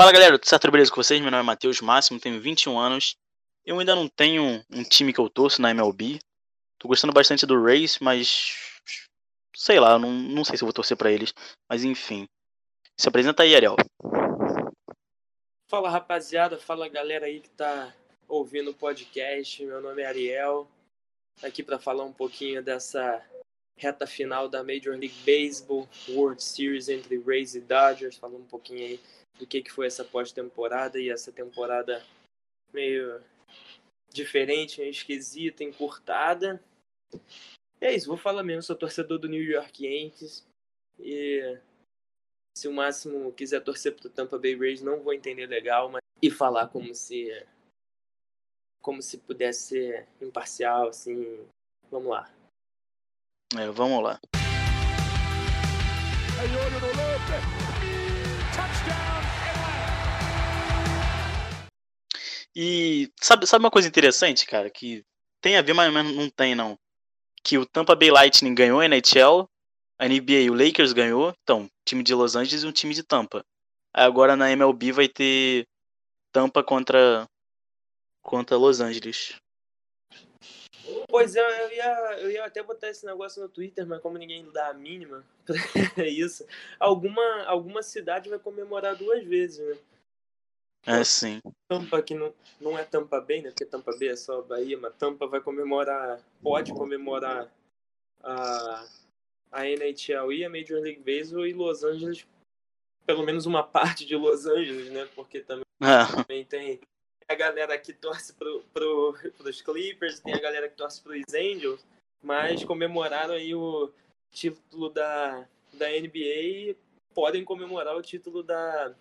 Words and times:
Fala 0.00 0.12
galera, 0.12 0.38
tudo 0.38 0.48
certo? 0.48 0.70
Beleza 0.70 0.90
com 0.90 0.96
vocês? 0.96 1.20
Meu 1.20 1.30
nome 1.30 1.42
é 1.42 1.44
Matheus 1.44 1.82
Máximo, 1.82 2.18
tenho 2.18 2.40
21 2.40 2.78
anos. 2.78 3.18
Eu 3.66 3.78
ainda 3.78 3.94
não 3.94 4.08
tenho 4.08 4.64
um 4.70 4.82
time 4.82 5.12
que 5.12 5.20
eu 5.20 5.28
torço 5.28 5.60
na 5.60 5.72
MLB. 5.72 6.18
Tô 6.78 6.88
gostando 6.88 7.12
bastante 7.12 7.44
do 7.44 7.62
Rays, 7.62 7.98
mas. 7.98 8.80
Sei 9.54 9.78
lá, 9.78 9.98
não, 9.98 10.10
não 10.10 10.42
sei 10.42 10.56
se 10.56 10.64
vou 10.64 10.72
torcer 10.72 10.96
para 10.96 11.12
eles. 11.12 11.34
Mas 11.68 11.84
enfim. 11.84 12.26
Se 12.96 13.10
apresenta 13.10 13.42
aí, 13.42 13.54
Ariel. 13.54 13.76
Fala 15.68 15.90
rapaziada, 15.90 16.58
fala 16.58 16.88
galera 16.88 17.26
aí 17.26 17.40
que 17.40 17.50
tá 17.50 17.94
ouvindo 18.26 18.70
o 18.70 18.74
podcast. 18.74 19.62
Meu 19.66 19.82
nome 19.82 20.00
é 20.00 20.06
Ariel. 20.06 20.66
Aqui 21.42 21.62
para 21.62 21.78
falar 21.78 22.04
um 22.04 22.12
pouquinho 22.12 22.62
dessa 22.62 23.22
reta 23.76 24.06
final 24.06 24.48
da 24.48 24.64
Major 24.64 24.96
League 24.96 25.14
Baseball, 25.26 25.86
World 26.08 26.42
Series 26.42 26.88
entre 26.88 27.18
Rays 27.18 27.54
e 27.54 27.60
Dodgers, 27.60 28.16
falar 28.16 28.36
um 28.36 28.46
pouquinho 28.46 28.80
aí 28.80 29.00
do 29.38 29.46
que, 29.46 29.62
que 29.62 29.72
foi 29.72 29.86
essa 29.86 30.04
pós-temporada 30.04 30.98
e 30.98 31.10
essa 31.10 31.32
temporada 31.32 32.04
meio 32.72 33.22
diferente, 34.12 34.80
meio 34.80 34.90
esquisita, 34.90 35.64
encurtada. 35.64 36.62
É 37.80 37.94
isso, 37.94 38.08
vou 38.08 38.16
falar 38.16 38.42
mesmo, 38.42 38.62
sou 38.62 38.76
torcedor 38.76 39.18
do 39.18 39.28
New 39.28 39.42
York 39.42 39.84
Yankees 39.84 40.46
e 40.98 41.58
se 42.54 42.68
o 42.68 42.72
máximo 42.72 43.32
quiser 43.32 43.62
torcer 43.62 43.96
pro 43.96 44.10
Tampa 44.10 44.38
Bay 44.38 44.54
Rays, 44.54 44.82
não 44.82 45.02
vou 45.02 45.14
entender 45.14 45.46
legal, 45.46 45.88
mas 45.88 46.00
e 46.22 46.30
falar 46.30 46.68
como 46.68 46.94
se 46.94 47.30
como 48.82 49.02
se 49.02 49.18
pudesse 49.18 49.68
ser 49.68 50.08
imparcial, 50.20 50.88
assim, 50.88 51.46
vamos 51.90 52.10
lá. 52.10 52.30
É, 53.58 53.66
vamos 53.70 54.02
lá. 54.02 54.18
E 62.54 63.10
sabe, 63.20 63.46
sabe 63.46 63.64
uma 63.64 63.70
coisa 63.70 63.88
interessante, 63.88 64.46
cara, 64.46 64.68
que 64.70 65.04
tem 65.40 65.56
a 65.56 65.62
ver, 65.62 65.72
mas 65.72 65.92
não 65.92 66.28
tem 66.28 66.54
não. 66.54 66.78
Que 67.42 67.56
o 67.56 67.64
Tampa 67.64 67.94
Bay 67.94 68.10
Lightning 68.10 68.54
ganhou 68.54 68.80
a 68.80 68.84
NHL, 68.86 69.48
a 69.98 70.08
NBA 70.08 70.50
o 70.50 70.54
Lakers 70.54 70.92
ganhou, 70.92 71.34
então, 71.42 71.70
time 71.84 72.02
de 72.02 72.14
Los 72.14 72.36
Angeles 72.36 72.62
e 72.62 72.66
um 72.66 72.72
time 72.72 72.92
de 72.92 73.02
Tampa. 73.02 73.44
Agora 73.92 74.36
na 74.36 74.50
MLB 74.50 74.92
vai 74.92 75.08
ter 75.08 75.66
Tampa 76.32 76.62
contra 76.62 77.28
contra 78.22 78.56
Los 78.56 78.80
Angeles. 78.80 79.34
Pois 81.10 81.34
é, 81.34 81.64
eu 81.64 81.72
ia, 81.72 82.20
eu 82.20 82.30
ia 82.30 82.44
até 82.44 82.62
botar 82.62 82.88
esse 82.88 83.04
negócio 83.04 83.42
no 83.42 83.48
Twitter, 83.48 83.86
mas 83.86 84.00
como 84.00 84.16
ninguém 84.16 84.48
dá 84.52 84.68
a 84.68 84.74
mínima 84.74 85.24
pra 85.44 85.56
isso, 86.06 86.46
alguma, 86.78 87.44
alguma 87.44 87.82
cidade 87.82 88.28
vai 88.30 88.38
comemorar 88.38 88.96
duas 88.96 89.24
vezes, 89.24 89.58
né? 89.66 89.78
É, 90.86 91.04
sim. 91.04 91.40
Tampa, 91.68 92.02
que 92.02 92.14
não, 92.14 92.32
não 92.60 92.78
é 92.78 92.84
Tampa 92.84 93.20
Bay, 93.20 93.42
né? 93.42 93.50
Porque 93.50 93.66
Tampa 93.66 93.92
Bay 93.98 94.08
é 94.08 94.16
só 94.16 94.40
Bahia, 94.40 94.78
mas 94.78 94.94
Tampa 94.96 95.26
vai 95.26 95.40
comemorar, 95.40 96.20
pode 96.42 96.72
comemorar 96.72 97.52
a, 98.22 98.86
a 99.52 99.66
NHL 99.66 100.32
e 100.32 100.44
a 100.44 100.48
Major 100.48 100.80
League 100.80 101.02
Baseball 101.02 101.46
e 101.46 101.52
Los 101.52 101.84
Angeles, 101.84 102.26
pelo 103.04 103.22
menos 103.24 103.44
uma 103.44 103.62
parte 103.66 104.06
de 104.06 104.16
Los 104.16 104.46
Angeles, 104.46 104.90
né? 104.90 105.06
Porque 105.14 105.40
também, 105.40 105.64
É. 105.82 106.16
também 106.16 106.44
tem 106.46 106.80
a 107.30 107.34
galera 107.36 107.78
que 107.78 107.92
torce 107.92 108.32
pro, 108.32 108.60
pro, 108.74 109.16
pros 109.38 109.62
Clippers, 109.62 110.18
tem 110.18 110.34
a 110.34 110.40
galera 110.40 110.68
que 110.68 110.74
torce 110.74 111.00
pros 111.00 111.22
Angels, 111.32 111.86
mas 112.20 112.64
comemoraram 112.64 113.34
aí 113.34 113.54
o 113.54 113.88
título 114.32 114.90
da, 114.90 115.46
da 115.72 115.88
NBA 115.88 116.18
e 116.18 116.76
podem 117.14 117.44
comemorar 117.44 117.96
o 117.96 118.02
título 118.02 118.42
da, 118.42 118.92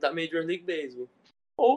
da 0.00 0.12
Major 0.12 0.44
League 0.44 0.64
Baseball. 0.64 1.08
Ou 1.56 1.76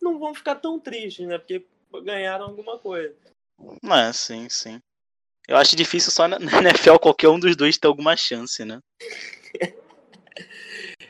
não 0.00 0.18
vão 0.18 0.34
ficar 0.34 0.56
tão 0.56 0.78
tristes, 0.78 1.26
né? 1.26 1.38
Porque 1.38 1.64
ganharam 2.04 2.44
alguma 2.44 2.78
coisa. 2.78 3.16
É, 3.82 4.12
sim, 4.12 4.50
sim. 4.50 4.78
Eu 5.48 5.56
acho 5.56 5.74
difícil 5.74 6.12
só 6.12 6.28
na 6.28 6.36
NFL 6.60 6.98
qualquer 7.00 7.30
um 7.30 7.40
dos 7.40 7.56
dois 7.56 7.78
ter 7.78 7.86
alguma 7.86 8.14
chance, 8.14 8.62
né? 8.62 8.78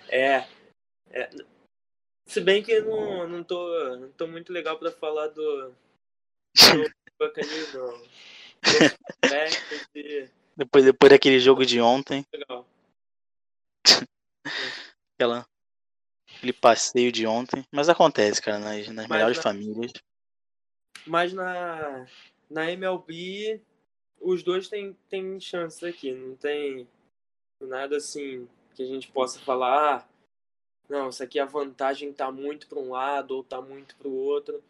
É. 0.08 0.46
é. 1.10 1.28
Se 2.26 2.40
bem 2.40 2.62
que 2.62 2.72
eu 2.72 2.84
não, 2.84 3.28
não, 3.28 3.44
tô, 3.44 3.96
não 3.96 4.10
tô 4.12 4.26
muito 4.26 4.52
legal 4.52 4.78
pra 4.78 4.90
falar 4.90 5.28
do. 5.28 5.70
do 5.70 6.94
Buccaneers, 7.18 7.72
não. 7.72 8.02
Depois, 10.56 10.84
depois 10.84 11.10
daquele 11.10 11.38
jogo 11.38 11.64
de 11.64 11.80
ontem, 11.80 12.26
Legal. 12.32 12.66
aquela, 15.14 15.46
aquele 16.36 16.52
passeio 16.52 17.12
de 17.12 17.26
ontem. 17.26 17.64
Mas 17.70 17.88
acontece, 17.88 18.42
cara, 18.42 18.58
nas, 18.58 18.86
nas 18.88 19.06
Mas 19.06 19.08
melhores 19.08 19.36
na- 19.36 19.42
famílias. 19.42 19.92
Mas 21.06 21.32
na, 21.32 22.06
na 22.50 22.70
MLB, 22.72 23.60
os 24.20 24.42
dois 24.42 24.68
têm, 24.68 24.94
têm 25.08 25.38
chances 25.38 25.84
aqui. 25.84 26.12
Não 26.12 26.34
tem 26.36 26.88
nada 27.60 27.98
assim 27.98 28.48
que 28.74 28.82
a 28.82 28.86
gente 28.86 29.08
possa 29.12 29.38
falar. 29.40 29.98
Ah, 29.98 30.08
não, 30.88 31.08
isso 31.08 31.22
aqui 31.22 31.38
a 31.38 31.44
vantagem 31.44 32.12
tá 32.12 32.30
muito 32.30 32.66
para 32.66 32.78
um 32.78 32.90
lado 32.90 33.32
ou 33.36 33.44
tá 33.44 33.60
muito 33.60 33.96
para 33.96 34.08
o 34.08 34.14
outro. 34.14 34.62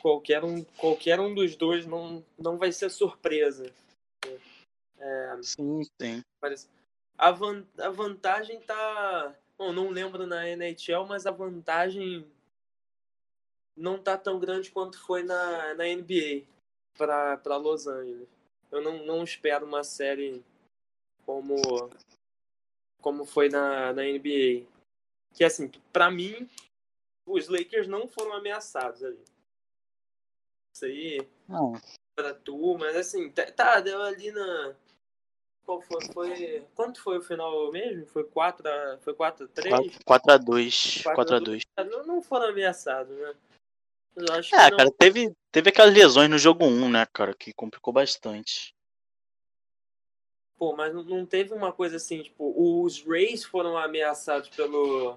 Qualquer 0.00 0.44
um, 0.44 0.62
qualquer 0.64 1.18
um 1.20 1.34
dos 1.34 1.56
dois 1.56 1.86
não, 1.86 2.24
não 2.38 2.56
vai 2.56 2.72
ser 2.72 2.90
surpresa. 2.90 3.72
É, 4.98 5.36
Sim, 5.42 5.82
sim. 6.00 6.24
parece- 6.40 6.68
a, 7.16 7.30
van, 7.30 7.64
a 7.78 7.88
vantagem 7.88 8.60
tá. 8.60 9.34
Bom, 9.56 9.72
não 9.72 9.90
lembro 9.90 10.26
na 10.26 10.46
NHL, 10.48 11.04
mas 11.08 11.26
a 11.26 11.32
vantagem 11.32 12.24
não 13.76 13.98
tá 14.00 14.16
tão 14.16 14.38
grande 14.38 14.70
quanto 14.70 15.00
foi 15.00 15.22
na, 15.24 15.74
na 15.74 15.84
NBA 15.84 16.44
para 16.96 17.56
Los 17.56 17.86
Angeles. 17.86 18.28
Eu 18.70 18.80
não, 18.80 19.04
não 19.04 19.24
espero 19.24 19.66
uma 19.66 19.82
série 19.82 20.44
como 21.24 21.56
como 23.00 23.24
foi 23.24 23.48
na, 23.48 23.92
na 23.92 24.02
NBA. 24.04 24.66
Que 25.34 25.44
assim, 25.44 25.70
para 25.92 26.10
mim, 26.10 26.48
os 27.26 27.48
Lakers 27.48 27.86
não 27.86 28.08
foram 28.08 28.32
ameaçados 28.34 29.02
ali. 29.04 29.22
Isso 30.74 30.84
aí 30.84 31.28
Não, 31.48 31.72
pra 32.14 32.34
tu, 32.34 32.76
mas 32.78 32.96
assim, 32.96 33.30
tá, 33.30 33.50
tá, 33.50 33.80
deu 33.80 34.00
ali 34.02 34.30
na. 34.32 34.74
Qual 35.64 35.82
foi? 35.82 36.00
foi 36.12 36.66
quanto 36.74 37.02
foi 37.02 37.18
o 37.18 37.22
final 37.22 37.70
mesmo? 37.70 38.06
Foi 38.06 38.24
4 38.24 38.66
a, 38.66 38.98
foi 38.98 39.14
4 39.14 39.44
a 39.44 39.48
3? 39.48 39.74
4x2. 39.98 41.02
4 41.02 41.36
a 41.36 41.40
4x2. 41.40 41.62
Não, 41.90 42.06
não 42.06 42.22
foram 42.22 42.48
ameaçados, 42.48 43.14
né? 43.16 43.34
Eu 44.16 44.34
acho 44.34 44.54
É, 44.54 44.64
que 44.64 44.70
não. 44.70 44.76
cara, 44.78 44.90
teve, 44.92 45.36
teve 45.52 45.68
aquelas 45.68 45.94
lesões 45.94 46.30
no 46.30 46.38
jogo 46.38 46.64
1, 46.64 46.88
né, 46.88 47.06
cara, 47.12 47.34
que 47.34 47.52
complicou 47.52 47.92
bastante. 47.92 48.74
Pô, 50.58 50.74
mas 50.74 50.92
não- 50.92 51.24
teve 51.24 51.54
uma 51.54 51.72
coisa 51.72 51.96
assim, 51.96 52.22
tipo, 52.22 52.52
os 52.82 53.00
Rays 53.02 53.44
foram 53.44 53.78
ameaçados 53.78 54.48
pelo, 54.48 55.16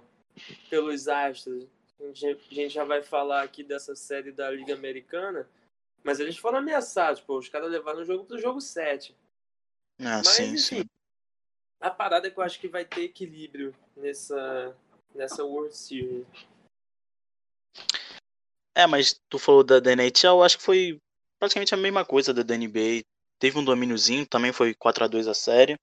pelos 0.69 1.07
Astros. 1.07 1.68
A 2.00 2.13
gente, 2.13 2.47
a 2.52 2.53
gente 2.53 2.69
já 2.74 2.84
vai 2.84 3.02
falar 3.02 3.41
aqui 3.44 3.63
dessa 3.63 3.96
série 3.96 4.31
da 4.31 4.50
Liga 4.52 4.74
Americana, 4.74 5.50
mas 6.03 6.19
eles 6.19 6.38
foram 6.38 6.59
ameaçados, 6.59 7.22
pô. 7.22 7.38
Os 7.38 7.50
caras 7.50 7.72
levaram 7.72 8.02
o 8.02 8.06
jogo 8.06 8.24
pro 8.25 8.40
jogo 8.40 8.62
7. 8.62 9.16
Ah, 10.00 10.18
Mas, 10.18 10.28
sim, 10.28 10.44
enfim, 10.53 10.57
sim. 10.57 10.85
a 11.79 11.90
parada 11.90 12.28
é 12.28 12.31
que 12.31 12.40
eu 12.40 12.44
acho 12.44 12.59
que 12.59 12.68
vai 12.68 12.85
ter 12.85 13.03
equilíbrio 13.03 13.75
nessa, 13.96 14.75
nessa 15.13 15.44
World 15.44 15.75
Series. 15.75 16.25
É, 18.75 18.88
mas 18.88 19.19
tu 19.29 19.38
falou 19.38 19.63
da, 19.63 19.79
da 19.79 19.91
NHL, 19.91 20.38
eu 20.38 20.44
acho 20.44 20.58
que 20.58 20.63
foi 20.63 20.97
praticamente 21.40 21.73
a 21.73 21.78
mesma 21.78 22.06
coisa 22.06 22.34
da, 22.34 22.41
da 22.41 22.56
NBA. 22.56 23.02
Teve 23.41 23.57
um 23.57 23.66
domíniozinho, 23.66 24.24
também 24.28 24.53
foi 24.53 24.75
4x2 24.75 25.28
a 25.28 25.34
série. 25.34 25.75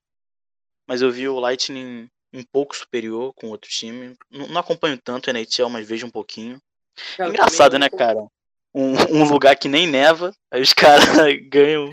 Mas 0.87 1.03
eu 1.03 1.11
vi 1.11 1.29
o 1.29 1.41
Lightning 1.41 2.09
um 2.33 2.45
pouco 2.53 2.77
superior 2.77 3.35
com 3.35 3.49
outro 3.49 3.69
time. 3.69 4.17
Não, 4.31 4.47
não 4.47 4.61
acompanho 4.61 4.97
tanto 4.97 5.29
a 5.29 5.33
NHL, 5.33 5.69
mas 5.69 5.87
vejo 5.87 6.07
um 6.07 6.11
pouquinho. 6.11 6.61
Cara, 7.17 7.31
Engraçado, 7.31 7.73
também 7.73 7.91
né, 7.91 7.99
cara? 7.99 8.27
Um, 8.73 8.93
um 9.23 9.29
lugar 9.29 9.57
que 9.57 9.67
nem 9.67 9.89
neva, 9.89 10.33
aí 10.53 10.63
os 10.63 10.73
caras 10.73 11.05
ganham 11.49 11.93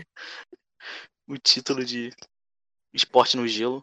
o 1.28 1.36
título 1.36 1.84
de 1.84 2.12
esporte 2.94 3.36
no 3.36 3.48
gelo. 3.48 3.82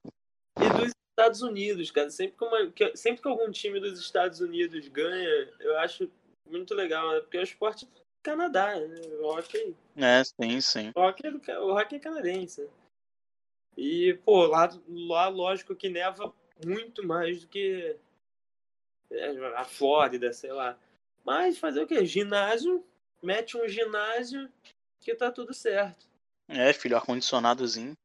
E 0.57 0.69
dos 0.69 0.93
Estados 1.11 1.41
Unidos, 1.41 1.91
cara. 1.91 2.09
Sempre 2.09 2.37
que, 2.37 2.45
uma- 2.45 2.71
que- 2.71 2.95
sempre 2.95 3.21
que 3.21 3.27
algum 3.27 3.51
time 3.51 3.81
dos 3.81 3.99
Estados 3.99 4.39
Unidos 4.39 4.87
ganha, 4.87 5.27
eu 5.59 5.77
acho 5.79 6.09
muito 6.49 6.73
legal, 6.73 7.11
né? 7.11 7.19
Porque 7.19 7.35
é 7.35 7.41
o 7.41 7.43
esporte 7.43 7.85
do 7.85 7.91
Canadá, 8.23 8.79
né? 8.79 9.01
O 9.19 9.27
hockey, 9.27 9.75
É, 9.97 10.23
sim, 10.23 10.61
sim. 10.61 10.91
o 10.95 11.01
hockey, 11.01 11.27
é 11.27 11.59
o 11.59 11.75
hockey 11.75 11.97
é 11.97 11.99
canadense. 11.99 12.69
E, 13.77 14.13
pô, 14.25 14.45
lá, 14.45 14.69
lá 14.87 15.27
lógico 15.27 15.75
que 15.75 15.89
neva 15.89 16.33
muito 16.65 17.05
mais 17.05 17.41
do 17.41 17.47
que 17.47 17.97
é, 19.11 19.55
a 19.55 19.65
Flórida, 19.65 20.31
sei 20.31 20.51
lá. 20.51 20.77
Mas 21.25 21.57
fazer 21.57 21.81
o 21.81 21.87
quê? 21.87 22.05
Ginásio, 22.05 22.83
mete 23.21 23.57
um 23.57 23.67
ginásio 23.67 24.49
que 24.99 25.13
tá 25.15 25.31
tudo 25.31 25.53
certo. 25.53 26.07
É, 26.47 26.71
filho, 26.73 26.95
ar-condicionadozinho. 26.95 27.97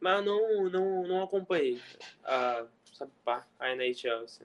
Mas 0.00 0.24
não, 0.24 0.68
não, 0.70 1.06
não 1.06 1.22
acompanhei 1.22 1.80
a, 2.24 2.66
a 3.58 3.70
NHL, 3.74 4.24
assim. 4.24 4.44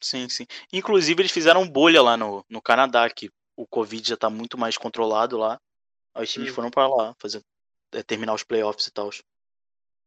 Sim, 0.00 0.28
sim. 0.28 0.46
Inclusive, 0.72 1.22
eles 1.22 1.32
fizeram 1.32 1.66
bolha 1.66 2.02
lá 2.02 2.16
no, 2.16 2.44
no 2.48 2.60
Canadá, 2.60 3.08
que 3.08 3.30
o 3.56 3.66
Covid 3.66 4.08
já 4.08 4.16
tá 4.16 4.28
muito 4.30 4.58
mais 4.58 4.76
controlado 4.76 5.36
lá. 5.38 5.60
Aí 6.14 6.24
os 6.24 6.32
times 6.32 6.50
Hum. 6.50 6.54
foram 6.54 6.70
pra 6.70 6.86
lá 6.88 7.14
fazer, 7.18 7.42
é, 7.92 8.02
terminar 8.02 8.34
os 8.34 8.42
playoffs 8.44 8.86
e 8.86 8.92
tal. 8.92 9.10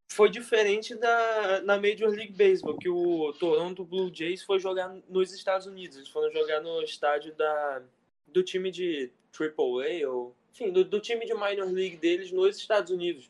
Foi 0.10 0.30
diferente 0.30 0.96
da 0.96 1.62
na 1.62 1.76
Major 1.76 2.10
League 2.10 2.32
Baseball, 2.32 2.78
que 2.78 2.88
o 2.90 3.34
Toronto 3.34 3.84
Blue 3.84 4.14
Jays 4.14 4.42
foi 4.44 4.58
jogar 4.60 4.88
nos 5.10 5.34
Estados 5.34 5.68
Unidos. 5.68 5.98
Eles 5.98 6.10
foram 6.10 6.32
jogar 6.32 6.62
no 6.62 6.82
estádio 6.82 7.36
da, 7.36 7.82
do 8.26 8.42
time 8.42 8.72
de 8.72 9.12
AAA, 9.38 10.10
ou 10.10 10.34
enfim, 10.54 10.72
do, 10.72 10.86
do 10.86 11.00
time 11.00 11.26
de 11.26 11.34
minor 11.34 11.72
league 11.72 11.98
deles 11.98 12.32
nos 12.32 12.58
Estados 12.58 12.90
Unidos. 12.92 13.30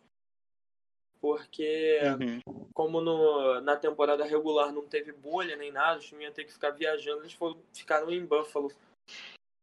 Porque 1.20 2.00
Uhum. 2.48 2.68
como 2.74 3.02
no, 3.02 3.60
na 3.62 3.76
temporada 3.76 4.24
regular 4.24 4.72
não 4.72 4.88
teve 4.88 5.12
bolha 5.12 5.56
nem 5.56 5.72
nada, 5.72 5.98
os 6.00 6.06
times 6.06 6.26
iam 6.26 6.32
ter 6.34 6.44
que 6.46 6.54
ficar 6.54 6.70
viajando, 6.70 7.22
eles 7.24 7.34
foram, 7.34 7.58
ficaram 7.74 8.12
em 8.12 8.24
Buffalo, 8.24 8.72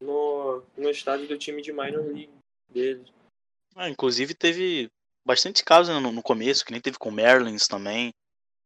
no, 0.00 0.62
no 0.76 0.90
estádio 0.90 1.28
do 1.28 1.38
time 1.38 1.62
de 1.62 1.72
minor 1.72 2.04
league 2.04 2.30
deles. 2.68 3.12
Ah, 3.74 3.88
inclusive, 3.88 4.34
teve 4.34 4.90
bastante 5.24 5.64
casos 5.64 5.94
né, 5.94 6.00
no, 6.00 6.12
no 6.12 6.22
começo, 6.22 6.64
que 6.64 6.72
nem 6.72 6.80
teve 6.80 6.98
com 6.98 7.08
o 7.08 7.12
Merlins 7.12 7.66
também. 7.66 8.12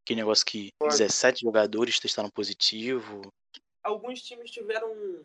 Que 0.04 0.14
negócio 0.14 0.44
que 0.44 0.72
Foi. 0.78 0.88
17 0.88 1.42
jogadores 1.42 2.00
testaram 2.00 2.30
positivo. 2.30 3.20
alguns 3.82 4.22
times 4.22 4.50
tiveram 4.50 5.22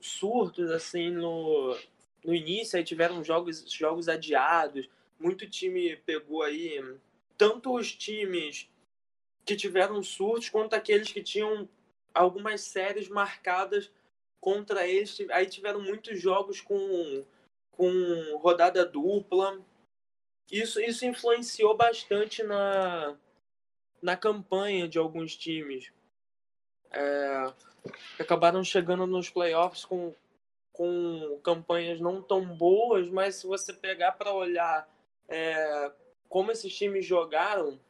surtos 0.00 0.70
assim 0.70 1.10
no, 1.10 1.76
no 2.22 2.34
início, 2.34 2.76
aí 2.76 2.84
tiveram 2.84 3.24
jogos, 3.24 3.70
jogos 3.70 4.08
adiados. 4.08 4.88
Muito 5.18 5.48
time 5.48 5.96
pegou 5.96 6.42
aí, 6.42 6.82
tanto 7.38 7.74
os 7.74 7.94
times 7.94 8.68
que 9.44 9.56
tiveram 9.56 10.02
surtos, 10.02 10.48
quanto 10.48 10.74
aqueles 10.74 11.12
que 11.12 11.22
tinham 11.22 11.68
algumas 12.12 12.60
séries 12.62 13.08
marcadas 13.08 13.90
contra 14.44 14.86
eles. 14.86 15.18
Aí 15.30 15.46
tiveram 15.46 15.80
muitos 15.80 16.20
jogos 16.20 16.60
com, 16.60 17.24
com 17.70 18.36
rodada 18.36 18.84
dupla. 18.84 19.58
Isso, 20.52 20.78
isso 20.78 21.06
influenciou 21.06 21.74
bastante 21.74 22.42
na, 22.42 23.16
na 24.02 24.14
campanha 24.18 24.86
de 24.86 24.98
alguns 24.98 25.34
times. 25.34 25.90
É, 26.92 27.52
acabaram 28.20 28.62
chegando 28.62 29.06
nos 29.06 29.30
playoffs 29.30 29.86
com, 29.86 30.14
com 30.70 31.40
campanhas 31.42 31.98
não 31.98 32.20
tão 32.20 32.44
boas, 32.44 33.08
mas 33.08 33.36
se 33.36 33.46
você 33.46 33.72
pegar 33.72 34.12
para 34.12 34.30
olhar 34.30 34.86
é, 35.26 35.90
como 36.28 36.52
esses 36.52 36.76
times 36.76 37.06
jogaram, 37.06 37.80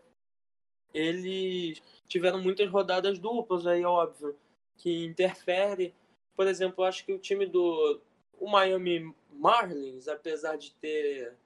eles 0.95 1.83
tiveram 2.06 2.41
muitas 2.41 2.71
rodadas 2.71 3.19
duplas, 3.19 3.67
aí 3.67 3.85
óbvio, 3.85 4.39
que 4.77 5.05
interfere. 5.05 5.93
Por 6.35 6.47
exemplo, 6.47 6.83
eu 6.85 6.89
acho 6.89 7.05
que 7.05 7.13
o 7.13 7.19
time 7.19 7.47
do 7.47 8.01
o 8.41 8.51
Miami 8.51 9.15
Marlins, 9.31 10.09
apesar 10.09 10.57
de 10.57 10.75
ter, 10.75 11.37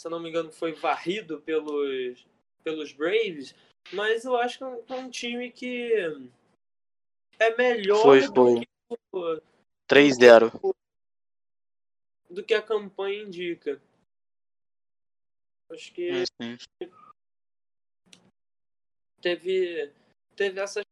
se 0.00 0.08
não 0.08 0.20
me 0.20 0.28
engano, 0.28 0.52
foi 0.52 0.72
varrido 0.72 1.40
pelos, 1.42 2.26
pelos 2.62 2.92
Braves, 2.92 3.54
mas 3.92 4.24
eu 4.24 4.36
acho 4.36 4.58
que 4.58 4.92
é 4.92 4.96
um 4.96 5.10
time 5.10 5.50
que 5.50 5.92
é 7.38 7.56
melhor 7.56 8.02
Foi, 8.02 8.20
do 8.28 8.34
foi. 8.34 8.60
que 8.60 8.68
o- 9.12 9.40
3-0. 9.88 10.50
do 12.30 12.42
que 12.42 12.54
a 12.54 12.62
campanha 12.62 13.22
indica. 13.22 13.80
Acho 15.70 15.92
que 15.92 16.10
É, 16.10 16.24
sim. 16.42 16.56
teve, 19.20 19.92
teve 20.36 20.60
essas 20.60 20.84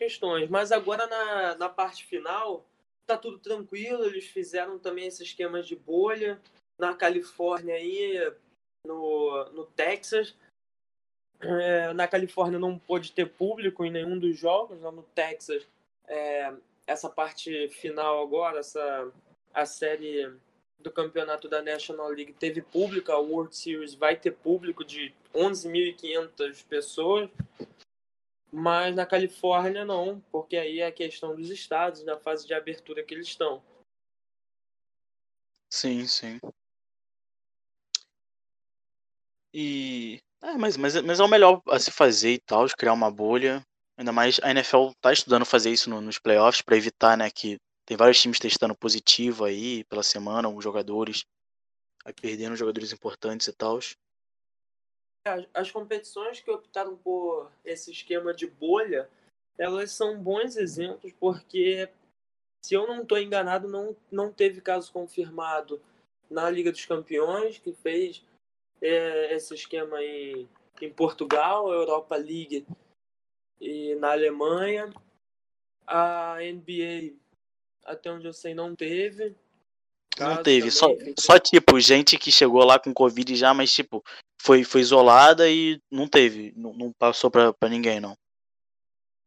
questões. 0.00 0.48
Mas 0.48 0.72
agora 0.72 1.06
na, 1.06 1.54
na 1.56 1.68
parte 1.68 2.06
final, 2.06 2.64
tá 3.06 3.18
tudo 3.18 3.38
tranquilo. 3.38 4.04
Eles 4.04 4.24
fizeram 4.24 4.78
também 4.78 5.06
esse 5.06 5.22
esquema 5.22 5.62
de 5.62 5.76
bolha 5.76 6.40
na 6.78 6.94
Califórnia 6.94 7.74
aí, 7.74 8.32
no, 8.86 9.44
no 9.52 9.66
Texas. 9.66 10.34
É, 11.38 11.92
na 11.92 12.08
Califórnia 12.08 12.58
não 12.58 12.78
pôde 12.78 13.12
ter 13.12 13.26
público 13.26 13.84
em 13.84 13.90
nenhum 13.90 14.18
dos 14.18 14.38
jogos. 14.38 14.80
Lá 14.80 14.90
no 14.90 15.02
Texas, 15.02 15.66
é, 16.08 16.50
essa 16.86 17.10
parte 17.10 17.68
final 17.68 18.22
agora, 18.22 18.60
essa, 18.60 19.12
a 19.52 19.66
série 19.66 20.32
do 20.78 20.90
campeonato 20.90 21.46
da 21.46 21.60
National 21.60 22.08
League 22.08 22.32
teve 22.32 22.62
público, 22.62 23.12
a 23.12 23.18
World 23.18 23.54
Series 23.54 23.92
vai 23.92 24.16
ter 24.16 24.30
público 24.30 24.82
de 24.82 25.14
11.500 25.34 26.64
pessoas, 26.64 27.28
mas 28.52 28.94
na 28.94 29.06
Califórnia 29.06 29.84
não, 29.84 30.20
porque 30.32 30.56
aí 30.56 30.80
é 30.80 30.86
a 30.86 30.92
questão 30.92 31.34
dos 31.36 31.50
estados, 31.50 32.04
na 32.04 32.18
fase 32.18 32.46
de 32.46 32.54
abertura 32.54 33.04
que 33.04 33.14
eles 33.14 33.26
estão. 33.28 33.62
Sim, 35.72 36.06
sim. 36.06 36.40
E. 39.54 40.20
É, 40.42 40.54
mas, 40.56 40.76
mas, 40.76 41.00
mas 41.02 41.20
é 41.20 41.22
o 41.24 41.28
melhor 41.28 41.60
a 41.68 41.78
se 41.78 41.90
fazer 41.90 42.32
e 42.32 42.38
tal, 42.38 42.66
de 42.66 42.74
criar 42.74 42.92
uma 42.92 43.10
bolha. 43.10 43.62
Ainda 43.96 44.12
mais 44.12 44.40
a 44.42 44.50
NFL 44.50 44.92
tá 45.00 45.12
estudando 45.12 45.44
fazer 45.44 45.70
isso 45.70 45.90
no- 45.90 46.00
nos 46.00 46.18
playoffs 46.18 46.62
pra 46.62 46.76
evitar, 46.76 47.16
né, 47.16 47.30
que 47.30 47.58
tem 47.84 47.96
vários 47.96 48.20
times 48.20 48.38
testando 48.38 48.74
positivo 48.74 49.44
aí 49.44 49.84
pela 49.84 50.02
semana, 50.02 50.48
alguns 50.48 50.64
jogadores. 50.64 51.24
Aí 52.04 52.14
perdendo 52.14 52.56
jogadores 52.56 52.92
importantes 52.92 53.46
e 53.48 53.52
tal. 53.52 53.78
As, 55.34 55.46
as 55.54 55.70
competições 55.70 56.40
que 56.40 56.50
optaram 56.50 56.96
por 56.96 57.50
esse 57.64 57.90
esquema 57.90 58.34
de 58.34 58.46
bolha, 58.46 59.08
elas 59.58 59.92
são 59.92 60.18
bons 60.18 60.56
exemplos, 60.56 61.12
porque 61.18 61.88
se 62.64 62.74
eu 62.74 62.86
não 62.86 63.02
estou 63.02 63.18
enganado, 63.18 63.68
não, 63.68 63.96
não 64.10 64.32
teve 64.32 64.60
caso 64.60 64.92
confirmado 64.92 65.80
na 66.30 66.48
Liga 66.48 66.70
dos 66.70 66.84
Campeões, 66.84 67.58
que 67.58 67.72
fez 67.72 68.22
é, 68.80 69.34
esse 69.34 69.54
esquema 69.54 70.02
em, 70.02 70.48
em 70.80 70.90
Portugal, 70.92 71.72
Europa 71.72 72.16
League 72.16 72.66
e 73.60 73.94
na 73.96 74.12
Alemanha. 74.12 74.92
A 75.86 76.36
NBA, 76.40 77.14
até 77.84 78.12
onde 78.12 78.26
eu 78.26 78.32
sei, 78.32 78.54
não 78.54 78.76
teve. 78.76 79.34
Não 80.18 80.42
teve, 80.42 80.70
só, 80.70 80.88
só 81.18 81.38
tipo, 81.38 81.80
gente 81.80 82.18
que 82.18 82.30
chegou 82.30 82.62
lá 82.64 82.78
com 82.78 82.92
Covid 82.92 83.34
já, 83.34 83.54
mas 83.54 83.72
tipo, 83.72 84.04
foi, 84.42 84.64
foi 84.64 84.80
isolada 84.80 85.48
e 85.50 85.80
não 85.90 86.08
teve, 86.08 86.52
não, 86.56 86.72
não 86.72 86.92
passou 86.92 87.30
pra 87.30 87.54
ninguém, 87.68 88.00
não. 88.00 88.16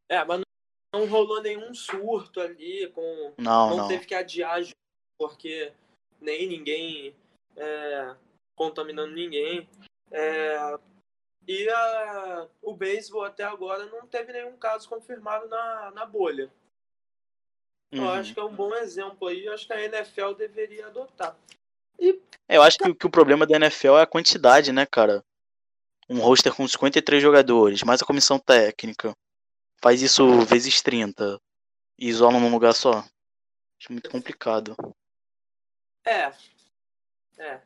É, 0.09 0.25
mas 0.25 0.39
não, 0.39 1.01
não 1.01 1.07
rolou 1.07 1.41
nenhum 1.41 1.73
surto 1.73 2.41
ali, 2.41 2.87
com, 2.89 3.33
Não, 3.37 3.69
não, 3.69 3.77
não. 3.77 3.87
teve 3.87 4.05
que 4.07 4.15
adiar 4.15 4.59
porque 5.17 5.71
nem 6.19 6.47
ninguém 6.47 7.15
é, 7.55 8.15
contaminando 8.55 9.13
ninguém. 9.13 9.69
É, 10.11 10.79
e 11.47 11.69
a, 11.69 12.47
o 12.61 12.73
beisebol 12.73 13.23
até 13.23 13.43
agora 13.43 13.85
não 13.85 14.07
teve 14.07 14.33
nenhum 14.33 14.57
caso 14.57 14.89
confirmado 14.89 15.47
na, 15.47 15.91
na 15.91 16.05
bolha. 16.05 16.51
Eu 17.91 18.01
Uhum. 18.01 18.09
acho 18.09 18.33
que 18.33 18.39
é 18.39 18.43
um 18.43 18.55
bom 18.55 18.73
exemplo 18.73 19.27
aí, 19.27 19.45
eu 19.45 19.53
acho 19.53 19.67
que 19.67 19.73
a 19.73 19.85
NFL 19.85 20.33
deveria 20.33 20.87
adotar. 20.87 21.37
É, 22.47 22.57
Eu 22.57 22.61
acho 22.63 22.77
que, 22.77 22.89
o- 22.89 22.95
que 22.95 23.05
o 23.07 23.09
problema 23.11 23.45
da 23.45 23.55
NFL 23.55 23.97
é 23.97 24.01
a 24.01 24.07
quantidade, 24.07 24.71
né, 24.71 24.85
cara? 24.85 25.23
Um 26.09 26.19
roster 26.19 26.53
com 26.53 26.67
53 26.67 27.21
jogadores, 27.21 27.81
mais 27.83 28.01
a 28.01 28.05
comissão 28.05 28.37
técnica. 28.37 29.15
Faz 29.81 30.01
isso 30.01 30.41
vezes 30.41 30.81
30. 30.81 31.39
E 31.97 32.07
isola 32.09 32.39
num 32.39 32.51
lugar 32.51 32.73
só. 32.73 32.99
Acho 33.79 33.91
muito 33.91 34.09
complicado. 34.09 34.75
É, 36.05 36.33
é, 37.37 37.61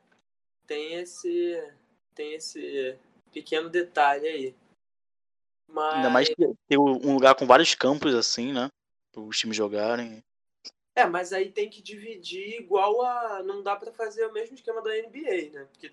tem 0.68 0.94
esse, 0.96 1.74
tem 2.14 2.34
esse 2.34 2.98
pequeno 3.32 3.70
detalhe 3.70 4.28
aí. 4.28 4.56
Mas, 5.68 5.96
Ainda 5.96 6.10
mais 6.10 6.30
que 6.30 6.36
ter 6.68 6.78
um 6.78 7.14
lugar 7.14 7.36
com 7.36 7.46
vários 7.48 7.74
campos 7.76 8.14
assim, 8.14 8.54
né? 8.54 8.70
Para 9.12 9.22
os 9.22 9.38
times 9.38 9.58
jogarem. 9.58 10.24
É, 10.98 11.06
mas 11.06 11.32
aí 11.32 11.52
tem 11.52 11.70
que 11.70 11.80
dividir 11.80 12.60
igual 12.60 13.04
a. 13.04 13.44
Não 13.44 13.62
dá 13.62 13.76
pra 13.76 13.92
fazer 13.92 14.26
o 14.26 14.34
mesmo 14.34 14.56
esquema 14.56 14.82
da 14.82 14.98
NBA, 14.98 15.52
né? 15.52 15.68
Porque 15.72 15.92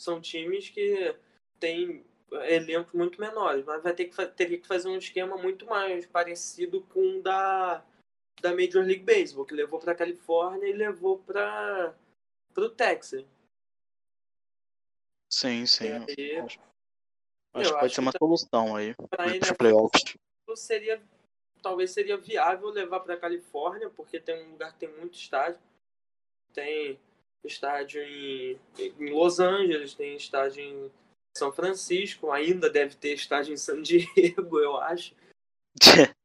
são 0.00 0.20
times 0.20 0.70
que 0.70 1.12
têm 1.58 2.06
elencos 2.48 2.92
muito 2.92 3.20
menores, 3.20 3.64
mas 3.64 3.82
vai 3.82 3.92
ter 3.92 4.04
que, 4.04 4.26
teria 4.28 4.60
que 4.60 4.66
fazer 4.68 4.88
um 4.88 4.96
esquema 4.96 5.36
muito 5.36 5.66
mais 5.66 6.06
parecido 6.06 6.82
com 6.82 7.18
o 7.18 7.22
da, 7.22 7.84
da 8.40 8.50
Major 8.54 8.84
League 8.84 9.02
Baseball, 9.02 9.44
que 9.44 9.54
levou 9.54 9.80
pra 9.80 9.92
Califórnia 9.94 10.68
e 10.68 10.72
levou 10.72 11.18
para 11.18 11.96
o 12.56 12.70
Texas. 12.70 13.24
Sim, 15.32 15.66
sim. 15.66 15.88
Aí, 15.88 16.38
Acho, 16.38 16.60
acho 17.54 17.72
que 17.72 17.80
pode 17.80 17.94
ser 17.94 18.00
uma 18.02 18.12
tá- 18.12 18.18
solução 18.20 18.76
aí. 18.76 18.94
Para 19.10 19.26
os 19.36 19.52
playoffs. 19.52 20.16
seria 20.54 21.02
talvez 21.62 21.90
seria 21.90 22.16
viável 22.16 22.68
levar 22.68 23.00
para 23.00 23.16
Califórnia, 23.16 23.90
porque 23.90 24.20
tem 24.20 24.44
um 24.44 24.52
lugar 24.52 24.72
que 24.72 24.80
tem 24.80 24.88
muito 24.96 25.14
estádio. 25.14 25.60
Tem 26.52 26.98
estádio 27.44 28.02
em, 28.02 28.58
em 28.78 29.10
Los 29.10 29.38
Angeles, 29.40 29.94
tem 29.94 30.16
estádio 30.16 30.62
em 30.62 30.90
São 31.36 31.52
Francisco, 31.52 32.30
ainda 32.30 32.68
deve 32.68 32.96
ter 32.96 33.14
estádio 33.14 33.52
em 33.52 33.56
San 33.56 33.80
Diego, 33.82 34.58
eu 34.58 34.76
acho. 34.76 35.14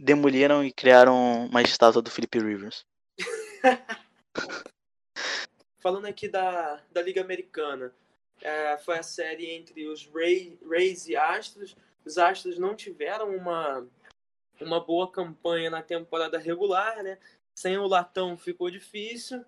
demoliram 0.00 0.64
e 0.64 0.72
criaram 0.72 1.46
uma 1.46 1.60
estátua 1.60 2.00
do 2.00 2.10
Felipe 2.10 2.38
Rivers. 2.38 2.86
Falando 5.78 6.06
aqui 6.06 6.28
da, 6.28 6.82
da 6.90 7.02
Liga 7.02 7.20
Americana, 7.20 7.94
é, 8.42 8.78
foi 8.78 8.98
a 8.98 9.02
série 9.02 9.50
entre 9.50 9.86
os 9.86 10.06
Ray, 10.06 10.58
Rays 10.66 11.06
e 11.06 11.16
Astros. 11.16 11.76
Os 12.04 12.16
Astros 12.16 12.58
não 12.58 12.74
tiveram 12.74 13.36
uma, 13.36 13.86
uma 14.60 14.80
boa 14.80 15.10
campanha 15.10 15.70
na 15.70 15.82
temporada 15.82 16.38
regular, 16.38 17.02
né? 17.02 17.18
Sem 17.54 17.78
o 17.78 17.86
Latão 17.86 18.36
ficou 18.36 18.70
difícil. 18.70 19.44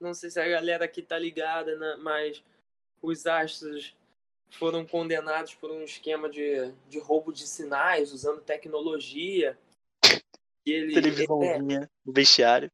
Não 0.00 0.14
sei 0.14 0.30
se 0.30 0.40
a 0.40 0.48
galera 0.48 0.84
aqui 0.84 1.02
tá 1.02 1.18
ligada, 1.18 1.76
né? 1.76 1.96
mas 2.00 2.42
os 3.02 3.26
Astros 3.26 3.96
foram 4.50 4.86
condenados 4.86 5.54
por 5.54 5.70
um 5.70 5.82
esquema 5.82 6.28
de, 6.28 6.72
de 6.88 6.98
roubo 6.98 7.32
de 7.32 7.46
sinais, 7.46 8.12
usando 8.12 8.40
tecnologia. 8.40 9.58
E 10.64 10.70
ele, 10.70 10.94
Televisãozinha, 10.94 11.82
é, 11.84 12.10
vestiário. 12.10 12.70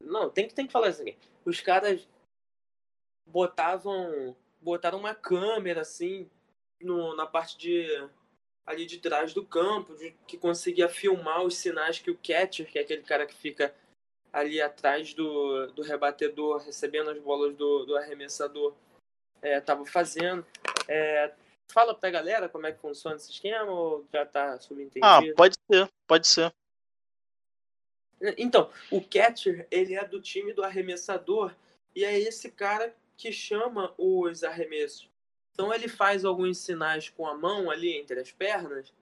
Não, 0.00 0.30
tem 0.30 0.48
que, 0.48 0.54
tem 0.54 0.66
que 0.66 0.72
falar 0.72 0.88
assim. 0.88 1.16
Os 1.44 1.60
caras 1.60 2.08
botavam 3.26 4.36
botaram 4.60 4.98
uma 4.98 5.14
câmera 5.14 5.80
assim 5.80 6.28
no, 6.80 7.16
na 7.16 7.26
parte 7.26 7.56
de 7.56 7.86
ali 8.70 8.86
de 8.86 8.98
trás 8.98 9.34
do 9.34 9.44
campo, 9.44 9.94
de, 9.96 10.12
que 10.26 10.38
conseguia 10.38 10.88
filmar 10.88 11.42
os 11.42 11.56
sinais 11.56 11.98
que 11.98 12.10
o 12.10 12.16
catcher, 12.16 12.70
que 12.70 12.78
é 12.78 12.82
aquele 12.82 13.02
cara 13.02 13.26
que 13.26 13.34
fica 13.34 13.74
ali 14.32 14.60
atrás 14.60 15.12
do, 15.12 15.66
do 15.72 15.82
rebatedor, 15.82 16.62
recebendo 16.62 17.10
as 17.10 17.18
bolas 17.18 17.54
do, 17.56 17.84
do 17.84 17.96
arremessador, 17.96 18.74
estava 19.42 19.82
é, 19.82 19.86
fazendo. 19.86 20.46
É, 20.88 21.32
fala 21.72 21.94
pra 21.94 22.10
galera 22.10 22.48
como 22.48 22.66
é 22.66 22.72
que 22.72 22.80
funciona 22.80 23.16
esse 23.16 23.30
esquema 23.30 23.70
ou 23.70 24.06
já 24.12 24.24
tá 24.24 24.58
subentendido? 24.60 25.06
Ah, 25.06 25.20
pode 25.36 25.56
ser, 25.70 25.90
pode 26.06 26.26
ser. 26.28 26.54
Então, 28.36 28.70
o 28.90 29.00
catcher, 29.02 29.66
ele 29.70 29.94
é 29.94 30.04
do 30.04 30.20
time 30.20 30.52
do 30.52 30.62
arremessador 30.62 31.54
e 31.96 32.04
é 32.04 32.18
esse 32.18 32.50
cara 32.50 32.94
que 33.16 33.32
chama 33.32 33.94
os 33.98 34.44
arremessos. 34.44 35.09
Então 35.60 35.74
ele 35.74 35.88
faz 35.88 36.24
alguns 36.24 36.56
sinais 36.56 37.10
com 37.10 37.26
a 37.26 37.36
mão 37.36 37.70
ali 37.70 37.94
entre 37.94 38.18
as 38.18 38.32
pernas 38.32 38.94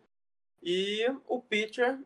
e 0.60 1.06
o 1.28 1.40
pitcher 1.40 2.00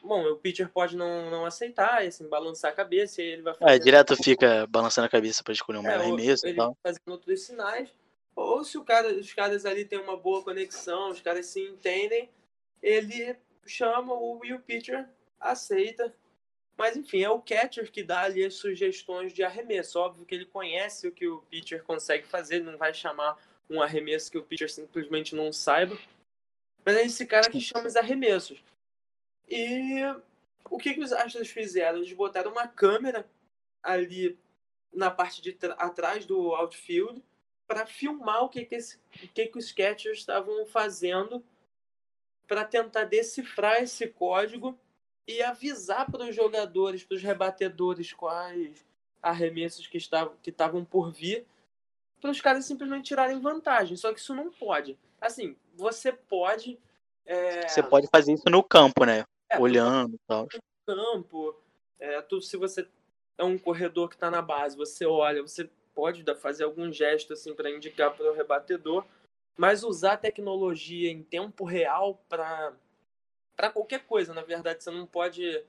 Bom, 0.00 0.24
o 0.30 0.36
pitcher 0.36 0.68
pode 0.68 0.96
não, 0.96 1.28
não 1.28 1.44
aceitar, 1.44 2.02
assim, 2.02 2.28
balançar 2.28 2.70
a 2.70 2.74
cabeça 2.74 3.20
e 3.20 3.24
ele 3.24 3.42
vai 3.42 3.54
fazer. 3.54 3.72
É, 3.72 3.78
direto 3.78 4.14
fica 4.14 4.64
balançando 4.68 5.06
a 5.06 5.10
cabeça 5.10 5.42
para 5.42 5.54
escolher 5.54 5.78
um 5.78 5.88
é, 5.88 5.94
arremesso 5.94 6.46
e 6.46 6.54
tal. 6.54 6.76
fazendo 6.80 7.08
outros 7.10 7.40
sinais. 7.40 7.88
Ou 8.36 8.62
se 8.62 8.78
o 8.78 8.84
cara, 8.84 9.08
os 9.08 9.32
caras 9.32 9.66
ali 9.66 9.84
têm 9.84 9.98
uma 9.98 10.16
boa 10.16 10.44
conexão, 10.44 11.10
os 11.10 11.20
caras 11.20 11.46
se 11.46 11.60
entendem, 11.60 12.30
ele 12.82 13.34
chama 13.66 14.12
o, 14.12 14.44
e 14.44 14.52
o 14.52 14.60
pitcher 14.60 15.08
aceita. 15.40 16.14
Mas 16.76 16.96
enfim, 16.96 17.22
é 17.22 17.30
o 17.30 17.40
catcher 17.40 17.90
que 17.90 18.04
dá 18.04 18.20
ali 18.20 18.44
as 18.44 18.54
sugestões 18.54 19.32
de 19.32 19.42
arremesso. 19.42 19.98
Óbvio 19.98 20.26
que 20.26 20.34
ele 20.34 20.46
conhece 20.46 21.08
o 21.08 21.12
que 21.12 21.26
o 21.26 21.40
pitcher 21.50 21.82
consegue 21.82 22.26
fazer, 22.26 22.56
ele 22.56 22.70
não 22.70 22.78
vai 22.78 22.92
chamar 22.92 23.36
um 23.68 23.80
arremesso 23.80 24.30
que 24.30 24.38
o 24.38 24.42
pitcher 24.42 24.70
simplesmente 24.70 25.34
não 25.34 25.52
saiba. 25.52 25.96
Mas 26.84 26.96
é 26.96 27.04
esse 27.04 27.26
cara 27.26 27.50
que 27.50 27.60
chama 27.60 27.86
os 27.86 27.96
arremessos. 27.96 28.62
E 29.48 30.00
o 30.70 30.78
que, 30.78 30.94
que 30.94 31.00
os 31.00 31.12
Astros 31.12 31.50
fizeram? 31.50 31.98
Eles 31.98 32.12
botaram 32.12 32.50
uma 32.50 32.68
câmera 32.68 33.28
ali 33.82 34.38
na 34.92 35.10
parte 35.10 35.42
de 35.42 35.56
atrás 35.78 36.24
do 36.24 36.54
outfield 36.54 37.22
para 37.66 37.86
filmar 37.86 38.42
o 38.42 38.48
que, 38.48 38.64
que, 38.64 38.74
esse, 38.74 38.96
o 38.96 39.28
que, 39.28 39.46
que 39.46 39.58
os 39.58 39.72
catchers 39.72 40.18
estavam 40.18 40.64
fazendo 40.66 41.44
para 42.46 42.64
tentar 42.64 43.04
decifrar 43.04 43.82
esse 43.82 44.06
código 44.08 44.78
e 45.26 45.42
avisar 45.42 46.10
para 46.10 46.24
os 46.24 46.36
jogadores, 46.36 47.02
para 47.02 47.16
os 47.16 47.22
rebatedores 47.22 48.12
quais 48.12 48.84
arremessos 49.22 49.86
que 49.86 49.96
estavam, 49.96 50.36
que 50.42 50.50
estavam 50.50 50.84
por 50.84 51.10
vir, 51.10 51.46
para 52.24 52.30
os 52.30 52.40
caras 52.40 52.64
simplesmente 52.64 53.04
tirarem 53.04 53.38
vantagem. 53.38 53.98
Só 53.98 54.10
que 54.10 54.18
isso 54.18 54.34
não 54.34 54.50
pode. 54.50 54.98
Assim, 55.20 55.54
você 55.74 56.10
pode. 56.10 56.80
É... 57.26 57.68
Você 57.68 57.82
pode 57.82 58.08
fazer 58.10 58.32
isso 58.32 58.48
no 58.48 58.62
campo, 58.62 59.04
né? 59.04 59.26
É, 59.50 59.60
Olhando 59.60 60.14
e 60.14 60.18
tal. 60.26 60.48
No 60.88 60.94
campo. 60.94 61.62
É, 62.00 62.22
tu, 62.22 62.40
se 62.40 62.56
você 62.56 62.88
é 63.36 63.44
um 63.44 63.58
corredor 63.58 64.08
que 64.08 64.14
está 64.14 64.30
na 64.30 64.40
base, 64.40 64.74
você 64.74 65.04
olha, 65.04 65.42
você 65.42 65.68
pode 65.94 66.24
fazer 66.36 66.64
algum 66.64 66.90
gesto 66.90 67.34
assim 67.34 67.54
para 67.54 67.70
indicar 67.70 68.16
para 68.16 68.30
o 68.30 68.34
rebatedor, 68.34 69.04
mas 69.54 69.84
usar 69.84 70.16
tecnologia 70.16 71.10
em 71.10 71.22
tempo 71.22 71.62
real 71.64 72.24
para 72.26 72.72
para 73.54 73.70
qualquer 73.70 74.04
coisa, 74.06 74.32
na 74.34 74.42
verdade, 74.42 74.82
você 74.82 74.90
não 74.90 75.06
pode 75.06 75.62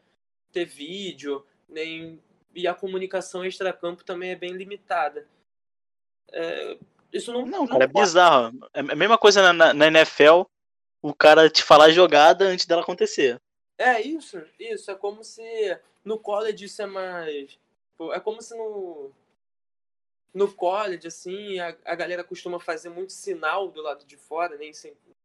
ter 0.53 0.65
vídeo, 0.65 1.45
nem 1.67 2.19
e 2.55 2.65
a 2.65 2.74
comunicação 2.74 3.43
extra-campo 3.43 4.05
também 4.05 4.31
é 4.31 4.35
bem 4.35 4.53
limitada. 4.53 5.27
É, 6.32 6.77
isso 7.12 7.32
não. 7.32 7.46
Não, 7.46 7.67
cara, 7.67 7.86
é 7.86 7.88
bizarro. 7.88 8.58
É 8.74 8.79
a 8.79 8.96
mesma 8.96 9.17
coisa 9.17 9.53
na, 9.53 9.74
na, 9.74 9.88
NFL, 9.88 10.44
o 11.01 11.13
cara 11.13 11.50
te 11.50 11.63
falar 11.63 11.86
a 11.86 11.91
jogada 11.91 12.46
antes 12.46 12.65
dela 12.65 12.82
acontecer. 12.82 13.41
É 13.77 14.01
isso, 14.01 14.41
isso. 14.60 14.91
É 14.91 14.96
como 14.96 15.24
se 15.24 15.79
no 16.03 16.20
college 16.20 16.65
isso 16.65 16.82
é 16.82 16.86
mais. 16.86 17.58
É 18.12 18.20
como 18.20 18.41
se 18.41 18.55
no. 18.55 19.12
No 20.34 20.53
college, 20.53 21.08
assim, 21.08 21.60
a, 21.60 21.77
a 21.86 21.96
galera 21.96 22.22
costuma 22.22 22.60
fazer 22.60 22.89
muito 22.89 23.13
sinal 23.13 23.70
do 23.70 23.82
lado 23.82 24.03
de 24.03 24.17
fora, 24.17 24.58
nem 24.58 24.74
sempre. 24.74 25.15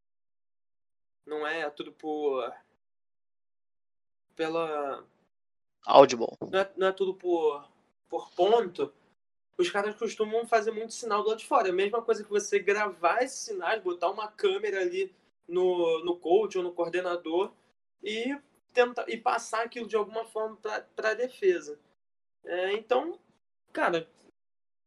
Não 1.27 1.45
é, 1.45 1.63
é 1.63 1.71
tudo 1.71 1.93
por. 1.93 2.55
Pela. 4.37 5.05
Audible. 5.85 6.29
Não 6.41 6.61
é, 6.61 6.71
não 6.77 6.87
é 6.87 6.93
tudo 6.93 7.15
por, 7.15 7.69
por 8.09 8.31
ponto 8.31 8.93
os 9.61 9.71
caras 9.71 9.95
costumam 9.97 10.47
fazer 10.47 10.71
muito 10.71 10.95
sinal 10.95 11.23
do 11.23 11.29
lado 11.29 11.39
de 11.39 11.47
fora. 11.47 11.69
É 11.69 11.71
a 11.71 11.75
mesma 11.75 12.01
coisa 12.01 12.25
que 12.25 12.31
você 12.31 12.59
gravar 12.59 13.23
esses 13.23 13.41
sinais, 13.41 13.83
botar 13.83 14.11
uma 14.11 14.27
câmera 14.27 14.81
ali 14.81 15.15
no, 15.47 16.03
no 16.05 16.17
coach 16.17 16.57
ou 16.57 16.65
no 16.65 16.73
coordenador 16.73 17.53
e 18.03 18.37
tentar 18.73 19.05
e 19.09 19.19
passar 19.19 19.65
aquilo 19.65 19.87
de 19.87 19.97
alguma 19.97 20.25
forma 20.25 20.57
para 20.97 21.11
a 21.11 21.15
defesa. 21.15 21.79
É, 22.45 22.73
então, 22.73 23.19
cara, 23.73 24.09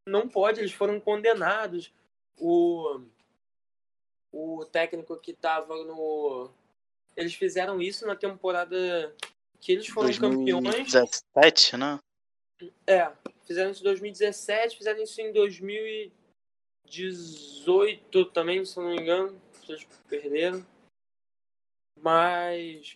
não 0.07 0.27
pode, 0.27 0.59
eles 0.59 0.73
foram 0.73 0.99
condenados. 0.99 1.93
O, 2.39 2.99
o 4.31 4.65
técnico 4.65 5.15
que 5.17 5.31
estava 5.31 5.75
no. 5.83 6.49
Eles 7.15 7.35
fizeram 7.35 7.79
isso 7.79 8.07
na 8.07 8.15
temporada 8.15 9.15
que 9.61 9.71
eles 9.71 9.87
foram 9.87 10.09
2017, 10.09 11.71
campeões. 11.71 11.73
né? 11.73 11.99
É, 12.85 13.11
fizeram 13.45 13.71
isso 13.71 13.79
em 13.81 13.85
2017, 13.85 14.77
fizeram 14.77 15.01
isso 15.01 15.19
em 15.21 15.31
2018 15.31 18.25
também, 18.25 18.63
se 18.65 18.77
não 18.77 18.89
me 18.89 19.01
engano. 19.01 19.41
Vocês 19.53 19.83
perderam. 20.07 20.63
Mas 21.99 22.95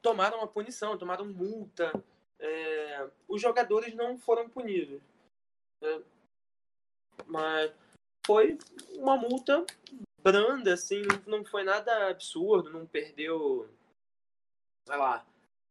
tomaram 0.00 0.38
uma 0.38 0.48
punição, 0.48 0.96
tomaram 0.96 1.26
multa. 1.26 1.92
É, 2.38 3.10
os 3.28 3.42
jogadores 3.42 3.94
não 3.94 4.18
foram 4.18 4.48
punidos. 4.48 5.02
Né? 5.80 6.02
Mas 7.26 7.72
foi 8.26 8.58
uma 8.94 9.16
multa 9.16 9.64
branda, 10.22 10.74
assim, 10.74 11.02
não 11.26 11.44
foi 11.44 11.62
nada 11.62 12.08
absurdo, 12.08 12.70
não 12.70 12.84
perdeu, 12.84 13.70
sei 14.84 14.96
lá, 14.96 15.24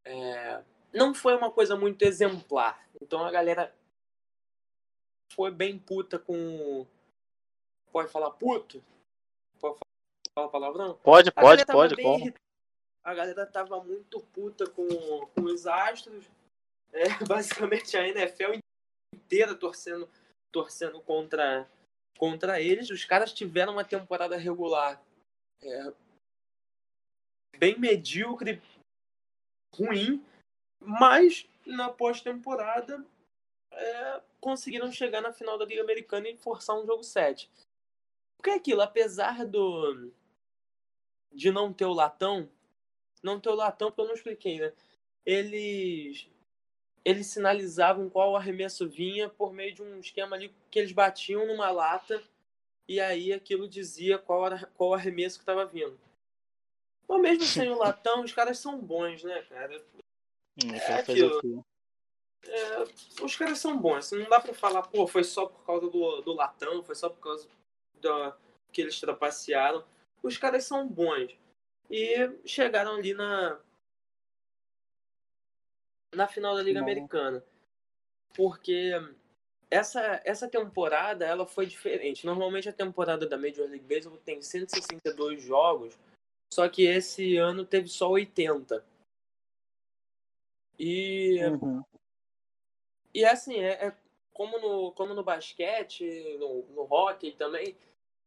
é, 0.06 0.64
não 0.96 1.14
foi 1.14 1.36
uma 1.36 1.52
coisa 1.52 1.76
muito 1.76 2.02
exemplar. 2.04 2.84
Então 3.02 3.24
a 3.24 3.30
galera 3.30 3.76
foi 5.34 5.52
bem 5.52 5.78
puta 5.78 6.18
com. 6.18 6.88
Pode 7.92 8.12
falar 8.12 8.32
puto? 8.32 8.84
Pode 9.60 9.78
falar 10.34 10.50
palavrão? 10.50 10.98
Pode, 11.04 11.32
pode, 11.32 11.66
pode. 11.66 11.96
Bem... 11.96 12.34
A 13.04 13.14
galera 13.14 13.46
tava 13.46 13.84
muito 13.84 14.20
puta 14.20 14.70
com, 14.70 14.88
com 15.28 15.42
os 15.42 15.68
astros. 15.68 16.26
É, 16.92 17.04
basicamente 17.28 17.98
a 17.98 18.08
NFL 18.08 18.60
inteira 19.14 19.54
torcendo, 19.54 20.10
torcendo 20.52 21.02
contra, 21.02 21.70
contra 22.18 22.62
eles. 22.62 22.90
Os 22.90 23.04
caras 23.06 23.34
tiveram 23.34 23.74
uma 23.74 23.84
temporada 23.84 24.38
regular 24.38 25.02
é, 25.62 25.94
bem 27.58 27.78
medíocre, 27.78 28.62
ruim 29.74 30.26
mas 30.86 31.48
na 31.66 31.90
pós-temporada 31.90 33.06
é, 33.72 34.22
conseguiram 34.40 34.92
chegar 34.92 35.22
na 35.22 35.34
final 35.34 35.58
da 35.58 35.66
Liga 35.66 35.82
Americana 35.82 36.30
e 36.30 36.38
forçar 36.38 36.78
um 36.78 36.86
jogo 36.86 37.04
7. 37.04 37.50
Porque 38.38 38.50
é 38.50 38.56
aquilo, 38.56 38.82
apesar 38.82 39.46
do 39.46 40.12
de 41.32 41.52
não 41.52 41.74
ter 41.74 41.86
o 41.86 41.94
latão, 41.94 42.50
não 43.22 43.40
ter 43.40 43.50
o 43.50 43.56
latão, 43.56 43.90
porque 43.90 44.02
eu 44.02 44.08
não 44.08 44.14
expliquei, 44.14 44.60
né? 44.60 44.74
Eles 45.26 46.30
eles 47.04 47.28
sinalizavam 47.28 48.10
qual 48.10 48.36
arremesso 48.36 48.90
vinha 48.90 49.30
por 49.30 49.54
meio 49.54 49.76
de 49.76 49.84
um 49.84 50.00
esquema 50.00 50.36
ali 50.36 50.52
que 50.72 50.80
eles 50.80 50.92
batiam 50.92 51.46
numa 51.46 51.70
lata 51.70 52.24
e 52.88 53.00
aí 53.00 53.32
aquilo 53.32 53.68
dizia 53.68 54.18
qual 54.18 54.46
era 54.46 54.66
qual 54.76 54.94
arremesso 54.94 55.38
que 55.38 55.44
estava 55.44 55.66
vindo. 55.66 56.00
Ou 57.08 57.20
mesmo 57.20 57.44
sem 57.44 57.70
o 57.70 57.78
latão, 57.78 58.24
os 58.24 58.34
caras 58.34 58.58
são 58.58 58.80
bons, 58.80 59.24
né, 59.24 59.42
cara? 59.44 59.84
Hum, 60.64 60.74
É 60.74 60.94
aquilo. 60.94 61.66
É, 62.48 62.84
os 63.24 63.36
caras 63.36 63.60
são 63.60 63.78
bons. 63.78 64.12
Não 64.12 64.30
dá 64.30 64.40
pra 64.40 64.54
falar, 64.54 64.84
pô, 64.84 65.08
foi 65.08 65.24
só 65.24 65.48
por 65.48 65.66
causa 65.66 65.90
do, 65.90 66.22
do 66.22 66.34
latão, 66.34 66.84
foi 66.84 66.96
só 66.96 67.10
por 67.10 67.20
causa 67.20 67.48
da, 68.00 68.38
que 68.72 68.82
eles 68.82 69.00
trapacearam. 69.00 69.84
Os 70.22 70.38
caras 70.38 70.64
são 70.66 70.88
bons. 70.88 71.36
E 71.90 72.16
chegaram 72.46 72.96
ali 72.96 73.14
na. 73.14 73.60
Na 76.14 76.28
final 76.28 76.56
da 76.56 76.62
Liga 76.62 76.80
Final. 76.80 76.84
Americana. 76.84 77.44
Porque 78.34 78.92
essa, 79.70 80.22
essa 80.24 80.48
temporada 80.48 81.26
ela 81.26 81.46
foi 81.46 81.66
diferente. 81.66 82.26
Normalmente 82.26 82.70
a 82.70 82.74
temporada 82.74 83.28
da 83.28 83.38
Major 83.38 83.68
League 83.68 83.86
Baseball 83.86 84.18
tem 84.20 84.42
162 84.42 85.44
jogos, 85.44 85.98
só 86.54 86.68
que 86.70 86.86
esse 86.86 87.38
ano 87.38 87.66
teve 87.66 87.88
só 87.88 88.10
80. 88.10 88.84
E 90.80 91.40
Uhum. 91.46 91.84
e 93.14 93.24
assim, 93.24 93.56
é, 93.56 93.88
é 93.88 93.98
como, 94.34 94.60
no, 94.60 94.92
como 94.92 95.14
no 95.14 95.24
basquete, 95.24 96.38
no, 96.38 96.64
no 96.74 96.82
hockey 96.84 97.32
também, 97.32 97.78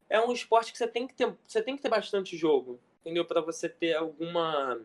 é 0.09 0.19
um 0.21 0.33
esporte 0.33 0.73
que 0.73 0.79
você 0.79 0.89
tem 0.89 1.07
que 1.07 1.15
ter, 1.15 1.37
você 1.47 1.63
tem 1.63 1.77
que 1.77 1.83
ter 1.83 1.91
bastante 1.91 2.37
jogo, 2.37 2.81
entendeu? 3.01 3.25
Para 3.27 3.43
você 3.43 3.69
ter 3.69 3.95
alguma 3.95 4.81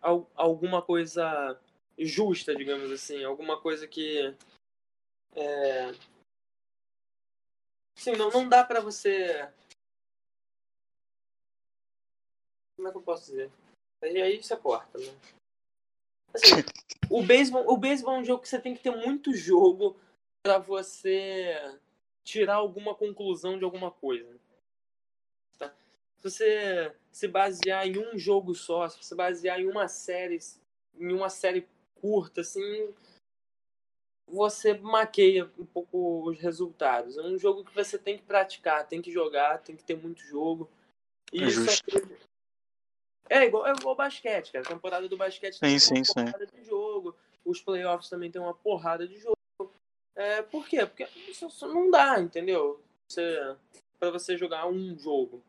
al- 0.00 0.30
alguma 0.34 0.80
coisa 0.82 1.60
justa, 1.98 2.54
digamos 2.56 2.90
assim, 2.90 3.22
alguma 3.24 3.60
coisa 3.60 3.86
que 3.86 4.34
é, 5.36 5.92
sim, 7.96 8.12
não, 8.12 8.30
não 8.30 8.48
dá 8.48 8.64
para 8.64 8.80
você 8.80 9.48
como 12.76 12.88
é 12.88 12.90
que 12.92 12.96
eu 12.98 13.02
posso 13.02 13.26
dizer? 13.30 13.50
E 14.02 14.22
aí 14.22 14.42
você 14.42 14.56
corta, 14.56 14.96
né? 14.98 15.12
Assim, 16.34 16.62
o 17.08 17.22
beisebol, 17.22 17.64
o 17.68 17.76
beisebol 17.76 18.14
é 18.14 18.18
um 18.18 18.24
jogo 18.24 18.42
que 18.42 18.48
você 18.48 18.60
tem 18.60 18.74
que 18.74 18.82
ter 18.82 18.94
muito 18.94 19.34
jogo 19.34 19.96
pra 20.42 20.58
você 20.58 21.54
tirar 22.24 22.54
alguma 22.54 22.94
conclusão 22.94 23.58
de 23.58 23.64
alguma 23.64 23.90
coisa. 23.90 24.38
Tá? 25.58 25.72
Se 26.18 26.30
você 26.30 26.94
se 27.10 27.26
basear 27.26 27.86
em 27.86 27.98
um 27.98 28.18
jogo 28.18 28.54
só, 28.54 28.88
se 28.88 29.02
você 29.02 29.14
basear 29.14 29.60
em 29.60 29.66
uma 29.66 29.88
série, 29.88 30.38
em 30.98 31.12
uma 31.12 31.28
série 31.28 31.66
curta, 32.00 32.40
assim, 32.40 32.94
você 34.26 34.74
maqueia 34.74 35.50
um 35.58 35.66
pouco 35.66 36.28
os 36.28 36.38
resultados. 36.38 37.18
É 37.18 37.22
um 37.22 37.38
jogo 37.38 37.64
que 37.64 37.74
você 37.74 37.98
tem 37.98 38.16
que 38.16 38.22
praticar, 38.22 38.86
tem 38.86 39.02
que 39.02 39.10
jogar, 39.10 39.58
tem 39.58 39.76
que 39.76 39.84
ter 39.84 39.96
muito 39.96 40.22
jogo. 40.22 40.70
E 41.32 41.42
É 41.42 41.46
isso 41.46 41.64
justo. 41.64 42.29
É 43.30 43.44
igual, 43.44 43.64
é 43.64 43.70
igual 43.70 43.94
basquete, 43.94 44.50
cara. 44.50 44.64
A 44.64 44.68
temporada 44.68 45.08
do 45.08 45.16
basquete 45.16 45.54
Sim, 45.54 45.60
tem 45.60 45.78
sim, 45.78 45.94
uma 45.94 46.04
sim. 46.04 46.14
porrada 46.14 46.46
de 46.46 46.64
jogo. 46.64 47.16
Os 47.44 47.60
playoffs 47.60 48.10
também 48.10 48.30
tem 48.30 48.42
uma 48.42 48.52
porrada 48.54 49.06
de 49.06 49.16
jogo. 49.18 49.36
É, 50.16 50.42
por 50.42 50.66
quê? 50.68 50.84
Porque 50.84 51.08
isso, 51.28 51.48
não 51.68 51.90
dá, 51.90 52.20
entendeu? 52.20 52.82
Você, 53.08 53.56
pra 53.98 54.10
você 54.10 54.36
jogar 54.36 54.66
um 54.66 54.98
jogo. 54.98 55.42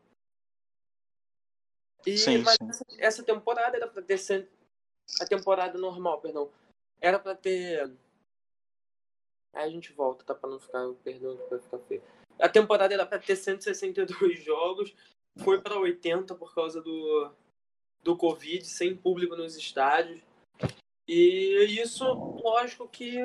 E, 2.06 2.18
Sim, 2.18 2.38
mas 2.40 2.56
sim. 2.56 2.70
Essa, 2.70 2.86
essa 3.00 3.24
temporada 3.24 3.76
era 3.76 3.88
pra 3.88 4.02
ter 4.02 4.20
a 5.20 5.26
temporada 5.26 5.78
normal, 5.78 6.22
perdão. 6.22 6.52
Era 7.00 7.20
pra 7.20 7.36
ter. 7.36 7.92
Aí 9.54 9.66
a 9.66 9.70
gente 9.70 9.92
volta, 9.92 10.24
tá? 10.24 10.36
Pra 10.36 10.50
não 10.50 10.60
ficar. 10.60 10.88
Perdão, 11.04 11.36
pra 11.50 11.60
ficar 11.60 11.80
feio. 11.80 12.04
A 12.40 12.48
temporada 12.48 12.94
era 12.94 13.06
pra 13.06 13.20
ter 13.20 13.36
162 13.36 14.44
jogos. 14.44 14.94
Foi 15.44 15.62
pra 15.62 15.80
80 15.80 16.36
por 16.36 16.54
causa 16.54 16.82
do, 16.82 17.32
do 18.03 18.17
Covid, 18.17 18.65
sem 18.65 18.96
público 18.96 19.36
nos 19.36 19.55
estádios. 19.55 20.22
E 21.08 21.81
isso, 21.81 22.05
lógico 22.05 22.88
que. 22.88 23.17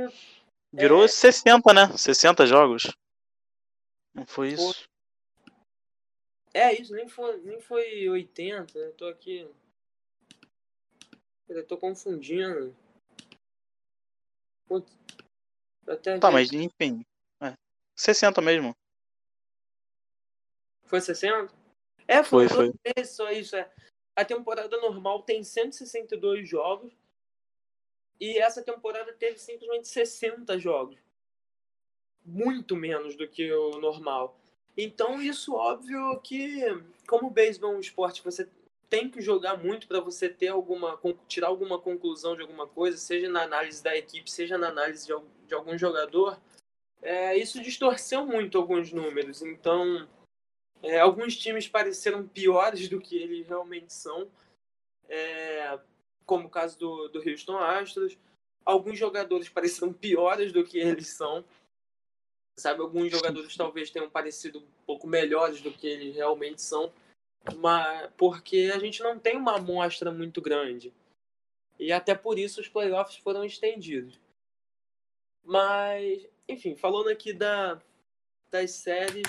Virou 0.72 1.04
É. 1.04 1.08
60, 1.08 1.72
né? 1.72 1.96
60 1.96 2.46
jogos. 2.46 2.96
Não 4.14 4.26
foi 4.26 4.52
isso? 4.52 4.88
É 6.52 6.72
isso, 6.72 6.94
nem 6.94 7.06
foi, 7.06 7.36
nem 7.42 7.60
foi 7.60 8.08
80, 8.08 8.78
eu 8.78 8.92
tô 8.94 9.06
aqui. 9.06 9.46
Eu 11.48 11.66
tô 11.66 11.76
confundindo. 11.76 12.74
Putz, 14.66 14.90
até 15.86 16.18
Tá, 16.18 16.30
mas 16.30 16.50
enfim. 16.52 17.04
É. 17.40 17.54
60 17.94 18.40
mesmo. 18.40 18.74
Foi 20.86 21.00
60? 21.00 21.52
É, 22.08 22.22
foi, 22.22 22.48
Foi, 22.48 22.72
vezes 22.96 23.14
só 23.14 23.30
isso. 23.30 23.54
É. 23.56 23.70
A 24.16 24.24
temporada 24.24 24.76
normal 24.78 25.22
tem 25.22 25.44
162 25.44 26.48
jogos. 26.48 26.92
E 28.18 28.38
essa 28.38 28.62
temporada 28.62 29.12
teve 29.12 29.38
simplesmente 29.38 29.88
60 29.88 30.58
jogos. 30.58 30.96
Muito 32.24 32.74
menos 32.74 33.14
do 33.14 33.28
que 33.28 33.52
o 33.52 33.78
normal. 33.78 34.40
Então, 34.74 35.20
isso 35.20 35.54
óbvio 35.54 36.18
que, 36.20 36.60
como 37.06 37.28
o 37.28 37.30
beisebol 37.30 37.74
é 37.74 37.76
um 37.76 37.80
esporte 37.80 38.22
que 38.22 38.30
você 38.30 38.48
tem 38.88 39.10
que 39.10 39.20
jogar 39.20 39.56
muito 39.56 39.86
para 39.86 40.00
você 40.00 40.28
ter 40.28 40.48
alguma 40.48 40.98
tirar 41.28 41.48
alguma 41.48 41.78
conclusão 41.78 42.36
de 42.36 42.42
alguma 42.42 42.66
coisa, 42.66 42.96
seja 42.96 43.28
na 43.28 43.42
análise 43.42 43.82
da 43.82 43.96
equipe, 43.96 44.30
seja 44.30 44.56
na 44.56 44.68
análise 44.68 45.06
de, 45.06 45.14
de 45.46 45.54
algum 45.54 45.76
jogador, 45.76 46.40
é, 47.02 47.36
isso 47.36 47.60
distorceu 47.60 48.24
muito 48.26 48.56
alguns 48.58 48.92
números. 48.92 49.42
Então, 49.42 50.08
é, 50.86 51.00
alguns 51.00 51.36
times 51.36 51.66
pareceram 51.66 52.28
piores 52.28 52.88
do 52.88 53.00
que 53.00 53.16
eles 53.16 53.44
realmente 53.44 53.92
são, 53.92 54.30
é, 55.08 55.80
como 56.24 56.46
o 56.46 56.50
caso 56.50 56.78
do, 56.78 57.08
do 57.08 57.28
Houston 57.28 57.58
Astros. 57.58 58.16
Alguns 58.64 58.96
jogadores 58.96 59.48
pareceram 59.48 59.90
piores 59.92 60.52
do 60.52 60.64
que 60.64 60.78
eles 60.78 61.08
são. 61.08 61.44
Sabe, 62.58 62.80
alguns 62.80 63.10
jogadores 63.10 63.56
talvez 63.56 63.90
tenham 63.90 64.08
parecido 64.08 64.60
um 64.60 64.66
pouco 64.86 65.08
melhores 65.08 65.60
do 65.60 65.72
que 65.72 65.88
eles 65.88 66.14
realmente 66.14 66.62
são, 66.62 66.90
mas 67.56 68.10
porque 68.16 68.70
a 68.72 68.78
gente 68.78 69.02
não 69.02 69.18
tem 69.18 69.36
uma 69.36 69.56
amostra 69.56 70.12
muito 70.12 70.40
grande. 70.40 70.94
E 71.80 71.92
até 71.92 72.14
por 72.14 72.38
isso 72.38 72.60
os 72.60 72.68
playoffs 72.68 73.16
foram 73.18 73.44
estendidos. 73.44 74.18
Mas, 75.44 76.26
enfim, 76.48 76.76
falando 76.76 77.08
aqui 77.08 77.32
da, 77.32 77.82
das 78.50 78.70
séries 78.70 79.26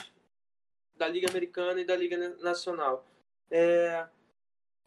da 0.98 1.08
Liga 1.08 1.30
Americana 1.30 1.80
e 1.80 1.86
da 1.86 1.96
Liga 1.96 2.18
Nacional. 2.40 3.06
É, 3.50 4.06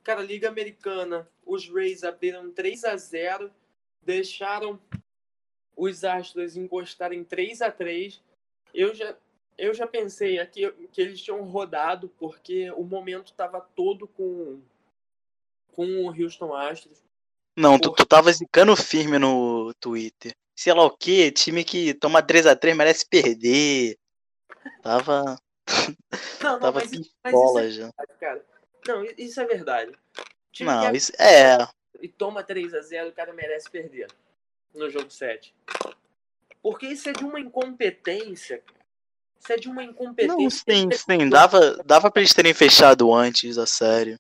cara, 0.02 0.22
Liga 0.22 0.48
Americana, 0.48 1.28
os 1.44 1.68
Rays 1.68 2.04
abriram 2.04 2.50
3 2.50 2.84
a 2.84 2.96
0 2.96 3.50
deixaram 4.02 4.80
os 5.76 6.04
Astros 6.04 6.56
encostarem 6.56 7.24
3 7.24 7.62
a 7.62 7.70
3 7.70 8.22
Eu 8.74 8.94
já, 8.94 9.16
eu 9.56 9.72
já 9.72 9.86
pensei 9.86 10.38
aqui 10.38 10.70
que 10.92 11.00
eles 11.00 11.22
tinham 11.22 11.42
rodado, 11.44 12.08
porque 12.18 12.70
o 12.72 12.82
momento 12.82 13.26
estava 13.26 13.60
todo 13.60 14.06
com, 14.08 14.60
com 15.72 16.06
o 16.06 16.08
Houston 16.08 16.54
Astros. 16.54 17.02
Não, 17.56 17.78
tu, 17.78 17.92
tu 17.92 18.06
tava 18.06 18.32
zicando 18.32 18.76
firme 18.76 19.18
no 19.18 19.72
Twitter. 19.74 20.34
Sei 20.54 20.72
lá 20.72 20.84
o 20.84 20.96
que, 20.96 21.32
time 21.32 21.64
que 21.64 21.94
toma 21.94 22.22
3x3 22.22 22.74
merece 22.74 23.06
perder. 23.06 23.98
Tava, 24.82 25.38
Não, 26.42 26.52
não, 26.52 26.60
tava 26.60 26.80
mas, 26.80 26.90
mas 26.90 27.00
isso 27.00 27.10
pistola 27.22 27.62
é 27.64 27.70
já. 27.70 27.84
verdade, 27.86 28.12
cara. 28.20 28.44
Não, 28.86 29.04
isso 29.18 29.40
é 29.40 29.46
verdade. 29.46 29.92
Time 30.52 30.70
Não, 30.70 30.90
que 30.90 30.96
isso 30.96 31.12
é. 31.18 31.58
e 32.00 32.08
toma 32.08 32.42
3 32.42 32.74
a 32.74 32.80
0 32.80 33.08
o 33.10 33.12
cara 33.12 33.32
merece 33.32 33.70
perder 33.70 34.08
no 34.74 34.88
jogo 34.88 35.10
7. 35.10 35.54
Porque 36.62 36.86
isso 36.86 37.08
é 37.08 37.12
de 37.12 37.24
uma 37.24 37.40
incompetência, 37.40 38.58
cara. 38.58 38.80
Isso 39.42 39.52
é 39.52 39.56
de 39.56 39.68
uma 39.68 39.82
Não, 39.82 39.90
incompetência. 39.90 40.64
sim, 40.68 40.88
sim. 40.92 41.28
Dava, 41.28 41.76
dava 41.84 42.10
pra 42.10 42.20
eles 42.20 42.34
terem 42.34 42.52
fechado 42.52 43.12
antes, 43.14 43.56
a 43.56 43.66
sério. 43.66 44.18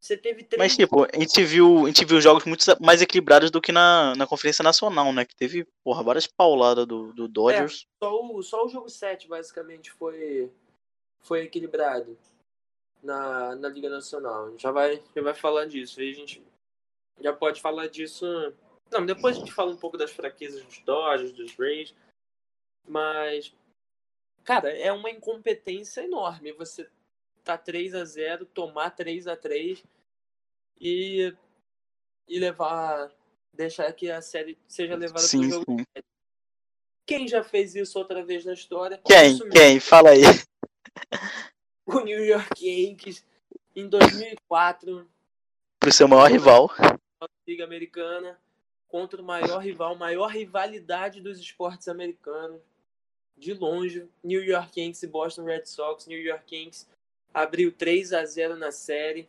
Você 0.00 0.16
teve 0.16 0.44
três. 0.44 0.58
Mas, 0.58 0.76
tipo, 0.76 1.04
a 1.04 1.18
gente 1.18 1.44
viu, 1.44 1.84
a 1.84 1.88
gente 1.88 2.04
viu 2.04 2.20
jogos 2.20 2.44
muito 2.44 2.64
mais 2.80 3.02
equilibrados 3.02 3.50
do 3.50 3.60
que 3.60 3.72
na, 3.72 4.14
na 4.14 4.26
Conferência 4.26 4.62
Nacional, 4.62 5.12
né? 5.12 5.24
Que 5.24 5.34
teve, 5.34 5.66
porra, 5.82 6.02
várias 6.02 6.26
pauladas 6.26 6.86
do, 6.86 7.12
do 7.12 7.26
Dodgers. 7.26 7.86
só, 8.02 8.22
o, 8.22 8.42
só 8.42 8.64
o 8.64 8.68
jogo 8.68 8.88
7, 8.88 9.26
basicamente, 9.26 9.90
foi, 9.90 10.52
foi 11.20 11.42
equilibrado 11.42 12.16
na, 13.02 13.56
na 13.56 13.68
Liga 13.68 13.88
Nacional. 13.88 14.46
A 14.46 14.50
gente 14.50 14.62
já 14.62 14.70
vai, 14.70 15.02
já 15.14 15.22
vai 15.22 15.34
falar 15.34 15.66
disso. 15.66 16.00
Aí 16.00 16.10
a 16.10 16.14
gente 16.14 16.42
já 17.20 17.32
pode 17.32 17.60
falar 17.60 17.88
disso. 17.88 18.24
Não, 18.92 19.04
depois 19.04 19.36
a 19.36 19.40
gente 19.40 19.52
fala 19.52 19.72
um 19.72 19.76
pouco 19.76 19.98
das 19.98 20.12
fraquezas 20.12 20.62
dos 20.64 20.78
Dodgers, 20.80 21.32
dos 21.32 21.56
Rays. 21.56 21.92
Mas, 22.86 23.52
cara, 24.44 24.70
é 24.70 24.92
uma 24.92 25.10
incompetência 25.10 26.02
enorme. 26.02 26.52
Você 26.52 26.88
tá 27.48 27.56
3 27.56 27.94
a 27.94 28.04
0 28.04 28.44
tomar 28.46 28.90
3 28.90 29.26
a 29.26 29.36
3 29.36 29.82
e, 30.80 31.34
e 32.28 32.38
levar. 32.38 33.10
Deixar 33.50 33.92
que 33.92 34.08
a 34.08 34.22
série 34.22 34.56
seja 34.68 34.94
levada 34.94 35.18
Sim, 35.18 35.40
pro 35.40 35.50
jogo 35.50 35.80
sim. 35.80 36.02
quem 37.04 37.26
já 37.26 37.42
fez 37.42 37.74
isso 37.74 37.98
outra 37.98 38.22
vez 38.22 38.44
na 38.44 38.52
história? 38.52 39.00
Quem? 39.04 39.36
Quem? 39.48 39.80
Fala 39.80 40.10
aí. 40.10 40.22
O 41.90 42.00
New 42.00 42.22
York 42.22 42.50
Yankees. 42.62 43.24
em 43.74 43.88
2004. 43.88 45.08
Pro 45.80 45.90
seu 45.90 46.06
maior 46.06 46.30
rival. 46.30 46.70
Liga 47.46 47.64
Americana 47.64 48.38
contra 48.88 49.22
o 49.22 49.24
maior 49.24 49.58
rival, 49.58 49.96
maior 49.96 50.26
rivalidade 50.26 51.22
dos 51.22 51.38
esportes 51.38 51.88
americanos. 51.88 52.60
De 53.34 53.54
longe, 53.54 54.06
New 54.22 54.44
York 54.44 54.78
Yankees 54.78 55.02
e 55.02 55.06
Boston 55.06 55.44
Red 55.44 55.64
Sox. 55.64 56.06
New 56.06 56.20
York 56.20 56.54
Yankees 56.54 56.86
abriu 57.32 57.72
3 57.72 58.12
a 58.12 58.24
0 58.24 58.56
na 58.56 58.70
série. 58.70 59.28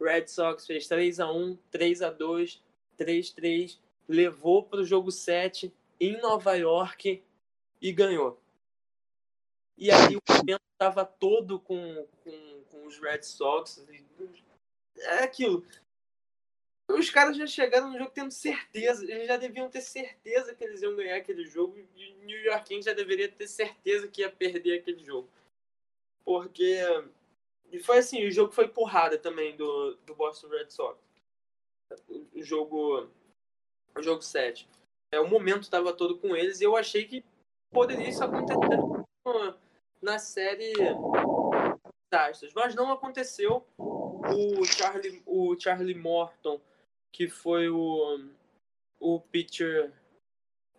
Red 0.00 0.26
Sox 0.26 0.66
fez 0.66 0.86
3 0.88 1.20
a 1.20 1.30
1, 1.30 1.56
3 1.70 2.02
a 2.02 2.10
2, 2.10 2.62
3 2.96 3.30
a 3.30 3.34
3, 3.34 3.80
levou 4.08 4.62
para 4.62 4.80
o 4.80 4.84
jogo 4.84 5.10
7 5.10 5.72
em 6.00 6.20
Nova 6.20 6.54
York 6.54 7.22
e 7.80 7.92
ganhou. 7.92 8.40
E 9.76 9.90
aí 9.90 10.16
o 10.16 10.22
momento 10.28 10.62
estava 10.72 11.04
todo 11.04 11.58
com, 11.58 12.06
com, 12.22 12.64
com 12.70 12.86
os 12.86 12.98
Red 12.98 13.22
Sox. 13.22 13.84
É 14.96 15.24
aquilo 15.24 15.64
os 16.88 17.10
caras 17.10 17.36
já 17.36 17.46
chegaram 17.46 17.90
no 17.90 17.98
jogo 17.98 18.10
tendo 18.10 18.30
certeza, 18.30 19.04
eles 19.04 19.26
já 19.26 19.36
deviam 19.36 19.70
ter 19.70 19.80
certeza 19.80 20.54
que 20.54 20.64
eles 20.64 20.82
iam 20.82 20.94
ganhar 20.94 21.16
aquele 21.16 21.44
jogo 21.46 21.78
e 21.78 22.12
o 22.12 22.24
New 22.24 22.40
York 22.42 22.82
já 22.82 22.92
deveria 22.92 23.30
ter 23.30 23.48
certeza 23.48 24.06
que 24.08 24.20
ia 24.20 24.30
perder 24.30 24.78
aquele 24.78 25.02
jogo. 25.02 25.28
Porque 26.24 26.78
e 27.72 27.78
foi 27.78 27.98
assim, 27.98 28.26
o 28.26 28.30
jogo 28.30 28.52
foi 28.52 28.68
porrada 28.68 29.18
também 29.18 29.56
do, 29.56 29.96
do 30.06 30.14
Boston 30.14 30.48
Red 30.48 30.70
Sox. 30.70 30.98
O 32.32 32.42
jogo 32.42 33.08
o 33.96 34.02
jogo 34.02 34.22
7. 34.22 34.68
É, 35.12 35.20
o 35.20 35.28
momento 35.28 35.62
estava 35.62 35.92
todo 35.92 36.18
com 36.18 36.34
eles 36.34 36.60
e 36.60 36.64
eu 36.64 36.76
achei 36.76 37.06
que 37.06 37.24
poderia 37.70 38.08
isso 38.08 38.24
acontecer 38.24 38.78
na 40.02 40.18
série 40.18 40.72
Astros, 42.12 42.52
mas 42.54 42.74
não 42.74 42.92
aconteceu. 42.92 43.66
O 43.78 44.64
Charlie, 44.64 45.22
o 45.26 45.58
Charlie 45.58 45.94
Morton 45.94 46.60
que 47.14 47.28
foi 47.28 47.68
o, 47.68 48.28
o 48.98 49.20
pitcher, 49.20 49.92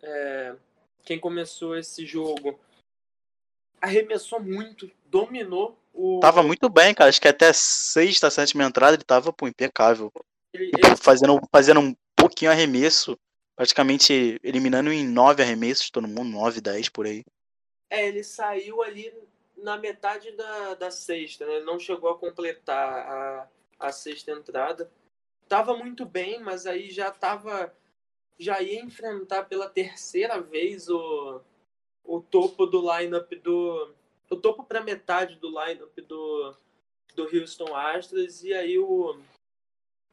é, 0.02 0.54
quem 1.02 1.18
começou 1.18 1.74
esse 1.74 2.04
jogo, 2.04 2.60
arremessou 3.80 4.38
muito, 4.38 4.90
dominou 5.06 5.78
o. 5.96 6.20
Tava 6.20 6.42
muito 6.42 6.68
bem, 6.68 6.94
cara. 6.94 7.08
Acho 7.08 7.20
que 7.20 7.28
até 7.28 7.52
sexta, 7.52 8.30
sétima 8.30 8.64
entrada 8.64 8.94
ele 8.94 9.04
tava 9.04 9.32
pô, 9.32 9.48
impecável. 9.48 10.12
Ele, 10.52 10.70
ele... 10.76 10.96
Fazendo, 10.96 11.40
fazendo 11.50 11.80
um 11.80 11.94
pouquinho 12.14 12.50
arremesso, 12.50 13.18
praticamente 13.54 14.38
eliminando 14.42 14.92
em 14.92 15.06
nove 15.06 15.42
arremessos 15.42 15.90
todo 15.90 16.08
mundo, 16.08 16.24
nove, 16.24 16.60
dez 16.60 16.88
por 16.88 17.06
aí. 17.06 17.24
É, 17.88 18.06
ele 18.06 18.22
saiu 18.22 18.82
ali 18.82 19.12
na 19.56 19.76
metade 19.76 20.32
da, 20.32 20.74
da 20.74 20.90
sexta, 20.90 21.46
né? 21.46 21.56
Ele 21.56 21.64
não 21.64 21.78
chegou 21.78 22.10
a 22.10 22.18
completar 22.18 22.76
a, 22.76 23.48
a 23.78 23.92
sexta 23.92 24.32
entrada 24.32 24.90
tava 25.48 25.76
muito 25.76 26.04
bem, 26.04 26.40
mas 26.40 26.66
aí 26.66 26.90
já 26.90 27.10
tava 27.10 27.72
já 28.38 28.60
ia 28.60 28.82
enfrentar 28.82 29.44
pela 29.44 29.68
terceira 29.68 30.40
vez 30.40 30.88
o, 30.90 31.40
o 32.04 32.20
topo 32.20 32.66
do 32.66 32.80
lineup 32.80 33.32
do 33.42 33.94
o 34.30 34.36
topo 34.36 34.64
para 34.64 34.82
metade 34.82 35.36
do 35.36 35.48
lineup 35.48 35.96
do 36.00 36.54
do 37.14 37.24
Houston 37.24 37.74
Astros 37.74 38.42
e 38.44 38.52
aí 38.52 38.78
o 38.78 39.18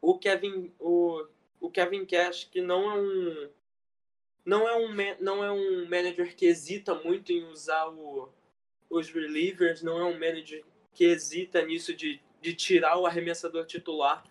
o 0.01 0.17
Kevin 0.17 0.71
o, 0.79 1.25
o 1.59 1.69
Kevin 1.69 2.05
Cash 2.05 2.45
que 2.45 2.61
não 2.61 2.89
é 2.89 2.95
um 2.95 3.49
não 4.45 4.67
é 4.67 4.75
um 4.75 4.89
não 5.19 5.43
é 5.43 5.51
um 5.51 5.83
manager 5.83 6.35
que 6.35 6.45
hesita 6.45 6.95
muito 6.95 7.31
em 7.31 7.43
usar 7.45 7.87
o, 7.89 8.29
os 8.89 9.09
relievers, 9.09 9.81
não 9.81 9.97
é 9.99 10.03
um 10.05 10.13
manager 10.13 10.63
que 10.93 11.05
hesita 11.05 11.61
nisso 11.65 11.93
de, 11.93 12.21
de 12.41 12.53
tirar 12.53 12.97
o 12.97 13.05
arremessador 13.05 13.65
titular 13.65 14.23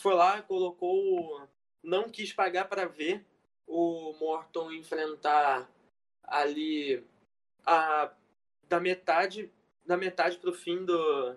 foi 0.00 0.14
lá, 0.14 0.42
colocou. 0.42 1.46
Não 1.82 2.08
quis 2.08 2.32
pagar 2.32 2.66
para 2.68 2.86
ver 2.86 3.24
o 3.66 4.14
Morton 4.18 4.72
enfrentar 4.72 5.70
ali 6.24 7.04
a 7.64 8.12
da 8.70 8.80
metade 8.80 9.50
da 9.84 9.96
metade 9.96 10.38
pro 10.38 10.54
fim 10.54 10.84
do 10.84 11.36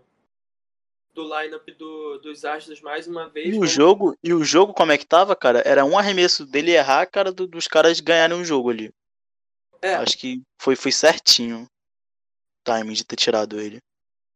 do 1.13 1.24
lineup 1.24 1.67
do, 1.78 2.17
dos 2.19 2.46
Astros 2.46 2.82
mais 2.82 3.08
uma 3.08 3.30
vez. 3.30 3.48
E 3.48 3.52
o 3.52 3.56
como... 3.56 3.67
jogo, 3.67 4.17
e 4.24 4.34
o 4.34 4.43
jogo 4.43 4.74
como 4.74 4.91
é 4.91 4.98
que 4.98 5.06
tava, 5.06 5.36
cara? 5.36 5.62
Era 5.65 5.86
um 5.86 5.98
arremesso 5.98 6.46
dele 6.46 6.72
errar, 6.72 7.06
cara, 7.06 7.32
do, 7.32 7.46
dos 7.46 7.67
caras 7.67 8.00
ganharem 8.00 8.39
o 8.39 8.46
jogo 8.46 8.69
ali. 8.69 8.91
É. 9.82 9.96
Acho 9.96 10.17
que 10.17 10.41
foi, 10.58 10.76
foi 10.76 10.91
certinho 10.91 11.63
o 11.63 11.67
timing 12.63 12.93
de 12.93 13.04
ter 13.04 13.15
tirado 13.15 13.60
ele. 13.60 13.80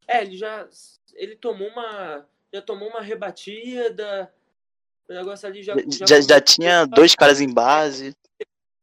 É, 0.06 0.22
ele 0.22 0.36
já 0.36 0.68
ele 1.14 1.34
tomou 1.36 1.68
uma 1.68 2.26
já 2.52 2.62
tomou 2.62 2.88
uma 2.88 3.00
rebatida. 3.00 4.32
O 5.08 5.12
negócio 5.12 5.48
ali 5.48 5.62
já. 5.62 5.74
Já, 5.74 6.06
já, 6.06 6.20
já 6.20 6.40
tinha 6.40 6.86
dois 6.86 7.14
caras 7.14 7.40
em 7.40 7.52
base. 7.52 8.14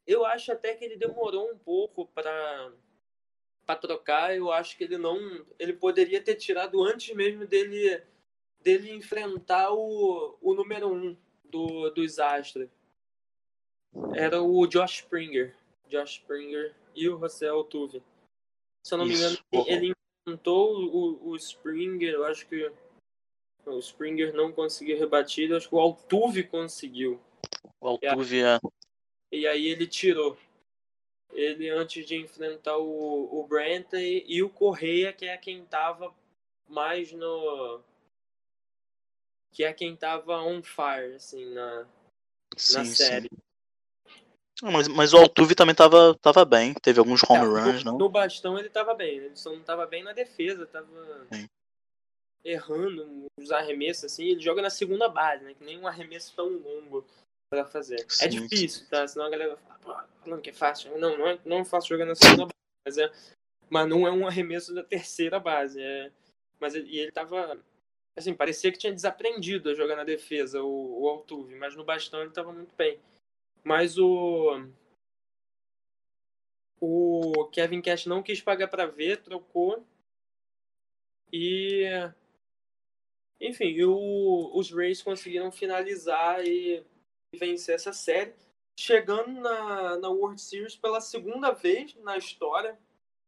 Eu 0.06 0.26
acho 0.26 0.52
até 0.52 0.74
que 0.74 0.84
ele 0.86 0.98
demorou 0.98 1.50
um 1.52 1.58
pouco 1.58 2.08
para 2.08 2.72
para 3.66 3.80
trocar. 3.80 4.36
Eu 4.36 4.52
acho 4.52 4.78
que 4.78 4.84
ele 4.84 4.98
não. 4.98 5.46
Ele 5.58 5.74
poderia 5.74 6.22
ter 6.22 6.36
tirado 6.36 6.82
antes 6.84 7.16
mesmo 7.16 7.46
dele 7.46 8.02
dele 8.62 8.92
enfrentar 8.92 9.72
o, 9.72 10.38
o 10.42 10.54
número 10.56 10.92
um 10.92 11.16
do, 11.44 11.90
dos 11.92 12.18
Astros. 12.18 12.68
Era 14.14 14.42
o 14.42 14.66
Josh 14.66 15.02
Springer. 15.02 15.56
Josh 15.88 16.14
Springer 16.14 16.76
e 16.96 17.08
o 17.08 17.20
José 17.20 17.48
Altuve. 17.48 18.02
Se 18.84 18.94
eu 18.94 18.98
não 18.98 19.06
me 19.06 19.14
engano, 19.14 19.38
ele 19.68 19.94
enfrentou 20.28 20.76
o, 20.76 21.30
o 21.30 21.36
Springer, 21.36 22.14
eu 22.14 22.26
acho 22.26 22.48
que 22.48 22.72
o 23.66 23.80
Springer 23.80 24.34
não 24.34 24.52
conseguiu 24.52 24.98
rebatida, 24.98 25.58
acho 25.58 25.70
que 25.70 25.76
o 25.76 25.80
Altuve 25.80 26.44
conseguiu. 26.44 27.20
O 27.80 27.88
Altuve 27.88 28.42
é. 28.42 28.60
E 29.32 29.48
aí 29.48 29.68
ele 29.68 29.88
tirou. 29.88 30.38
Ele 31.36 31.70
antes 31.70 32.06
de 32.06 32.16
enfrentar 32.16 32.78
o, 32.78 33.40
o 33.40 33.46
Brent 33.48 33.94
e, 33.94 34.26
e 34.28 34.42
o 34.42 34.50
Correia, 34.50 35.14
que 35.14 35.26
é 35.26 35.38
quem 35.38 35.64
tava 35.66 36.14
mais 36.68 37.12
no. 37.12 37.82
Que 39.52 39.64
é 39.64 39.74
quem 39.74 39.96
tava 39.96 40.42
on 40.42 40.64
fire, 40.64 41.16
assim, 41.16 41.54
na, 41.54 41.86
sim, 42.58 42.78
na 42.78 42.86
série. 42.86 43.30
Sim. 43.30 43.42
Ah, 44.64 44.72
mas, 44.72 44.88
mas 44.88 45.14
o 45.14 45.18
Altuve 45.18 45.54
também 45.54 45.76
tava, 45.76 46.18
tava 46.22 46.46
bem, 46.46 46.74
teve 46.74 47.00
alguns 47.00 47.22
home 47.30 47.46
runs, 47.46 47.84
no, 47.84 47.92
não? 47.92 47.98
No 47.98 48.10
bastão 48.10 48.58
ele 48.58 48.70
tava 48.70 48.94
bem, 48.94 49.18
ele 49.18 49.36
só 49.36 49.52
não 49.52 49.62
tava 49.62 49.86
bem 49.86 50.02
na 50.02 50.14
defesa, 50.14 50.66
tava. 50.66 51.28
Sim 51.32 51.48
errando 52.46 53.26
os 53.38 53.52
arremessos, 53.52 54.06
assim, 54.06 54.26
ele 54.26 54.40
joga 54.40 54.62
na 54.62 54.70
segunda 54.70 55.10
base, 55.10 55.44
né? 55.44 55.56
Que 55.56 55.64
nem 55.64 55.80
um 55.80 55.88
arremesso 55.88 56.32
tão 56.36 56.48
longo 56.48 57.04
para 57.56 57.72
fazer. 57.72 58.02
É 58.02 58.06
sim, 58.10 58.26
é 58.26 58.28
difícil, 58.28 58.88
tá? 58.90 59.08
Senão 59.08 59.26
a 59.26 59.30
galera 59.30 59.56
vai 59.56 59.80
falar, 59.80 60.10
falando 60.24 60.42
que 60.42 60.50
é 60.50 60.54
fácil. 60.54 60.98
Não, 60.98 61.18
não 61.18 61.28
é, 61.28 61.40
não 61.46 61.60
é 61.60 61.66
fácil 61.66 61.90
jogar 61.90 62.06
na 62.06 62.16
segunda 62.16 62.46
base, 62.46 62.54
mas, 62.86 62.98
é, 62.98 63.12
mas 63.70 63.88
não 63.88 64.08
é 64.08 64.12
um 64.12 64.28
arremesso 64.28 64.74
da 64.74 64.84
terceira 64.84 65.40
base. 65.40 65.82
É, 65.82 66.12
mas 66.60 66.76
ele, 66.76 66.90
e 66.90 67.00
ele 67.00 67.12
tava. 67.12 67.60
Assim, 68.18 68.34
parecia 68.34 68.72
que 68.72 68.78
tinha 68.78 68.94
desaprendido 68.94 69.70
a 69.70 69.74
jogar 69.74 69.96
na 69.96 70.04
defesa, 70.04 70.62
o, 70.62 71.02
o 71.02 71.10
Altuve, 71.10 71.56
mas 71.56 71.76
no 71.76 71.84
bastão 71.84 72.22
ele 72.22 72.32
tava 72.32 72.54
muito 72.54 72.74
bem. 72.76 73.00
Mas 73.64 73.98
o. 73.98 74.68
O 76.80 77.46
Kevin 77.52 77.82
Cash 77.82 78.06
não 78.06 78.22
quis 78.22 78.42
pagar 78.42 78.68
para 78.68 78.86
ver, 78.86 79.22
trocou. 79.22 79.86
E 81.32 81.84
enfim, 83.40 83.82
o, 83.84 84.58
os 84.58 84.72
Rays 84.72 85.02
conseguiram 85.02 85.52
finalizar 85.52 86.46
e 86.46 86.84
vencer 87.36 87.76
essa 87.76 87.94
série, 87.94 88.34
chegando 88.80 89.40
na, 89.42 89.98
na 89.98 90.10
World 90.10 90.42
Series 90.42 90.76
pela 90.76 91.00
segunda 91.02 91.52
vez 91.52 91.96
na 91.98 92.18
história. 92.18 92.78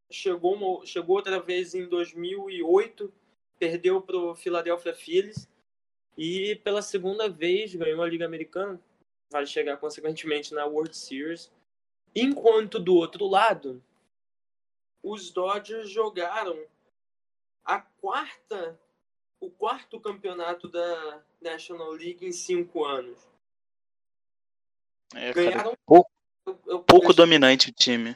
Chegou, 0.10 0.86
chegou 0.86 1.18
outra 1.18 1.40
vez 1.40 1.76
em 1.76 1.88
2008, 1.88 3.14
perdeu 3.60 4.02
para 4.02 4.18
o 4.18 4.36
Philadelphia 4.36 4.94
Phillies 4.94 5.50
e 6.18 6.56
pela 6.64 6.82
segunda 6.82 7.30
vez 7.30 7.76
ganhou 7.76 8.02
a 8.02 8.08
Liga 8.08 8.26
Americana. 8.26 8.80
Vai 9.30 9.46
chegar 9.46 9.78
consequentemente 9.78 10.54
na 10.54 10.66
World 10.66 10.96
Series. 10.96 11.52
Enquanto 12.16 12.80
do 12.80 12.96
outro 12.96 13.28
lado, 13.28 13.84
os 15.04 15.30
Dodgers 15.30 15.90
jogaram 15.90 16.58
a 17.64 17.82
quarta 17.82 18.80
o 19.40 19.50
quarto 19.50 20.00
campeonato 20.00 20.68
da 20.68 21.24
National 21.42 21.92
League 21.92 22.26
em 22.26 22.32
cinco 22.32 22.84
anos. 22.84 23.28
É, 25.16 25.34
Ganharam 25.34 25.64
cara, 25.64 25.78
pouco, 25.86 26.12
eu, 26.46 26.60
eu, 26.66 26.84
pouco 26.84 27.14
dominante 27.14 27.70
o 27.70 27.74
time. 27.74 28.16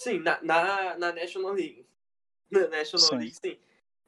Sim, 0.00 0.18
na, 0.18 0.42
na, 0.42 0.98
na 0.98 1.12
National 1.12 1.52
League. 1.52 1.86
Na 2.50 2.68
National 2.68 3.08
sim. 3.08 3.16
League, 3.16 3.34
sim. 3.34 3.58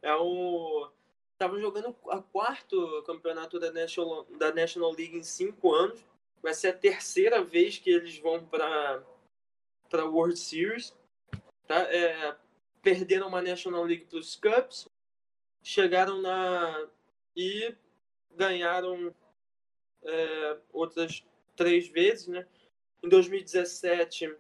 É 0.03 0.15
o. 0.17 0.91
Estavam 1.33 1.59
jogando 1.59 1.97
a 2.11 2.21
quarto 2.21 3.03
campeonato 3.07 3.59
da 3.59 3.73
National, 3.73 4.25
da 4.39 4.53
National 4.53 4.93
League 4.93 5.17
em 5.17 5.23
cinco 5.23 5.73
anos. 5.73 6.05
Vai 6.43 6.53
ser 6.53 6.69
a 6.69 6.77
terceira 6.77 7.43
vez 7.43 7.79
que 7.79 7.91
eles 7.91 8.19
vão 8.19 8.45
para 8.45 9.03
para 9.89 10.05
World 10.05 10.39
Series. 10.39 10.95
Tá? 11.67 11.81
É, 11.93 12.37
perderam 12.83 13.29
uma 13.29 13.41
National 13.41 13.83
League 13.85 14.05
para 14.05 14.19
os 14.19 14.37
Cubs, 14.37 14.87
chegaram 15.63 16.21
na. 16.21 16.89
e 17.35 17.75
ganharam 18.31 19.15
é, 20.03 20.59
outras 20.73 21.25
três 21.57 21.89
vezes, 21.89 22.29
né? 22.29 22.47
Em 23.03 23.09
2017 23.09 24.35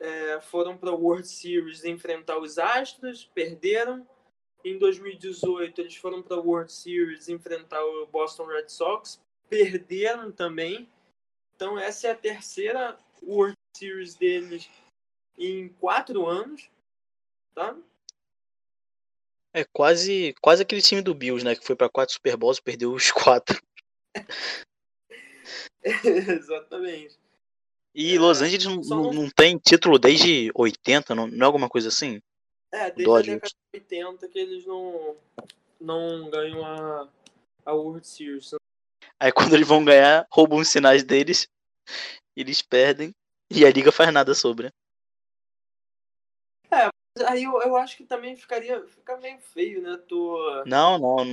é, 0.00 0.40
foram 0.40 0.76
para 0.76 0.90
a 0.90 0.94
World 0.94 1.26
Series 1.26 1.84
enfrentar 1.84 2.38
os 2.38 2.58
Astros, 2.58 3.24
perderam. 3.34 4.06
Em 4.64 4.78
2018 4.78 5.80
eles 5.80 5.96
foram 5.96 6.22
para 6.22 6.36
a 6.36 6.40
World 6.40 6.72
Series 6.72 7.28
enfrentar 7.28 7.84
o 7.84 8.06
Boston 8.06 8.46
Red 8.46 8.68
Sox, 8.68 9.20
perderam 9.48 10.30
também. 10.30 10.88
Então 11.54 11.78
essa 11.78 12.08
é 12.08 12.10
a 12.10 12.16
terceira 12.16 12.98
World 13.22 13.56
Series 13.76 14.14
deles 14.14 14.68
em 15.38 15.68
quatro 15.68 16.26
anos, 16.26 16.70
tá? 17.54 17.76
É 19.54 19.64
quase, 19.64 20.34
quase 20.40 20.62
aquele 20.62 20.80
time 20.80 21.02
do 21.02 21.14
Bills, 21.14 21.44
né? 21.44 21.54
Que 21.54 21.64
foi 21.64 21.76
para 21.76 21.88
quatro 21.88 22.14
Super 22.14 22.36
Bowls 22.36 22.58
e 22.58 22.62
perdeu 22.62 22.92
os 22.92 23.10
quatro. 23.10 23.62
Exatamente. 26.04 27.18
E 27.94 28.16
é, 28.16 28.18
Los 28.18 28.40
Angeles 28.40 28.88
não, 28.88 29.12
não, 29.12 29.30
tem 29.30 29.58
título 29.58 29.98
desde 29.98 30.50
80, 30.54 31.14
não, 31.14 31.26
não 31.26 31.42
é 31.42 31.46
alguma 31.46 31.68
coisa 31.68 31.88
assim? 31.88 32.20
É, 32.72 32.90
desde 32.90 33.04
Dodgers. 33.04 33.28
a 33.28 33.34
década 33.34 33.54
de 33.72 33.80
80 33.80 34.28
que 34.28 34.38
eles 34.38 34.66
não, 34.66 35.16
não 35.78 36.30
ganham 36.30 36.64
a, 36.64 37.08
a 37.66 37.72
World 37.72 38.06
Series. 38.06 38.54
Aí 39.20 39.30
quando 39.30 39.54
eles 39.54 39.68
vão 39.68 39.84
ganhar, 39.84 40.26
roubam 40.30 40.58
os 40.58 40.68
sinais 40.68 41.04
deles, 41.04 41.46
eles 42.34 42.62
perdem 42.62 43.14
e 43.50 43.66
a 43.66 43.70
liga 43.70 43.92
faz 43.92 44.12
nada 44.12 44.34
sobre. 44.34 44.72
É, 46.70 46.88
aí 47.26 47.44
eu, 47.44 47.60
eu 47.62 47.76
acho 47.76 47.96
que 47.96 48.04
também 48.04 48.36
ficaria 48.36 48.82
fica 48.86 49.16
meio 49.18 49.38
feio, 49.38 49.82
né? 49.82 49.98
Tu... 50.08 50.64
Não, 50.66 50.98
não. 50.98 51.24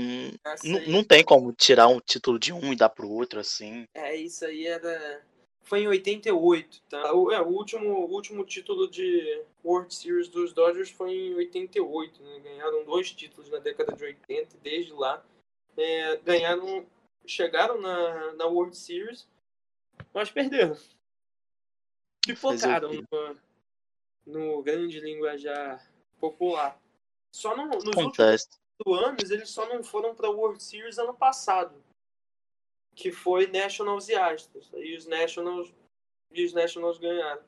Não, 0.64 0.88
não 0.88 1.04
tem 1.04 1.24
como 1.24 1.54
tirar 1.54 1.88
um 1.88 2.00
título 2.00 2.38
de 2.40 2.52
um 2.52 2.74
e 2.74 2.76
dar 2.76 2.90
pro 2.90 3.10
outro, 3.10 3.40
assim. 3.40 3.86
É, 3.94 4.16
isso 4.16 4.46
aí 4.46 4.68
era 4.68 5.22
foi 5.70 5.82
em 5.82 5.88
88, 5.88 6.82
tá? 6.90 7.14
O, 7.14 7.32
é, 7.32 7.40
o, 7.40 7.48
último, 7.50 7.90
o 7.90 8.12
último 8.12 8.44
título 8.44 8.90
de 8.90 9.44
World 9.64 9.94
Series 9.94 10.28
dos 10.28 10.52
Dodgers 10.52 10.90
foi 10.90 11.12
em 11.14 11.36
88, 11.36 12.24
né? 12.24 12.40
Ganharam 12.40 12.84
dois 12.86 13.12
títulos 13.12 13.52
na 13.52 13.60
década 13.60 13.96
de 13.96 14.04
80 14.04 14.56
e 14.56 14.60
desde 14.62 14.92
lá 14.94 15.24
é, 15.78 16.18
ganharam, 16.18 16.88
chegaram 17.24 17.80
na, 17.80 18.34
na 18.34 18.46
World 18.48 18.76
Series, 18.76 19.28
mas 20.12 20.32
perderam. 20.32 20.76
Pipocaram 22.26 22.92
no, 22.92 23.38
no 24.30 24.62
grande 24.64 25.00
linguajar 25.00 25.92
popular. 26.20 26.80
Só 27.34 27.56
no, 27.56 27.68
nos 27.68 27.88
Acontece. 27.90 28.50
últimos 28.86 29.08
anos 29.08 29.32
eles 29.32 29.50
só 29.50 29.68
não 29.68 29.84
foram 29.84 30.16
para 30.16 30.30
World 30.30 30.62
Series 30.62 30.98
ano 30.98 31.14
passado 31.14 31.84
que 33.00 33.14
foi 33.14 33.48
Nationals 33.48 34.10
e 34.10 34.16
Astros. 34.16 34.70
Aí 34.74 34.96
os 34.96 35.06
Nationals 35.06 35.74
e 36.32 36.44
os 36.44 36.54
Nationals 36.54 36.98
ganharam. 36.98 37.44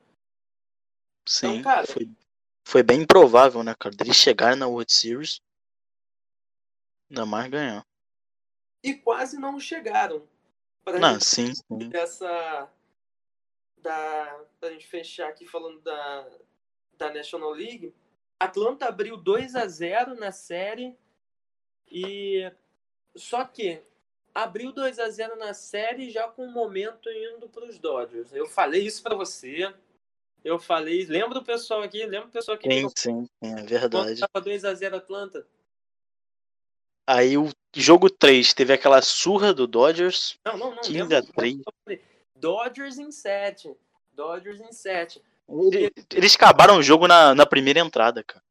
Sim, 1.26 1.58
então, 1.58 1.62
cara, 1.62 1.86
foi, 1.86 2.10
foi 2.64 2.82
bem 2.82 3.02
improvável, 3.02 3.62
né, 3.62 3.74
cara, 3.78 3.94
deles 3.94 4.16
chegarem 4.16 4.58
na 4.58 4.66
World 4.66 4.90
Series. 4.90 5.42
Ainda 7.10 7.26
mais 7.26 7.50
ganhar. 7.50 7.86
E 8.82 8.94
quase 8.94 9.38
não 9.38 9.60
chegaram. 9.60 10.26
Pra 10.82 10.98
não, 10.98 11.20
sim, 11.20 11.54
sim. 11.54 11.88
Dessa. 11.90 12.72
Da, 13.78 14.44
pra 14.58 14.70
gente 14.70 14.86
fechar 14.86 15.28
aqui 15.28 15.46
falando 15.46 15.80
da, 15.80 16.30
da 17.02 17.12
National 17.12 17.50
League. 17.50 17.92
Atlanta 18.38 18.86
abriu 18.86 19.16
2 19.16 19.56
a 19.56 19.66
0 19.66 20.14
na 20.14 20.30
série. 20.30 20.96
E. 21.90 22.50
Só 23.14 23.44
que 23.44 23.82
abriu 24.34 24.72
2 24.72 24.98
a 24.98 25.10
0 25.10 25.36
na 25.36 25.52
série 25.52 26.10
já 26.10 26.28
com 26.28 26.46
o 26.46 26.52
momento 26.52 27.10
indo 27.10 27.48
para 27.48 27.66
os 27.66 27.78
Dodgers. 27.78 28.32
Eu 28.32 28.46
falei 28.46 28.86
isso 28.86 29.02
para 29.02 29.16
você. 29.16 29.72
Eu 30.44 30.58
falei, 30.58 31.04
lembra 31.06 31.38
o 31.38 31.44
pessoal 31.44 31.82
aqui? 31.82 32.04
Lembra 32.04 32.28
o 32.28 32.32
pessoal 32.32 32.56
aqui? 32.56 32.68
Sim, 32.68 32.88
sim, 32.96 33.28
é 33.42 33.62
verdade. 33.62 34.20
Tava 34.20 34.44
2 34.44 34.64
a 34.64 34.74
0 34.74 34.96
Atlanta. 34.96 35.46
Aí 37.06 37.36
o 37.36 37.50
jogo 37.74 38.08
3 38.08 38.54
teve 38.54 38.72
aquela 38.72 39.02
surra 39.02 39.52
do 39.52 39.66
Dodgers. 39.66 40.38
Não, 40.44 40.56
não, 40.56 40.74
não. 40.74 40.82
15 40.82 41.14
a 41.14 41.22
3. 41.22 41.58
Dodgers 42.36 42.98
em 42.98 43.10
7. 43.12 43.76
Dodgers 44.14 44.60
em 44.60 44.72
7. 44.72 45.22
Eles 46.14 46.34
acabaram 46.34 46.78
o 46.78 46.82
jogo 46.82 47.06
na, 47.06 47.34
na 47.34 47.46
primeira 47.46 47.80
entrada, 47.80 48.22
cara. 48.22 48.44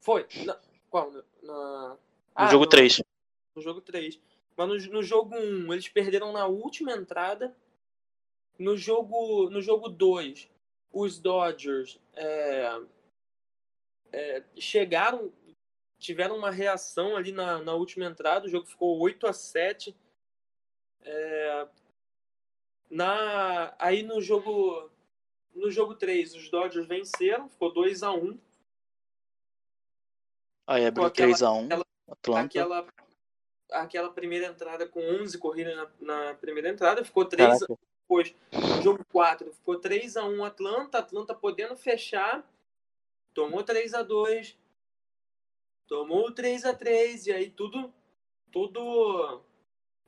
Foi. 0.00 0.26
Na, 0.44 0.58
qual? 0.88 1.10
Na, 1.42 1.90
no 1.90 1.98
ah, 2.34 2.46
jogo 2.48 2.64
no, 2.64 2.70
3. 2.70 3.02
No 3.54 3.62
jogo 3.62 3.80
3. 3.80 4.20
Mas 4.56 4.68
no, 4.68 4.92
no 4.92 5.02
jogo 5.02 5.36
1, 5.36 5.72
eles 5.72 5.88
perderam 5.88 6.32
na 6.32 6.46
última 6.46 6.92
entrada. 6.92 7.54
No 8.58 8.76
jogo 8.76 9.50
no 9.50 9.60
jogo 9.60 9.88
2, 9.88 10.48
os 10.92 11.18
Dodgers 11.18 12.00
é, 12.14 12.80
é, 14.12 14.44
chegaram, 14.56 15.30
tiveram 15.98 16.38
uma 16.38 16.50
reação 16.50 17.16
ali 17.16 17.32
na, 17.32 17.58
na 17.58 17.74
última 17.74 18.06
entrada. 18.06 18.46
O 18.46 18.50
jogo 18.50 18.66
ficou 18.66 18.98
8 18.98 19.26
a 19.26 19.32
7 19.32 19.94
é, 21.02 21.68
na, 22.90 23.74
aí 23.78 24.02
no 24.02 24.20
jogo 24.20 24.90
no 25.56 25.70
jogo 25.70 25.94
3, 25.94 26.34
os 26.34 26.48
Dodgers 26.48 26.86
venceram, 26.86 27.48
ficou 27.48 27.72
2 27.72 28.02
a 28.02 28.12
1 28.12 28.38
Aí 30.66 30.84
abriu 30.84 31.10
3 31.10 31.42
a 31.42 31.52
1 31.52 31.64
aquela. 31.64 32.40
Aquela 32.40 32.86
aquela 33.72 34.10
primeira 34.10 34.46
entrada 34.46 34.86
com 34.86 35.00
11 35.00 35.38
corridas 35.38 35.76
na, 35.76 36.24
na 36.24 36.34
primeira 36.34 36.68
entrada, 36.68 37.04
ficou 37.04 37.24
3 37.24 37.62
a, 37.62 37.66
depois, 37.66 38.32
jogo 38.82 39.04
4, 39.10 39.52
ficou 39.52 39.80
3 39.80 40.16
a 40.16 40.24
1 40.24 40.44
Atlanta, 40.44 40.98
Atlanta 40.98 41.34
podendo 41.34 41.76
fechar, 41.76 42.48
tomou 43.34 43.64
3 43.64 43.94
a 43.94 44.02
2 44.02 44.56
tomou 45.86 46.32
3 46.32 46.64
a 46.64 46.74
3 46.74 47.26
e 47.26 47.32
aí 47.32 47.50
tudo 47.50 47.92
tudo 48.52 49.42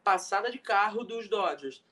passada 0.03 0.51
de 0.51 0.59
carro 0.59 1.05
dos 1.05 1.29
Dodgers. 1.29 1.85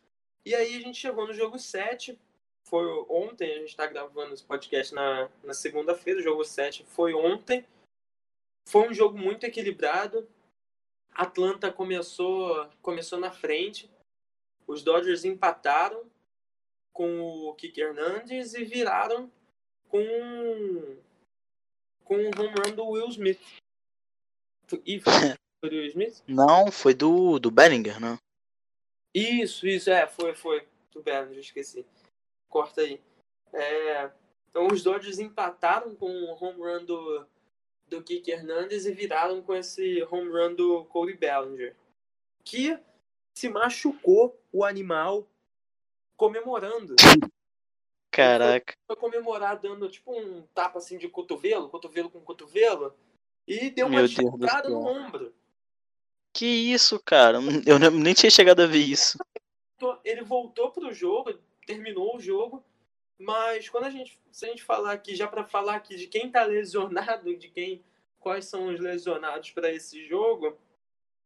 E 0.44 0.54
aí 0.54 0.76
a 0.76 0.80
gente 0.80 0.98
chegou 0.98 1.26
no 1.26 1.34
jogo 1.34 1.58
7, 1.58 2.18
foi 2.68 2.84
ontem, 3.08 3.50
a 3.50 3.58
gente 3.58 3.68
está 3.68 3.86
gravando 3.86 4.34
esse 4.34 4.44
podcast 4.44 4.94
na, 4.94 5.30
na 5.42 5.54
segunda-feira, 5.54 6.20
o 6.20 6.22
jogo 6.22 6.44
7 6.44 6.84
foi 6.84 7.14
ontem. 7.14 7.64
Foi 8.68 8.88
um 8.88 8.94
jogo 8.94 9.16
muito 9.16 9.44
equilibrado, 9.44 10.28
Atlanta 11.16 11.72
começou, 11.72 12.68
começou 12.82 13.18
na 13.18 13.30
frente. 13.30 13.88
Os 14.66 14.82
Dodgers 14.82 15.24
empataram 15.24 16.04
com 16.92 17.20
o 17.20 17.54
Kike 17.54 17.80
Hernandez 17.80 18.54
e 18.54 18.64
viraram 18.64 19.30
com 19.88 20.02
com 22.04 22.16
o 22.16 22.26
home 22.26 22.54
run 22.54 22.74
do 22.74 22.86
Will 22.86 23.08
Smith. 23.08 23.40
E 24.84 25.00
foi, 25.00 25.12
do 25.62 25.76
Will 25.76 25.86
Smith? 25.86 26.22
Não, 26.26 26.70
foi 26.70 26.94
do, 26.94 27.38
do 27.38 27.50
Bellinger, 27.50 28.00
não. 28.00 28.18
Isso, 29.14 29.66
isso, 29.66 29.90
é, 29.90 30.06
foi, 30.06 30.34
foi. 30.34 30.66
Do 30.92 31.02
Bellinger, 31.02 31.38
esqueci. 31.38 31.84
Corta 32.48 32.80
aí. 32.80 33.00
É, 33.52 34.10
então 34.50 34.66
os 34.68 34.82
Dodgers 34.82 35.18
empataram 35.18 35.94
com 35.94 36.10
o 36.10 36.42
home 36.42 36.58
run 36.60 36.84
do, 36.84 37.26
do 37.88 38.02
Kike 38.02 38.30
Hernandez 38.30 38.86
e 38.86 38.92
viraram 38.92 39.42
com 39.42 39.54
esse 39.54 40.02
home 40.10 40.30
run 40.30 40.54
do 40.54 40.84
Cody 40.86 41.14
Bellinger. 41.14 41.76
Que 42.44 42.78
se 43.34 43.48
machucou 43.48 44.40
o 44.52 44.64
animal 44.64 45.28
comemorando. 46.16 46.96
Caraca. 48.10 48.74
Foi, 48.86 48.96
comemorar 48.96 49.58
dando 49.58 49.90
tipo 49.90 50.18
um 50.18 50.42
tapa 50.54 50.78
assim 50.78 50.96
de 50.96 51.06
cotovelo, 51.06 51.68
cotovelo 51.68 52.08
com 52.08 52.20
cotovelo, 52.22 52.94
e 53.46 53.68
deu 53.68 53.86
uma 53.86 54.00
machucada 54.00 54.70
no 54.70 54.86
ombro. 54.86 55.34
Que 56.32 56.46
isso, 56.46 56.98
cara? 56.98 57.38
Eu 57.66 57.78
nem 57.90 58.14
tinha 58.14 58.30
chegado 58.30 58.60
a 58.60 58.66
ver 58.66 58.78
isso. 58.78 59.18
Ele 60.02 60.22
voltou 60.22 60.70
pro 60.70 60.92
jogo, 60.92 61.38
terminou 61.66 62.16
o 62.16 62.20
jogo, 62.20 62.64
mas 63.18 63.68
quando 63.68 63.84
a 63.84 63.90
gente, 63.90 64.18
se 64.30 64.46
a 64.46 64.48
gente 64.48 64.62
falar 64.62 64.92
aqui, 64.92 65.14
já 65.14 65.26
para 65.26 65.44
falar 65.44 65.74
aqui 65.74 65.96
de 65.96 66.06
quem 66.06 66.28
está 66.28 66.44
lesionado, 66.44 67.36
de 67.36 67.48
quem, 67.48 67.84
quais 68.18 68.46
são 68.46 68.68
os 68.68 68.78
lesionados 68.78 69.50
para 69.50 69.70
esse 69.70 70.06
jogo, 70.06 70.56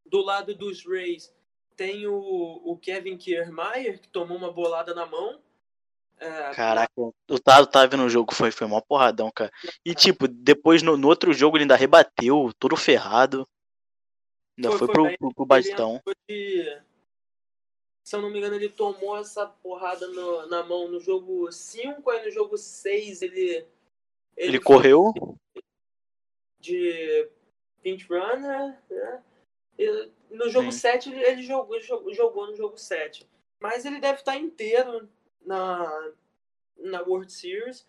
do 0.07 0.21
lado 0.21 0.55
dos 0.55 0.85
Rays 0.85 1.33
tem 1.77 2.07
o, 2.07 2.15
o 2.15 2.77
Kevin 2.77 3.17
Kiermaier, 3.17 4.01
que 4.01 4.09
tomou 4.09 4.37
uma 4.37 4.53
bolada 4.53 4.95
na 4.95 5.07
mão. 5.07 5.41
É, 6.19 6.51
Caraca, 6.55 6.93
o 6.97 7.39
Tado 7.43 7.67
tava 7.67 7.87
vendo 7.87 8.05
o 8.05 8.09
jogo, 8.09 8.35
foi, 8.35 8.51
foi 8.51 8.67
mó 8.67 8.81
porradão, 8.83 9.31
cara. 9.35 9.51
E 9.85 9.95
tipo, 9.95 10.29
depois 10.29 10.83
no, 10.83 10.97
no 10.97 11.09
outro 11.09 11.33
jogo 11.33 11.57
ele 11.57 11.65
ainda 11.65 11.77
rebateu, 11.77 12.53
todo 12.59 12.77
ferrado. 12.77 13.49
Ainda 14.59 14.77
foi, 14.77 14.79
foi, 14.79 14.89
pro, 14.89 15.19
pro, 15.19 15.35
pro 15.35 15.47
bastão. 15.47 16.03
De, 16.29 16.83
se 18.11 18.17
eu 18.17 18.23
não 18.23 18.29
me 18.29 18.39
engano, 18.39 18.57
ele 18.57 18.69
tomou 18.69 19.17
essa 19.17 19.47
porrada 19.47 20.09
no, 20.09 20.45
na 20.49 20.65
mão 20.65 20.89
no 20.89 20.99
jogo 20.99 21.53
5, 21.53 22.11
aí 22.11 22.25
no 22.25 22.31
jogo 22.33 22.59
6 22.59 23.23
ele, 23.23 23.41
ele. 23.47 23.67
Ele, 24.37 24.59
correu? 24.59 25.15
De 26.59 27.31
pinch 27.81 28.09
runner, 28.09 28.77
né? 28.91 29.23
E 29.79 30.11
no 30.29 30.49
jogo 30.49 30.73
Sim. 30.73 30.79
7 30.81 31.13
ele 31.13 31.43
jogou, 31.45 31.81
jogou 31.81 32.49
no 32.49 32.57
jogo 32.57 32.77
7. 32.77 33.29
Mas 33.61 33.85
ele 33.85 34.01
deve 34.01 34.19
estar 34.19 34.37
inteiro 34.37 35.09
na, 35.47 36.13
na 36.79 37.03
World 37.03 37.33
Series. 37.33 37.87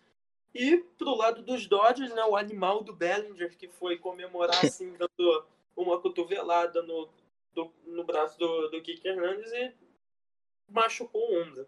E 0.54 0.76
pro 0.98 1.16
lado 1.16 1.42
dos 1.42 1.66
Dodgers, 1.66 2.14
né, 2.14 2.24
o 2.26 2.36
animal 2.36 2.84
do 2.84 2.92
Bellinger, 2.92 3.56
que 3.56 3.66
foi 3.66 3.98
comemorar 3.98 4.54
assim, 4.64 4.92
dando 4.92 5.44
uma 5.74 6.00
cotovelada 6.00 6.80
no, 6.80 7.08
do, 7.52 7.72
no 7.84 8.04
braço 8.04 8.38
do, 8.38 8.68
do 8.68 8.80
Kike 8.80 9.08
Hernandez 9.08 9.52
e 9.52 9.81
machucou 10.68 11.20
o 11.20 11.42
ombro. 11.42 11.66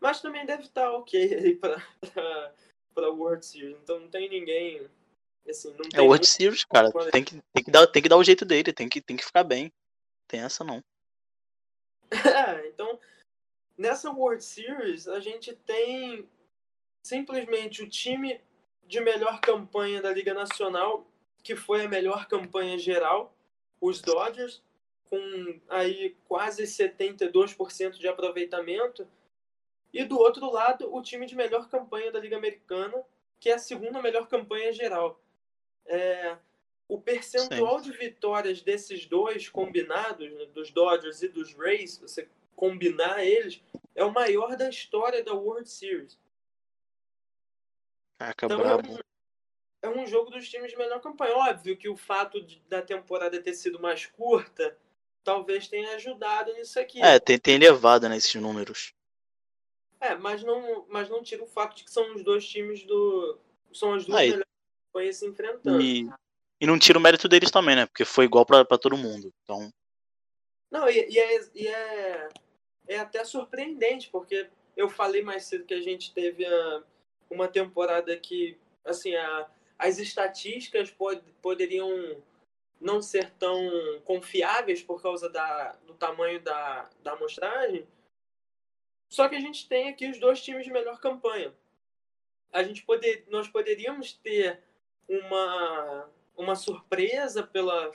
Mas 0.00 0.20
também 0.20 0.46
deve 0.46 0.64
estar 0.64 0.90
ok 0.92 1.18
aí 1.34 1.56
pra, 1.56 1.82
pra, 2.12 2.54
pra 2.94 3.10
World 3.10 3.44
Series. 3.44 3.76
Então 3.82 4.00
não 4.00 4.08
tem 4.08 4.28
ninguém. 4.28 4.88
Assim, 5.48 5.72
não 5.72 5.84
é 5.94 6.00
World 6.00 6.26
Series, 6.26 6.64
cara. 6.64 6.90
Tem 7.10 7.24
que, 7.24 7.42
tem, 7.52 7.64
que 7.64 7.70
dar, 7.70 7.86
tem 7.86 8.02
que 8.02 8.08
dar 8.08 8.16
o 8.16 8.24
jeito 8.24 8.44
dele, 8.44 8.72
tem 8.72 8.88
que, 8.88 9.00
tem 9.00 9.16
que 9.16 9.24
ficar 9.24 9.44
bem. 9.44 9.72
Tem 10.26 10.40
essa 10.40 10.62
não. 10.64 10.82
É, 12.10 12.66
então, 12.68 12.98
nessa 13.76 14.10
World 14.10 14.42
Series, 14.42 15.06
a 15.08 15.20
gente 15.20 15.54
tem 15.54 16.26
simplesmente 17.02 17.82
o 17.82 17.88
time 17.88 18.40
de 18.86 19.00
melhor 19.00 19.40
campanha 19.40 20.00
da 20.00 20.10
Liga 20.10 20.32
Nacional, 20.32 21.06
que 21.42 21.54
foi 21.54 21.84
a 21.84 21.88
melhor 21.88 22.26
campanha 22.26 22.78
geral, 22.78 23.34
os 23.80 24.00
Dodgers, 24.00 24.62
com 25.08 25.60
aí 25.68 26.16
quase 26.26 26.64
72% 26.64 27.98
de 27.98 28.08
aproveitamento. 28.08 29.08
E 29.92 30.04
do 30.04 30.18
outro 30.18 30.50
lado, 30.50 30.94
o 30.94 31.02
time 31.02 31.26
de 31.26 31.34
melhor 31.34 31.68
campanha 31.68 32.12
da 32.12 32.20
Liga 32.20 32.36
Americana, 32.36 33.02
que 33.40 33.48
é 33.48 33.54
a 33.54 33.58
segunda 33.58 34.02
melhor 34.02 34.28
campanha 34.28 34.72
geral. 34.72 35.20
É, 35.86 36.36
o 36.86 37.00
percentual 37.00 37.78
Sim. 37.78 37.90
de 37.90 37.96
vitórias 37.96 38.62
desses 38.62 39.06
dois 39.06 39.48
combinados, 39.48 40.30
né, 40.32 40.46
dos 40.46 40.70
Dodgers 40.70 41.22
e 41.22 41.28
dos 41.28 41.54
Rays, 41.54 41.98
você 41.98 42.28
combinar 42.54 43.24
eles, 43.24 43.62
é 43.94 44.04
o 44.04 44.12
maior 44.12 44.56
da 44.56 44.68
história 44.68 45.22
da 45.22 45.32
World 45.32 45.68
Series. 45.68 46.18
Caraca, 48.18 48.46
então, 48.46 48.58
brabo. 48.58 48.98
É 49.82 49.88
um, 49.88 49.96
é 49.96 50.02
um 50.02 50.06
jogo 50.06 50.30
dos 50.30 50.48
times 50.48 50.72
de 50.72 50.76
melhor 50.76 51.00
campanha. 51.00 51.36
Óbvio 51.36 51.76
que 51.76 51.88
o 51.88 51.96
fato 51.96 52.42
de, 52.42 52.60
da 52.68 52.82
temporada 52.82 53.40
ter 53.40 53.54
sido 53.54 53.78
mais 53.78 54.06
curta 54.06 54.76
talvez 55.24 55.68
tenha 55.68 55.94
ajudado 55.94 56.52
nisso 56.54 56.78
aqui. 56.78 57.00
É, 57.02 57.18
tem, 57.18 57.38
tem 57.38 57.54
elevado 57.54 58.08
nesses 58.08 58.34
né, 58.34 58.40
números. 58.40 58.92
É, 60.00 60.14
mas 60.14 60.42
não, 60.42 60.86
mas 60.88 61.08
não 61.08 61.22
tira 61.22 61.42
o 61.42 61.46
fato 61.46 61.76
de 61.76 61.84
que 61.84 61.90
são 61.90 62.14
os 62.14 62.22
dois 62.22 62.46
times 62.48 62.84
do. 62.84 63.38
São 63.72 63.94
as 63.94 64.06
duas 64.06 64.18
Aí. 64.18 64.30
melhores 64.30 64.48
campanhas 64.86 65.16
se 65.16 65.26
enfrentando. 65.26 65.80
E, 65.80 66.08
e 66.60 66.66
não 66.66 66.78
tira 66.78 66.98
o 66.98 67.02
mérito 67.02 67.28
deles 67.28 67.50
também, 67.50 67.76
né? 67.76 67.86
Porque 67.86 68.04
foi 68.04 68.24
igual 68.24 68.46
para 68.46 68.64
todo 68.78 68.96
mundo. 68.96 69.32
Então. 69.42 69.72
Não, 70.70 70.88
e, 70.88 71.08
e, 71.08 71.18
é, 71.18 71.48
e 71.54 71.68
é, 71.68 72.28
é 72.88 72.98
até 72.98 73.24
surpreendente, 73.24 74.08
porque 74.10 74.48
eu 74.76 74.88
falei 74.88 75.22
mais 75.22 75.44
cedo 75.44 75.64
que 75.64 75.74
a 75.74 75.80
gente 75.80 76.12
teve 76.12 76.46
a, 76.46 76.82
uma 77.30 77.48
temporada 77.48 78.16
que, 78.16 78.56
assim, 78.84 79.14
a, 79.14 79.50
as 79.78 79.98
estatísticas 79.98 80.90
pod, 80.90 81.20
poderiam 81.42 82.22
não 82.80 83.02
ser 83.02 83.30
tão 83.32 83.58
confiáveis 84.04 84.82
por 84.82 85.02
causa 85.02 85.28
da, 85.28 85.72
do 85.86 85.94
tamanho 85.94 86.40
da, 86.40 86.88
da 87.02 87.12
amostragem. 87.12 87.86
Só 89.08 89.28
que 89.28 89.36
a 89.36 89.40
gente 89.40 89.68
tem 89.68 89.88
aqui 89.88 90.08
os 90.08 90.18
dois 90.18 90.42
times 90.42 90.64
de 90.64 90.72
melhor 90.72 91.00
campanha. 91.00 91.52
A 92.52 92.62
gente 92.62 92.84
poder, 92.84 93.24
nós 93.28 93.48
poderíamos 93.48 94.12
ter 94.12 94.60
uma, 95.08 96.10
uma 96.36 96.54
surpresa 96.54 97.42
pela, 97.42 97.92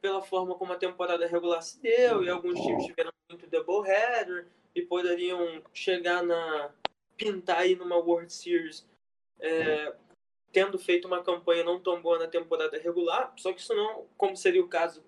pela 0.00 0.20
forma 0.20 0.54
como 0.56 0.72
a 0.72 0.78
temporada 0.78 1.26
regular 1.26 1.62
se 1.62 1.80
deu, 1.80 2.22
e 2.24 2.28
alguns 2.28 2.60
times 2.60 2.86
tiveram 2.86 3.12
muito 3.28 3.46
doubleheader 3.46 4.48
e 4.74 4.82
poderiam 4.82 5.62
chegar 5.72 6.22
na, 6.22 6.72
pintar 7.16 7.58
aí 7.58 7.76
numa 7.76 7.96
World 7.96 8.32
Series 8.32 8.86
é, 9.38 9.94
tendo 10.52 10.78
feito 10.78 11.06
uma 11.06 11.22
campanha 11.22 11.64
não 11.64 11.80
tão 11.80 12.00
boa 12.00 12.18
na 12.18 12.26
temporada 12.26 12.78
regular, 12.78 13.32
só 13.36 13.52
que 13.52 13.60
isso 13.60 13.74
não, 13.74 14.06
como 14.16 14.36
seria 14.36 14.62
o 14.62 14.68
caso 14.68 15.02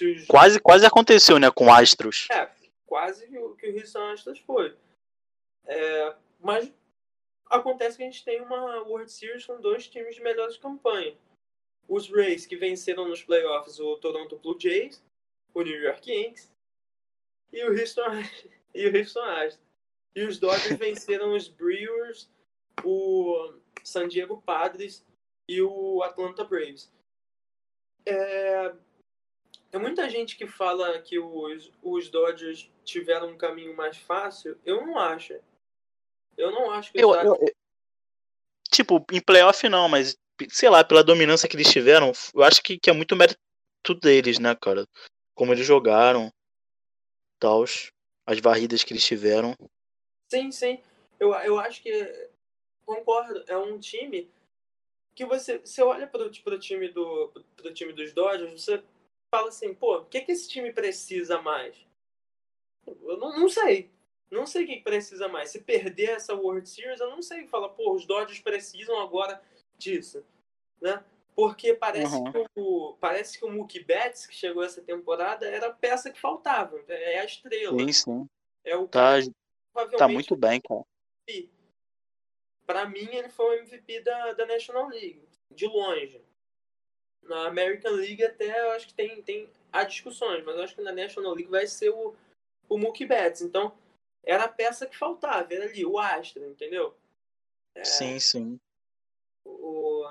os... 0.00 0.26
Quase, 0.26 0.58
quase 0.60 0.86
aconteceu, 0.86 1.38
né, 1.38 1.50
com 1.50 1.72
Astros. 1.72 2.28
É, 2.30 2.50
quase 2.86 3.26
que 3.26 3.38
o, 3.38 3.54
que 3.56 3.68
o 3.68 3.74
Houston 3.76 4.10
Astros 4.10 4.38
foi. 4.40 4.74
É, 5.66 6.16
mas 6.40 6.72
acontece 7.46 7.96
que 7.96 8.02
a 8.02 8.06
gente 8.06 8.24
tem 8.24 8.40
uma 8.40 8.82
World 8.82 9.12
Series 9.12 9.44
com 9.44 9.60
dois 9.60 9.86
times 9.88 10.14
de 10.14 10.22
melhores 10.22 10.56
campanhas. 10.56 11.16
Os 11.88 12.08
Rays, 12.08 12.46
que 12.46 12.56
venceram 12.56 13.06
nos 13.08 13.22
playoffs 13.22 13.78
o 13.78 13.96
Toronto 13.98 14.38
Blue 14.38 14.58
Jays, 14.58 15.04
o 15.52 15.62
New 15.62 15.82
York 15.82 16.10
Yankees 16.10 16.50
e 17.52 17.62
o 17.64 17.78
Houston, 17.78 18.02
e 18.74 18.88
o 18.88 18.96
Houston 18.96 19.20
Astros. 19.20 19.60
E 20.14 20.24
os 20.24 20.38
Dodgers 20.38 20.78
venceram 20.78 21.34
os 21.34 21.48
Brewers, 21.48 22.30
o 22.84 23.54
San 23.84 24.08
Diego 24.08 24.40
Padres 24.42 25.04
e 25.48 25.60
o 25.60 26.02
Atlanta 26.02 26.44
Braves. 26.44 26.90
É, 28.06 28.74
tem 29.70 29.80
muita 29.80 30.08
gente 30.08 30.36
que 30.36 30.46
fala 30.46 31.00
que 31.00 31.18
os, 31.18 31.70
os 31.82 32.10
Dodgers 32.10 32.70
tiveram 32.84 33.30
um 33.30 33.38
caminho 33.38 33.76
mais 33.76 33.96
fácil. 33.96 34.58
Eu 34.64 34.86
não 34.86 34.98
acho. 34.98 35.34
Eu 36.36 36.50
não 36.50 36.70
acho 36.70 36.92
que 36.92 36.98
eu, 37.02 37.14
eu, 37.14 37.36
eu, 37.36 37.54
Tipo, 38.72 39.04
em 39.12 39.20
playoff 39.20 39.68
não, 39.68 39.86
mas 39.86 40.16
sei 40.48 40.70
lá, 40.70 40.82
pela 40.82 41.04
dominância 41.04 41.46
que 41.46 41.54
eles 41.54 41.70
tiveram, 41.70 42.10
eu 42.34 42.42
acho 42.42 42.62
que, 42.62 42.78
que 42.78 42.88
é 42.88 42.92
muito 42.92 43.14
mérito 43.14 43.38
deles, 44.00 44.38
né, 44.38 44.54
cara? 44.54 44.86
Como 45.34 45.52
eles 45.52 45.66
jogaram, 45.66 46.32
tal, 47.38 47.64
as 47.64 48.40
varridas 48.40 48.82
que 48.82 48.94
eles 48.94 49.04
tiveram. 49.04 49.54
Sim, 50.30 50.50
sim. 50.50 50.82
Eu, 51.20 51.34
eu 51.34 51.58
acho 51.58 51.82
que 51.82 52.30
concordo. 52.84 53.44
É 53.46 53.56
um 53.56 53.78
time 53.78 54.30
que 55.14 55.24
você, 55.24 55.58
você 55.58 55.82
olha 55.82 56.06
para 56.06 56.22
o 56.24 56.58
time 56.58 56.88
do 56.88 57.28
pro 57.56 57.72
time 57.72 57.92
dos 57.92 58.12
Dodgers, 58.12 58.52
você 58.52 58.82
fala 59.30 59.48
assim, 59.48 59.74
pô, 59.74 59.98
o 59.98 60.04
que, 60.04 60.20
que 60.20 60.32
esse 60.32 60.48
time 60.48 60.72
precisa 60.72 61.40
mais? 61.40 61.76
Eu 62.86 63.16
não, 63.16 63.38
não 63.40 63.48
sei. 63.48 63.90
Não 64.30 64.46
sei 64.46 64.64
o 64.64 64.66
que 64.66 64.80
precisa 64.80 65.28
mais. 65.28 65.50
Se 65.50 65.60
perder 65.60 66.10
essa 66.10 66.34
World 66.34 66.66
Series, 66.68 67.00
eu 67.00 67.10
não 67.10 67.20
sei. 67.20 67.46
Fala, 67.46 67.68
pô, 67.68 67.94
os 67.94 68.06
Dodgers 68.06 68.40
precisam 68.40 68.98
agora 69.00 69.42
disso, 69.76 70.24
né? 70.80 71.04
Porque 71.34 71.74
parece, 71.74 72.14
uhum. 72.14 72.32
que 72.32 72.46
o, 72.56 72.96
parece 73.00 73.38
que 73.38 73.44
o 73.44 73.50
Mookie 73.50 73.84
Betts, 73.84 74.26
que 74.26 74.34
chegou 74.34 74.62
essa 74.62 74.82
temporada, 74.82 75.46
era 75.46 75.68
a 75.68 75.72
peça 75.72 76.10
que 76.10 76.20
faltava. 76.20 76.82
É 76.88 77.20
a 77.20 77.24
estrela. 77.24 77.78
Sim, 77.78 77.92
sim. 77.92 78.28
É 78.64 78.76
o 78.76 78.86
tá, 78.86 79.14
tá 79.98 80.08
muito 80.08 80.36
bem, 80.36 80.60
cara. 80.60 80.82
Para 82.72 82.88
mim, 82.88 83.06
ele 83.12 83.28
foi 83.28 83.58
o 83.58 83.62
MVP 83.64 84.00
da, 84.00 84.32
da 84.32 84.46
National 84.46 84.88
League, 84.88 85.20
de 85.50 85.66
longe. 85.66 86.18
Na 87.22 87.46
American 87.46 87.92
League 87.92 88.24
até 88.24 88.62
eu 88.62 88.70
acho 88.70 88.86
que 88.86 88.94
tem, 88.94 89.20
tem 89.20 89.46
há 89.70 89.84
discussões, 89.84 90.42
mas 90.42 90.56
eu 90.56 90.62
acho 90.62 90.74
que 90.74 90.80
na 90.80 90.90
National 90.90 91.34
League 91.34 91.50
vai 91.50 91.66
ser 91.66 91.90
o, 91.90 92.14
o 92.70 92.78
Mookie 92.78 93.04
Betts. 93.04 93.42
Então, 93.42 93.76
era 94.24 94.44
a 94.44 94.48
peça 94.48 94.86
que 94.86 94.96
faltava, 94.96 95.52
era 95.52 95.66
ali, 95.66 95.84
o 95.84 95.98
Astro, 95.98 96.48
entendeu? 96.48 96.96
É, 97.74 97.84
sim, 97.84 98.18
sim. 98.18 98.58
O, 99.44 100.10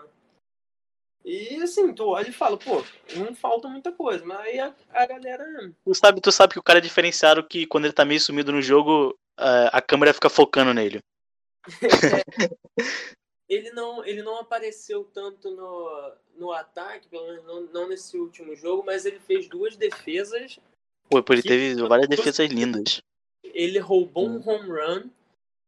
e 1.25 1.55
assim, 1.63 1.91
tu 1.95 2.09
olha 2.09 2.29
e 2.29 2.31
fala, 2.31 2.57
pô, 2.57 2.83
não 3.15 3.33
falta 3.33 3.67
muita 3.67 3.91
coisa, 3.91 4.23
mas 4.23 4.39
aí 4.39 4.59
a, 4.59 4.71
a 4.91 5.05
galera. 5.07 5.73
Tu 5.83 5.95
sabe, 5.95 6.21
tu 6.21 6.31
sabe 6.31 6.53
que 6.53 6.59
o 6.59 6.63
cara 6.63 6.77
é 6.77 6.81
diferenciado 6.81 7.43
que 7.43 7.65
quando 7.65 7.85
ele 7.85 7.93
tá 7.93 8.05
meio 8.05 8.21
sumido 8.21 8.51
no 8.51 8.61
jogo, 8.61 9.17
a, 9.35 9.79
a 9.79 9.81
câmera 9.81 10.13
fica 10.13 10.29
focando 10.29 10.75
nele. 10.75 11.01
ele, 13.47 13.71
não, 13.71 14.03
ele 14.05 14.21
não 14.21 14.37
apareceu 14.39 15.03
tanto 15.03 15.51
no, 15.51 16.13
no 16.35 16.51
ataque, 16.51 17.07
pelo 17.07 17.27
menos 17.27 17.45
não, 17.45 17.61
não 17.61 17.89
nesse 17.89 18.17
último 18.17 18.55
jogo, 18.55 18.83
mas 18.85 19.05
ele 19.05 19.19
fez 19.19 19.47
duas 19.47 19.75
defesas. 19.75 20.59
Pô, 21.09 21.23
ele 21.29 21.43
teve 21.43 21.75
várias 21.87 22.07
defesas 22.07 22.49
lindas. 22.49 23.01
Ele 23.43 23.79
roubou 23.79 24.27
hum. 24.27 24.41
um 24.45 24.49
home 24.49 24.69
run 24.69 25.09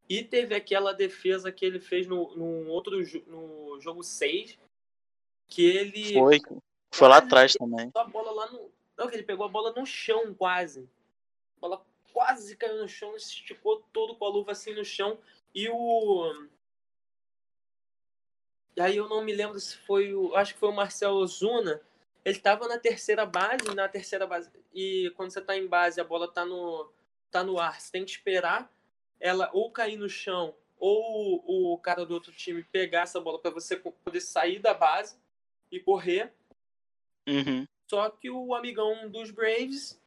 e 0.09 0.23
teve 0.23 0.55
aquela 0.55 0.93
defesa 0.93 1.51
que 1.51 1.65
ele 1.65 1.79
fez 1.79 2.07
no, 2.07 2.35
no 2.35 2.67
outro 2.67 2.97
no 3.27 3.79
jogo 3.79 4.03
6 4.03 4.57
que 5.47 5.65
ele. 5.65 6.13
Foi. 6.13 6.39
Foi 6.91 7.07
lá 7.07 7.17
atrás 7.17 7.53
também. 7.53 7.91
A 7.95 8.03
bola 8.03 8.31
lá 8.31 8.51
no. 8.51 8.71
Não, 8.97 9.07
que 9.07 9.15
ele 9.15 9.23
pegou 9.23 9.45
a 9.45 9.49
bola 9.49 9.73
no 9.75 9.85
chão 9.85 10.33
quase. 10.33 10.87
A 11.57 11.61
bola 11.61 11.85
quase 12.11 12.55
caiu 12.55 12.77
no 12.77 12.87
chão, 12.87 13.15
esticou 13.15 13.83
todo 13.91 14.15
com 14.15 14.25
a 14.25 14.29
luva 14.29 14.51
assim 14.51 14.73
no 14.73 14.85
chão. 14.85 15.17
E 15.53 15.69
o. 15.69 16.47
E 18.75 18.81
aí 18.81 18.97
eu 18.97 19.07
não 19.07 19.23
me 19.23 19.33
lembro 19.33 19.59
se 19.59 19.77
foi 19.77 20.13
o. 20.13 20.35
Acho 20.35 20.53
que 20.53 20.59
foi 20.59 20.69
o 20.69 20.75
Marcelo 20.75 21.17
Ozuna. 21.17 21.81
Ele 22.25 22.37
estava 22.37 22.67
na 22.67 22.79
terceira 22.79 23.25
base, 23.25 23.75
na 23.75 23.87
terceira 23.87 24.25
base. 24.25 24.49
E 24.73 25.11
quando 25.15 25.31
você 25.31 25.39
está 25.39 25.57
em 25.57 25.67
base, 25.67 25.99
a 25.99 26.03
bola 26.03 26.25
está 26.25 26.45
no, 26.45 26.89
tá 27.29 27.43
no 27.43 27.59
ar. 27.59 27.79
Você 27.79 27.91
tem 27.91 28.05
que 28.05 28.11
esperar 28.11 28.71
ela 29.19 29.49
ou 29.53 29.71
cair 29.71 29.97
no 29.97 30.09
chão 30.09 30.55
ou 30.77 31.41
o 31.45 31.77
cara 31.77 32.05
do 32.05 32.13
outro 32.13 32.33
time 32.33 32.61
pegar 32.61 33.03
essa 33.03 33.19
bola 33.21 33.39
para 33.39 33.51
você 33.51 33.77
poder 33.77 34.19
sair 34.19 34.59
da 34.59 34.73
base 34.73 35.17
e 35.71 35.79
correr. 35.79 36.33
Uhum. 37.25 37.65
Só 37.89 38.09
que 38.09 38.29
o 38.29 38.53
amigão 38.53 39.09
dos 39.09 39.31
Braves 39.31 39.97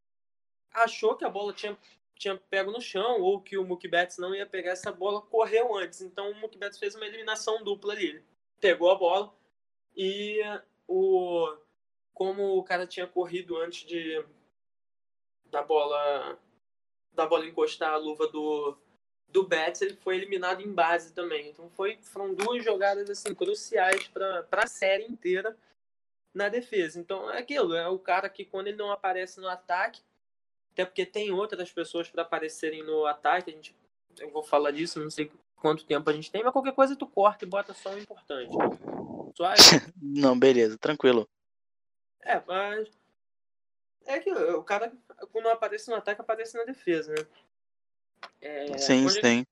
achou 0.71 1.17
que 1.17 1.25
a 1.25 1.31
bola 1.31 1.55
tinha, 1.55 1.77
tinha 2.19 2.37
pego 2.37 2.71
no 2.71 2.81
chão 2.81 3.21
ou 3.21 3.41
que 3.41 3.59
o 3.59 3.65
Mookie 3.65 3.89
Betts 3.89 4.19
não 4.19 4.35
ia 4.35 4.47
pegar 4.47 4.73
essa 4.73 4.91
bola, 4.91 5.21
correu 5.23 5.77
antes. 5.77 6.01
Então 6.01 6.31
o 6.31 6.35
Mookie 6.35 6.59
Betts 6.59 6.79
fez 6.79 6.95
uma 6.95 7.07
eliminação 7.07 7.63
dupla 7.63 7.93
ali. 7.93 8.09
Ele 8.09 8.25
pegou 8.61 8.91
a 8.91 8.95
bola 8.95 9.35
e 9.97 10.41
o 10.89 11.57
como 12.15 12.57
o 12.57 12.65
cara 12.65 12.87
tinha 12.87 13.07
corrido 13.07 13.57
antes 13.59 13.87
de 13.87 14.25
da 15.47 15.63
bola 15.63 16.39
da 17.13 17.27
bola 17.27 17.47
encostar 17.47 17.93
a 17.93 17.97
luva 17.97 18.27
do 18.29 18.77
do 19.29 19.43
Betts, 19.43 19.83
ele 19.83 19.95
foi 19.97 20.17
eliminado 20.17 20.63
em 20.63 20.73
base 20.73 21.13
também. 21.13 21.51
Então 21.51 21.69
foi, 21.71 21.99
foram 22.03 22.35
duas 22.35 22.65
jogadas 22.65 23.11
assim 23.11 23.35
cruciais 23.35 24.09
para 24.09 24.47
a 24.51 24.67
série 24.67 25.05
inteira 25.05 25.57
na 26.33 26.49
defesa. 26.49 26.99
Então 26.99 27.31
é 27.31 27.39
aquilo, 27.39 27.75
é 27.75 27.89
o 27.89 27.99
cara 27.99 28.29
que 28.29 28.45
quando 28.45 28.69
ele 28.69 28.77
não 28.77 28.91
aparece 28.91 29.41
no 29.41 29.49
ataque, 29.49 30.01
até 30.77 30.85
porque 30.85 31.07
tem 31.07 31.33
outras 31.33 31.73
pessoas 31.73 32.07
para 32.11 32.21
aparecerem 32.21 32.83
no 32.85 33.07
ataque, 33.07 33.51
a 33.51 33.55
gente 33.55 33.75
eu 34.19 34.31
vou 34.31 34.43
falar 34.43 34.73
disso, 34.73 35.01
não 35.01 35.11
sei 35.11 35.31
quanto 35.57 35.87
tempo 35.87 36.09
a 36.09 36.13
gente 36.13 36.31
tem, 36.31 36.45
mas 36.45 36.53
qualquer 36.53 36.75
coisa 36.75 36.95
tu 36.95 37.07
corta 37.07 37.45
e 37.47 37.49
bota 37.49 37.73
só 37.73 37.95
o 37.95 37.99
importante. 37.99 38.51
Suave? 39.35 39.57
Não, 40.01 40.39
beleza, 40.39 40.79
tranquilo. 40.79 41.27
É, 42.23 42.43
mas 42.47 42.89
é 44.07 44.19
que 44.19 44.31
o 44.31 44.63
cara 44.63 44.93
quando 45.33 45.49
aparece 45.49 45.89
no 45.91 45.97
ataque 45.97 46.21
aparece 46.21 46.57
na 46.57 46.65
defesa, 46.65 47.15
né? 47.15 47.27
É, 48.41 48.79
sim, 48.79 49.07
ele- 49.07 49.11
sim. 49.11 49.47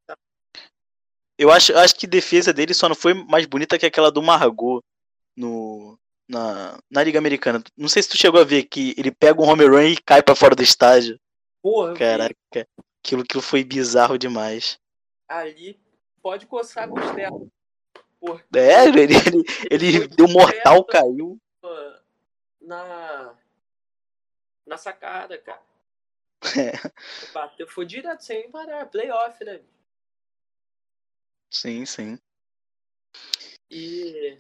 Eu 1.39 1.51
acho, 1.51 1.77
acho 1.77 1.95
que 1.97 2.07
a 2.07 2.09
defesa 2.09 2.53
dele 2.53 2.73
só 2.75 2.89
não 2.89 2.95
foi 2.95 3.13
mais 3.15 3.45
bonita 3.47 3.79
que 3.79 3.87
aquela 3.87 4.11
do 4.11 4.23
Margot 4.23 4.81
no, 5.37 5.84
na, 6.29 6.79
na 6.91 7.03
Liga 7.03 7.19
Americana. 7.19 7.63
Não 7.77 7.89
sei 7.89 8.03
se 8.03 8.09
tu 8.11 8.17
chegou 8.17 8.41
a 8.41 8.45
ver 8.45 8.65
que 8.65 8.95
ele 8.97 9.11
pega 9.11 9.41
um 9.41 9.49
home 9.49 9.65
run 9.67 9.83
e 9.83 9.97
cai 9.97 10.23
pra 10.23 10.35
fora 10.35 10.55
do 10.55 10.63
estádio. 10.63 11.19
Porra, 11.63 11.91
eu 11.91 11.93
vi 11.95 11.99
Caraca, 11.99 12.69
aquilo, 13.03 13.23
aquilo 13.23 13.43
foi 13.43 13.65
bizarro 13.65 14.19
demais. 14.19 14.79
ali 15.29 15.79
pode 16.23 16.47
coçar 16.47 16.85
a 16.85 16.89
costela. 16.89 17.47
Porra, 18.21 18.45
É, 18.55 18.87
ele, 18.89 19.01
ele, 19.03 19.45
ele 19.71 20.09
deu 20.09 20.29
mortal, 20.29 20.85
caiu. 20.85 21.39
na 22.61 23.35
na 24.67 24.79
sacada, 24.79 25.37
cara. 25.39 25.63
É, 26.57 26.73
Bateu, 27.33 27.67
foi 27.69 27.87
direto 27.87 28.23
sem 28.23 28.51
parar, 28.51 28.87
playoff, 28.87 29.43
né? 29.45 29.61
sim, 31.51 31.85
sim. 31.87 32.19
E 33.71 34.39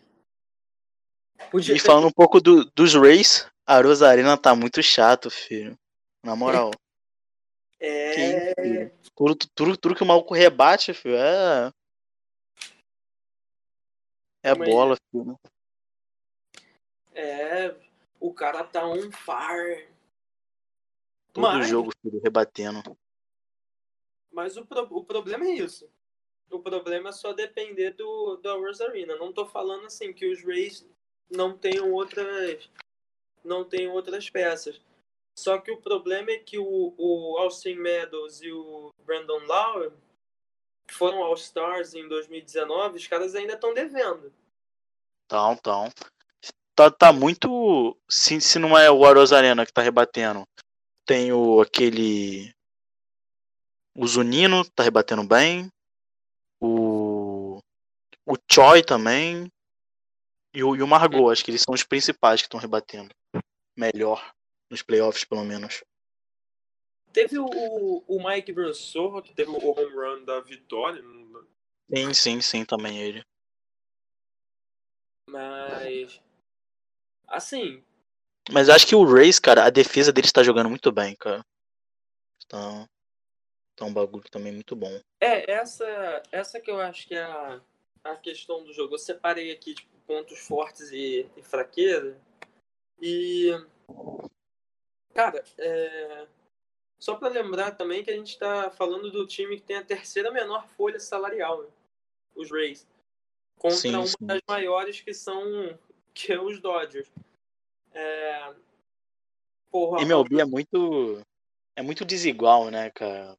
podia 1.51 1.74
E 1.74 1.78
ter- 1.78 1.85
falando 1.87 2.07
um 2.09 2.12
pouco 2.12 2.41
do, 2.41 2.64
dos 2.72 2.95
Rays, 2.95 3.47
a 3.66 3.80
Rosarena 3.80 4.37
tá 4.37 4.55
muito 4.55 4.82
chato, 4.82 5.30
filho. 5.30 5.78
Na 6.22 6.35
moral. 6.35 6.70
é, 7.78 8.55
Que? 8.55 8.93
Tudo, 9.14 9.37
tudo, 9.55 9.76
tudo 9.76 9.95
que 9.95 10.03
o 10.03 10.07
maluco 10.07 10.35
rebate, 10.35 10.93
filho, 10.95 11.16
é. 11.16 11.70
É 14.43 14.55
Mas- 14.55 14.68
bola, 14.68 14.97
filho. 15.11 15.39
é, 17.14 17.74
o 18.20 18.32
cara 18.32 18.64
tá 18.64 18.87
on 18.87 19.11
fire. 19.12 19.89
Todo 21.32 21.43
Mas- 21.43 21.68
jogo, 21.68 21.91
filho, 22.03 22.20
rebatendo. 22.22 22.97
Mas 24.32 24.57
o, 24.57 24.64
pro- 24.66 24.89
o 24.91 25.05
problema 25.05 25.45
é 25.47 25.51
isso. 25.51 25.89
O 26.51 26.59
problema 26.61 27.09
é 27.11 27.12
só 27.12 27.32
depender 27.32 27.93
do, 27.93 28.37
do 28.37 28.61
Rosarina. 28.61 29.16
Não 29.16 29.32
tô 29.32 29.47
falando 29.47 29.87
assim 29.87 30.12
que 30.12 30.26
os 30.26 30.43
Rays 30.45 30.87
não 31.31 31.57
tenham 31.57 31.93
outras 31.93 32.68
não 33.45 33.64
tenham 33.64 33.93
outras 33.93 34.31
peças. 34.31 34.81
Só 35.37 35.59
que 35.59 35.70
o 35.70 35.81
problema 35.81 36.31
é 36.31 36.39
que 36.39 36.59
o, 36.59 36.95
o 36.97 37.39
Austin 37.39 37.75
Meadows 37.75 38.41
e 38.41 38.51
o 38.53 38.93
Brandon 39.05 39.45
Lauer, 39.47 39.93
que 40.87 40.95
foram 40.95 41.22
All-Stars 41.22 41.95
em 41.95 42.09
2019, 42.09 42.97
os 42.97 43.07
caras 43.07 43.35
ainda 43.35 43.55
estão 43.55 43.75
devendo. 43.75 44.33
Então, 45.27 45.53
então. 45.53 45.91
Tá, 46.75 46.91
tá 46.91 47.12
muito. 47.12 47.97
Se, 48.09 48.41
se 48.41 48.59
não 48.59 48.77
é 48.79 48.91
o 48.91 49.05
Arena 49.05 49.66
que 49.66 49.72
tá 49.72 49.83
rebatendo, 49.83 50.47
tem 51.05 51.33
o 51.33 51.61
aquele. 51.61 52.53
O 53.97 54.07
Zunino 54.07 54.64
tá 54.70 54.83
rebatendo 54.83 55.25
bem. 55.25 55.68
O. 56.61 57.59
O 58.27 58.37
Choi 58.51 58.83
também. 58.83 59.51
E 60.55 60.63
o, 60.63 60.77
e 60.77 60.83
o 60.83 60.87
Margot, 60.87 61.31
acho 61.31 61.45
que 61.45 61.51
eles 61.51 61.63
são 61.63 61.75
os 61.75 61.83
principais 61.83 62.41
que 62.41 62.47
estão 62.47 62.61
rebatendo. 62.61 63.13
Melhor. 63.77 64.33
Nos 64.71 64.83
playoffs, 64.83 65.25
pelo 65.25 65.45
menos. 65.45 65.83
Teve 67.13 67.39
o, 67.39 67.47
o 68.07 68.29
Mike 68.29 68.53
Brossoa, 68.53 69.21
que 69.21 69.35
teve 69.35 69.51
o 69.51 69.59
home 69.59 69.95
run 69.95 70.25
da 70.25 70.41
vitória, 70.41 71.03
Sim, 71.93 72.15
sim, 72.15 72.41
sim, 72.41 72.65
também 72.65 72.99
ele. 72.99 73.25
mas 75.29 76.21
assim, 77.27 77.85
Mas 78.51 78.69
acho 78.69 78.87
que 78.87 78.95
o 78.95 79.05
Rays, 79.05 79.39
cara, 79.39 79.65
a 79.65 79.71
defesa 79.71 80.13
deles 80.13 80.33
tá 80.33 80.43
jogando 80.43 80.71
muito 80.71 80.91
bem, 80.91 81.15
cara. 81.17 81.45
Tá, 82.49 82.89
tá 83.77 83.85
um 83.85 83.93
bagulho 83.93 84.25
também 84.31 84.53
muito 84.53 84.75
bom. 84.75 85.01
É, 85.21 85.51
essa, 85.51 86.23
essa 86.33 86.61
que 86.61 86.71
eu 86.71 86.81
acho 86.81 87.07
que 87.07 87.15
é 87.15 87.23
a, 87.23 87.61
a 88.05 88.17
questão 88.17 88.63
do 88.63 88.73
jogo. 88.73 88.95
Eu 88.95 88.99
separei 88.99 89.51
aqui 89.51 89.75
tipo, 89.75 89.91
pontos 90.07 90.39
fortes 90.39 90.91
e, 90.93 91.29
e 91.37 91.43
fraqueza. 91.43 92.17
E, 93.01 93.51
cara, 95.15 95.43
é, 95.59 96.27
só 96.99 97.17
para 97.17 97.29
lembrar 97.29 97.73
também 97.73 98.05
que 98.05 98.11
a 98.11 98.17
gente 98.17 98.31
está 98.31 98.71
falando 98.71 99.11
do 99.11 99.27
time 99.27 99.57
que 99.57 99.63
tem 99.63 99.77
a 99.77 99.85
terceira 99.85 100.31
menor 100.31 100.67
folha 100.69 101.01
salarial, 101.01 101.63
né? 101.63 101.69
os 102.35 102.51
Rays, 102.51 102.87
contra 103.57 103.77
Sim, 103.77 103.95
uma 103.95 104.07
sim. 104.07 104.17
das 104.21 104.41
maiores 104.49 105.01
que 105.01 105.15
são 105.15 105.43
que 106.13 106.33
é 106.33 106.41
os 106.41 106.61
Dodgers. 106.61 107.11
É, 107.93 108.55
porra, 109.71 110.03
MLB 110.03 110.41
é 110.41 110.45
muito. 110.45 111.21
É 111.77 111.83
muito 111.83 112.05
desigual, 112.05 112.71
né, 112.71 112.91
cara? 112.91 113.37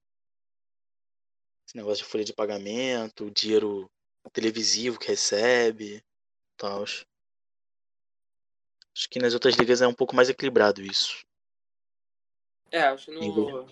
Esse 1.66 1.78
negócio 1.78 2.03
de 2.03 2.09
folha 2.09 2.24
de 2.24 2.34
pagamento, 2.34 3.26
o 3.26 3.32
dinheiro 3.32 3.89
televisivo 4.30 4.99
que 4.99 5.07
recebe 5.07 6.03
tal. 6.57 6.84
Acho 6.84 7.05
que 9.09 9.19
nas 9.19 9.34
outras 9.34 9.55
ligas 9.55 9.82
é 9.82 9.88
um 9.88 9.93
pouco 9.93 10.15
mais 10.15 10.30
equilibrado 10.30 10.82
isso. 10.82 11.26
É, 12.71 12.82
acho 12.82 13.05
que 13.05 13.11
no. 13.11 13.67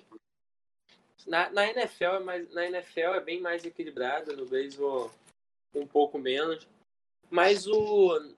Na, 1.25 1.49
na 1.49 1.67
NFL 1.69 2.03
é 2.03 2.19
mais. 2.19 2.49
Na 2.53 2.65
NFL 2.65 3.15
é 3.15 3.21
bem 3.21 3.39
mais 3.39 3.65
equilibrado, 3.65 4.35
no 4.35 4.45
beisebol 4.45 5.11
um 5.73 5.87
pouco 5.87 6.17
menos. 6.17 6.67
Mas 7.29 7.67
o. 7.67 8.35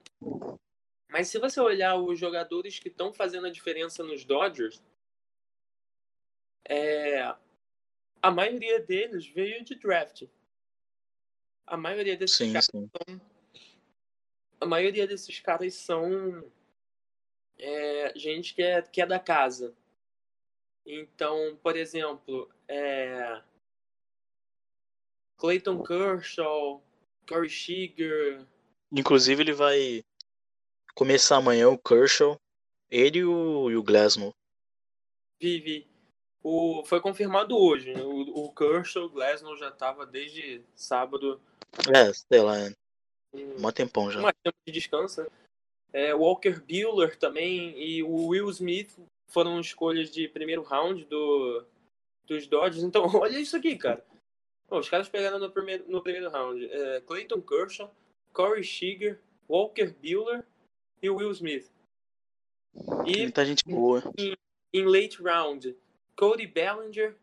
Mas 1.08 1.28
se 1.28 1.38
você 1.38 1.60
olhar 1.60 1.96
os 1.96 2.18
jogadores 2.18 2.78
que 2.78 2.88
estão 2.88 3.12
fazendo 3.12 3.46
a 3.46 3.50
diferença 3.50 4.02
nos 4.02 4.24
Dodgers, 4.24 4.82
é, 6.68 7.22
a 8.22 8.30
maioria 8.30 8.80
deles 8.80 9.26
veio 9.26 9.64
de 9.64 9.74
draft. 9.76 10.24
A 11.66 11.76
maioria 11.76 12.16
desses 12.16 12.36
Sim, 12.36 12.52
caras 12.52 12.68
sim. 12.70 12.90
a 14.60 14.66
maioria 14.66 15.06
desses 15.06 15.40
caras 15.40 15.74
são 15.74 16.44
é, 17.58 18.12
gente 18.16 18.54
que 18.54 18.62
é, 18.62 18.82
que 18.82 19.00
é 19.00 19.06
da 19.06 19.18
casa. 19.18 19.74
Então, 20.84 21.58
por 21.62 21.76
exemplo, 21.76 22.48
é, 22.68 23.42
Clayton 25.36 25.82
Kershaw, 25.82 26.82
Corey 27.28 27.50
Seager, 27.50 28.46
Inclusive 28.92 29.42
ele 29.42 29.52
vai 29.52 30.04
começar 30.94 31.36
amanhã 31.36 31.68
o 31.68 31.78
Kershaw, 31.78 32.40
ele 32.90 33.18
e 33.18 33.24
o, 33.24 33.70
e 33.70 33.76
o 33.76 33.82
Glasnow. 33.82 34.34
Vive. 35.40 35.86
O, 36.42 36.84
foi 36.84 37.00
confirmado 37.00 37.56
hoje. 37.58 37.92
né? 37.92 38.02
O, 38.02 38.44
o 38.44 38.54
Kershaw, 38.54 39.04
o 39.04 39.10
Glasnow 39.10 39.56
já 39.56 39.68
estava 39.68 40.06
desde 40.06 40.62
sábado. 40.74 41.40
É, 41.94 42.12
sei 42.12 42.40
lá, 42.40 42.58
é 42.58 42.72
um- 43.34 43.60
mó 43.60 43.70
tempão 43.72 44.10
já. 44.10 44.20
um 44.20 44.32
tempo 44.42 44.56
de 44.66 44.72
descanso. 44.72 45.22
né? 45.22 45.28
É, 45.92 46.14
Walker 46.14 46.60
Bueller 46.60 47.16
também 47.16 47.78
e 47.80 48.02
o 48.02 48.26
Will 48.28 48.50
Smith 48.50 48.96
foram 49.28 49.60
escolhas 49.60 50.10
de 50.10 50.28
primeiro 50.28 50.62
round 50.62 51.04
do, 51.06 51.64
dos 52.26 52.46
Dodgers. 52.46 52.82
Então, 52.84 53.04
olha 53.22 53.38
isso 53.38 53.56
aqui, 53.56 53.76
cara. 53.76 54.04
Pô, 54.68 54.78
os 54.78 54.88
caras 54.88 55.08
pegaram 55.08 55.38
no 55.38 55.50
primeiro, 55.50 55.84
no 55.88 56.02
primeiro 56.02 56.28
round 56.30 56.64
é, 56.70 57.00
Clayton 57.02 57.40
Kershaw, 57.40 57.90
Corey 58.32 58.64
Seager, 58.64 59.20
Walker 59.48 59.86
Bueller 60.02 60.44
e 61.00 61.08
Will 61.08 61.30
Smith. 61.30 61.70
E 63.06 63.18
Muita 63.22 63.44
gente 63.46 63.64
boa. 63.64 64.02
em 64.72 64.84
late 64.84 65.22
round, 65.22 65.74
Cody 66.16 66.46
Bellinger, 66.46 67.16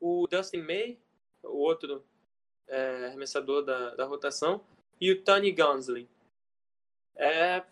o 0.00 0.26
Dustin 0.28 0.62
May, 0.62 0.98
o 1.42 1.58
outro 1.58 2.02
é, 2.68 3.06
arremessador 3.06 3.62
da, 3.64 3.94
da 3.94 4.04
rotação, 4.04 4.64
e 5.00 5.10
o 5.10 5.22
Tony 5.22 5.52
Gonsolin. 5.52 6.08
É, 7.16 7.64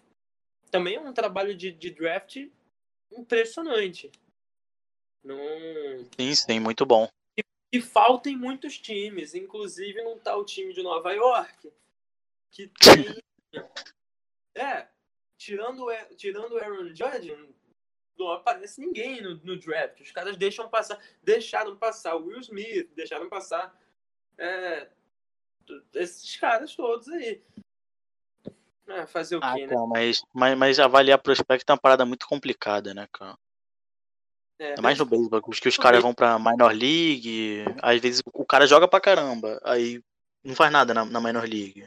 também 0.70 0.96
é 0.96 1.00
um 1.00 1.12
trabalho 1.12 1.54
de, 1.54 1.70
de 1.70 1.90
draft 1.90 2.36
impressionante. 3.10 4.10
Não... 5.22 5.36
Sim, 6.18 6.34
sim, 6.34 6.60
muito 6.60 6.84
bom. 6.84 7.08
E, 7.38 7.44
e 7.72 7.80
falta 7.80 8.28
em 8.28 8.36
muitos 8.36 8.78
times, 8.78 9.34
inclusive 9.34 10.00
tá 10.20 10.36
o 10.36 10.44
time 10.44 10.72
de 10.72 10.82
Nova 10.82 11.12
York, 11.12 11.72
que 12.50 12.68
tem. 12.80 13.22
é, 14.54 14.88
tirando, 15.38 15.86
tirando 16.16 16.52
o 16.52 16.58
Aaron 16.58 16.88
Judge, 16.94 17.36
não 18.18 18.32
aparece 18.32 18.80
ninguém 18.80 19.20
no, 19.20 19.36
no, 19.36 19.58
draft. 19.58 20.00
Os 20.00 20.10
caras 20.12 20.36
deixam 20.36 20.68
passar, 20.68 21.00
deixaram 21.22 21.76
passar 21.76 22.16
o 22.16 22.26
Will 22.26 22.40
Smith, 22.40 22.90
deixaram 22.94 23.28
passar 23.28 23.76
é, 24.42 24.88
esses 25.94 26.36
caras 26.36 26.74
todos 26.74 27.08
aí. 27.08 27.40
É, 28.88 29.06
fazer 29.06 29.36
o 29.36 29.40
ah, 29.42 29.54
quê, 29.54 29.66
né? 29.66 29.76
Mas, 29.88 30.22
mas, 30.32 30.58
mas 30.58 30.78
avaliar 30.80 31.22
prospecto 31.22 31.70
é 31.70 31.74
uma 31.74 31.80
parada 31.80 32.04
muito 32.04 32.26
complicada, 32.26 32.92
né, 32.92 33.06
cara? 33.12 33.38
É, 34.58 34.74
é 34.76 34.80
mais 34.80 34.98
no 34.98 35.06
beisebol, 35.06 35.40
que 35.42 35.68
os 35.68 35.76
caras 35.76 36.02
vão 36.02 36.12
pra 36.12 36.38
minor 36.38 36.72
league, 36.72 37.64
às 37.80 38.00
vezes 38.00 38.22
o 38.32 38.44
cara 38.44 38.66
joga 38.66 38.88
pra 38.88 39.00
caramba, 39.00 39.60
aí 39.64 40.02
não 40.44 40.54
faz 40.54 40.72
nada 40.72 40.92
na, 40.92 41.04
na 41.04 41.20
minor 41.20 41.44
league. 41.44 41.84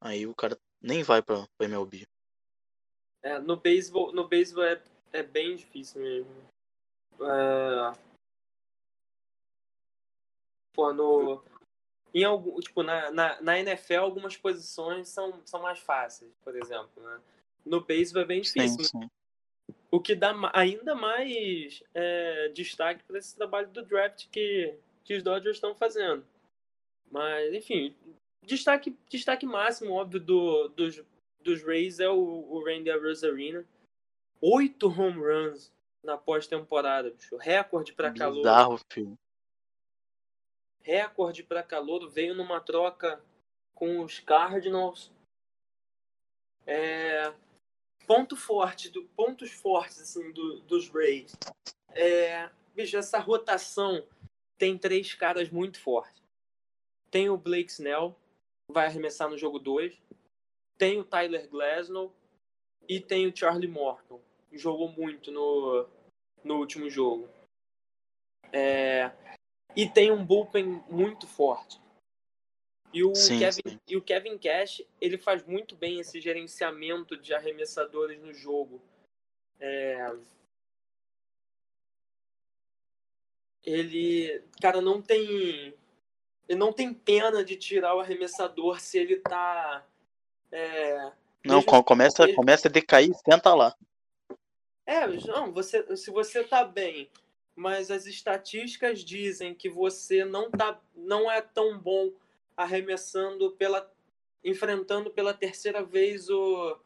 Aí 0.00 0.26
o 0.26 0.34
cara 0.34 0.58
nem 0.80 1.02
vai 1.02 1.22
pra, 1.22 1.46
pra 1.56 1.66
MLB. 1.66 2.06
É, 3.22 3.38
no 3.38 3.56
beisebol, 3.56 4.12
no 4.12 4.28
beisebol 4.28 4.64
é, 4.64 4.80
é 5.12 5.22
bem 5.22 5.56
difícil 5.56 6.02
mesmo. 6.02 6.30
É... 7.20 8.05
Pô, 10.76 10.92
no, 10.92 11.42
em 12.14 12.22
algum, 12.22 12.60
tipo, 12.60 12.82
na, 12.82 13.10
na, 13.10 13.40
na 13.40 13.58
NFL 13.58 13.94
algumas 14.00 14.36
posições 14.36 15.08
são, 15.08 15.40
são 15.46 15.62
mais 15.62 15.78
fáceis, 15.78 16.30
por 16.44 16.54
exemplo, 16.54 17.02
né? 17.02 17.20
No 17.64 17.80
beisebol 17.80 18.22
é 18.22 18.26
bem 18.26 18.40
difícil. 18.42 18.84
Sim, 18.84 19.00
sim. 19.00 19.10
O 19.90 19.98
que 20.00 20.14
dá 20.14 20.34
ainda 20.52 20.94
mais 20.94 21.82
é, 21.94 22.50
destaque 22.50 23.02
para 23.04 23.18
esse 23.18 23.34
trabalho 23.34 23.68
do 23.68 23.82
draft 23.82 24.28
que, 24.30 24.74
que 25.02 25.14
os 25.14 25.22
Dodgers 25.22 25.56
estão 25.56 25.74
fazendo. 25.74 26.24
Mas, 27.10 27.54
enfim, 27.54 27.96
destaque, 28.42 28.94
destaque 29.08 29.46
máximo, 29.46 29.94
óbvio, 29.94 30.20
do, 30.20 30.68
dos, 30.68 31.02
dos 31.40 31.62
Rays 31.64 32.00
é 32.00 32.08
o, 32.10 32.18
o 32.18 32.62
Randy 32.62 32.90
Arozarena. 32.90 33.64
Oito 34.42 34.88
home 34.88 35.20
runs 35.20 35.72
na 36.04 36.18
pós-temporada, 36.18 37.10
bicho. 37.10 37.36
Recorde 37.36 37.94
para 37.94 38.12
calor. 38.12 38.36
Bizarro, 38.36 38.80
filho 38.92 39.18
recorde 40.86 41.42
para 41.42 41.64
calor 41.64 42.08
veio 42.08 42.32
numa 42.32 42.60
troca 42.60 43.20
com 43.74 44.04
os 44.04 44.20
Cardinals. 44.20 45.10
É, 46.64 47.34
ponto 48.06 48.36
forte, 48.36 48.88
do, 48.88 49.02
pontos 49.08 49.50
fortes 49.50 50.00
assim, 50.00 50.30
do, 50.30 50.60
dos 50.60 50.88
Rays. 50.88 51.32
É, 51.90 52.48
essa 52.78 53.18
rotação 53.18 54.06
tem 54.56 54.78
três 54.78 55.12
caras 55.12 55.50
muito 55.50 55.80
fortes. 55.80 56.22
Tem 57.10 57.28
o 57.28 57.36
Blake 57.36 57.72
Snell, 57.72 58.14
vai 58.70 58.86
arremessar 58.86 59.28
no 59.28 59.36
jogo 59.36 59.58
2. 59.58 60.00
Tem 60.78 61.00
o 61.00 61.04
Tyler 61.04 61.48
Glasnow 61.48 62.14
e 62.88 63.00
tem 63.00 63.26
o 63.26 63.36
Charlie 63.36 63.68
Morton. 63.68 64.20
Jogou 64.52 64.88
muito 64.88 65.32
no, 65.32 65.88
no 66.44 66.58
último 66.58 66.88
jogo. 66.88 67.28
É, 68.52 69.10
e 69.76 69.86
tem 69.88 70.10
um 70.10 70.24
bullpen 70.24 70.82
muito 70.88 71.26
forte. 71.26 71.78
E 72.92 73.04
o, 73.04 73.14
sim, 73.14 73.38
Kevin, 73.38 73.60
sim. 73.68 73.80
e 73.86 73.96
o 73.96 74.02
Kevin 74.02 74.38
Cash, 74.38 74.82
ele 74.98 75.18
faz 75.18 75.44
muito 75.44 75.76
bem 75.76 76.00
esse 76.00 76.18
gerenciamento 76.18 77.14
de 77.14 77.34
arremessadores 77.34 78.18
no 78.18 78.32
jogo. 78.32 78.80
É... 79.60 80.16
Ele, 83.62 84.42
cara, 84.62 84.80
não 84.80 85.02
tem 85.02 85.74
ele 86.48 86.58
não 86.58 86.72
tem 86.72 86.94
pena 86.94 87.44
de 87.44 87.56
tirar 87.56 87.96
o 87.96 88.00
arremessador 88.00 88.80
se 88.80 88.96
ele 88.96 89.16
tá 89.16 89.84
é... 90.52 91.12
não 91.44 91.60
começa 91.62 92.22
ele... 92.22 92.34
começa 92.34 92.68
a 92.68 92.70
decair 92.70 93.12
senta 93.14 93.52
lá 93.52 93.76
é 94.86 95.08
não 95.26 95.52
você 95.52 95.96
se 95.96 96.12
você 96.12 96.44
tá 96.44 96.64
bem 96.64 97.10
mas 97.56 97.90
as 97.90 98.06
estatísticas 98.06 99.02
dizem 99.02 99.54
que 99.54 99.68
você 99.68 100.24
não 100.24 100.50
tá 100.50 100.78
não 100.94 101.30
é 101.30 101.40
tão 101.40 101.78
bom 101.78 102.12
arremessando 102.56 103.50
pela 103.52 103.90
enfrentando 104.44 105.10
pela 105.10 105.34
terceira 105.34 105.82
vez 105.82 106.28
o, 106.28 106.78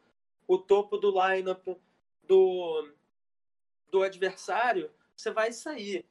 o 0.47 0.57
topo 0.57 0.97
do 0.97 1.11
lineup 1.11 1.67
do 2.23 2.89
do 3.91 4.03
adversário, 4.03 4.91
você 5.17 5.31
vai 5.31 5.53
sair. 5.53 6.05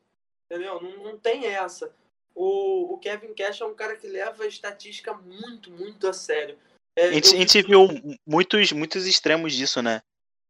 Entendeu? 0.45 0.81
Não, 0.81 1.03
não 1.03 1.17
tem 1.17 1.45
essa. 1.45 1.93
O, 2.35 2.93
o 2.93 2.97
Kevin 2.97 3.33
Cash 3.33 3.61
é 3.61 3.65
um 3.65 3.73
cara 3.73 3.95
que 3.95 4.07
leva 4.07 4.43
a 4.43 4.47
estatística 4.47 5.13
muito, 5.13 5.71
muito 5.71 6.07
a 6.07 6.13
sério. 6.13 6.57
É, 6.95 7.07
a, 7.07 7.11
gente, 7.11 7.29
eu... 7.29 7.35
a 7.35 7.39
gente 7.39 7.61
viu 7.61 7.87
muitos, 8.25 8.71
muitos 8.71 9.05
extremos 9.05 9.53
disso, 9.53 9.81
né? 9.81 10.01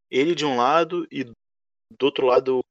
Ele 0.10 0.34
de 0.34 0.46
um 0.46 0.58
lado 0.58 1.08
e 1.12 1.24
do 1.24 2.04
outro 2.04 2.26
lado 2.26 2.62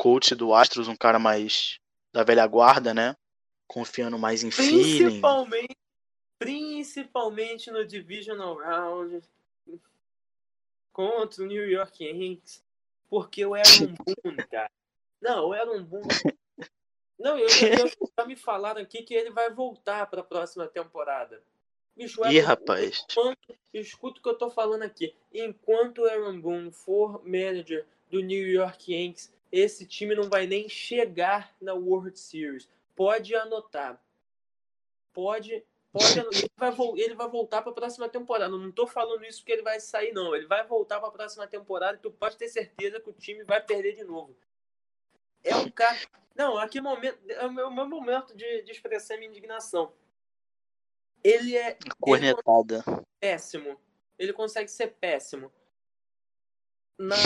coach 0.00 0.34
do 0.34 0.54
Astros, 0.54 0.88
um 0.88 0.96
cara 0.96 1.18
mais 1.18 1.78
da 2.10 2.24
velha 2.24 2.46
guarda, 2.46 2.94
né? 2.94 3.14
Confiando 3.66 4.18
mais 4.18 4.42
em 4.42 4.48
principalmente, 4.48 5.66
feeling. 5.66 5.76
Principalmente 6.38 7.70
no 7.70 7.84
Divisional 7.84 8.56
Round 8.56 9.20
contra 10.90 11.44
o 11.44 11.46
New 11.46 11.68
York 11.68 12.02
Yankees. 12.02 12.64
Porque 13.10 13.44
eu 13.44 13.54
era 13.54 13.68
um 13.68 13.94
Boone, 13.94 14.46
cara. 14.48 14.70
Não, 15.20 15.48
eu 15.52 15.54
era 15.54 15.70
um 15.70 15.84
Boone. 15.84 16.08
Não, 17.18 17.36
eu, 17.36 17.46
eu, 17.46 18.08
já 18.18 18.24
me 18.24 18.36
falaram 18.36 18.80
aqui 18.80 19.02
que 19.02 19.12
ele 19.12 19.30
vai 19.30 19.50
voltar 19.50 20.06
para 20.06 20.22
a 20.22 20.24
próxima 20.24 20.66
temporada. 20.66 21.42
Bicho, 21.94 22.24
Ih, 22.26 22.40
rapaz. 22.40 23.04
Enquanto, 23.10 23.54
escuta 23.74 24.18
o 24.18 24.22
que 24.22 24.28
eu 24.30 24.38
tô 24.38 24.48
falando 24.48 24.82
aqui. 24.82 25.14
Enquanto 25.34 25.98
o 25.98 26.06
Aaron 26.06 26.40
Boone 26.40 26.72
for 26.72 27.22
manager 27.22 27.84
do 28.10 28.20
New 28.20 28.48
York 28.48 28.90
Yankees, 28.90 29.30
esse 29.50 29.84
time 29.86 30.14
não 30.14 30.28
vai 30.28 30.46
nem 30.46 30.68
chegar 30.68 31.54
na 31.60 31.74
World 31.74 32.18
Series. 32.18 32.68
Pode 32.94 33.34
anotar. 33.34 34.00
Pode. 35.12 35.64
pode 35.92 36.18
ele, 36.18 36.50
vai, 36.56 36.72
ele 36.96 37.14
vai 37.14 37.28
voltar 37.28 37.62
para 37.62 37.72
a 37.72 37.74
próxima 37.74 38.08
temporada. 38.08 38.56
Não 38.56 38.68
estou 38.68 38.86
falando 38.86 39.24
isso 39.24 39.40
porque 39.40 39.52
ele 39.52 39.62
vai 39.62 39.80
sair, 39.80 40.12
não. 40.12 40.34
Ele 40.34 40.46
vai 40.46 40.64
voltar 40.66 41.00
para 41.00 41.08
a 41.08 41.12
próxima 41.12 41.46
temporada 41.46 41.96
e 41.96 42.00
tu 42.00 42.10
pode 42.10 42.36
ter 42.36 42.48
certeza 42.48 43.00
que 43.00 43.10
o 43.10 43.14
time 43.14 43.42
vai 43.44 43.60
perder 43.60 43.96
de 43.96 44.04
novo. 44.04 44.36
É 45.42 45.56
um 45.56 45.70
cara. 45.70 45.98
Não, 46.34 46.56
aqui 46.56 46.80
momento, 46.80 47.18
é 47.28 47.46
o 47.46 47.52
meu, 47.52 47.70
meu 47.70 47.88
momento 47.88 48.36
de, 48.36 48.62
de 48.62 48.70
expressar 48.70 49.16
minha 49.16 49.28
indignação. 49.28 49.92
Ele 51.24 51.56
é. 51.56 51.76
Cornetada. 51.98 52.84
Ele 52.86 53.06
péssimo. 53.18 53.80
Ele 54.18 54.32
consegue 54.32 54.70
ser 54.70 54.88
péssimo. 55.00 55.50
Na 56.98 57.16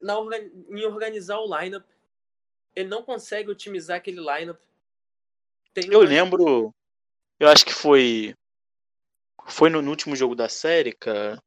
na, 0.00 0.14
em 0.70 0.84
organizar 0.84 1.38
o 1.38 1.58
lineup. 1.58 1.86
Ele 2.74 2.88
não 2.88 3.02
consegue 3.02 3.50
otimizar 3.50 3.96
aquele 3.96 4.20
lineup. 4.20 4.60
Tem 5.74 5.92
eu 5.92 6.00
lembro. 6.00 6.74
Eu 7.38 7.48
acho 7.48 7.64
que 7.64 7.72
foi. 7.72 8.34
Foi 9.46 9.70
no, 9.70 9.80
no, 9.80 9.90
último 9.90 10.14
jogo 10.14 10.34
da 10.34 10.48
série, 10.48 10.92
cara. 10.92 11.42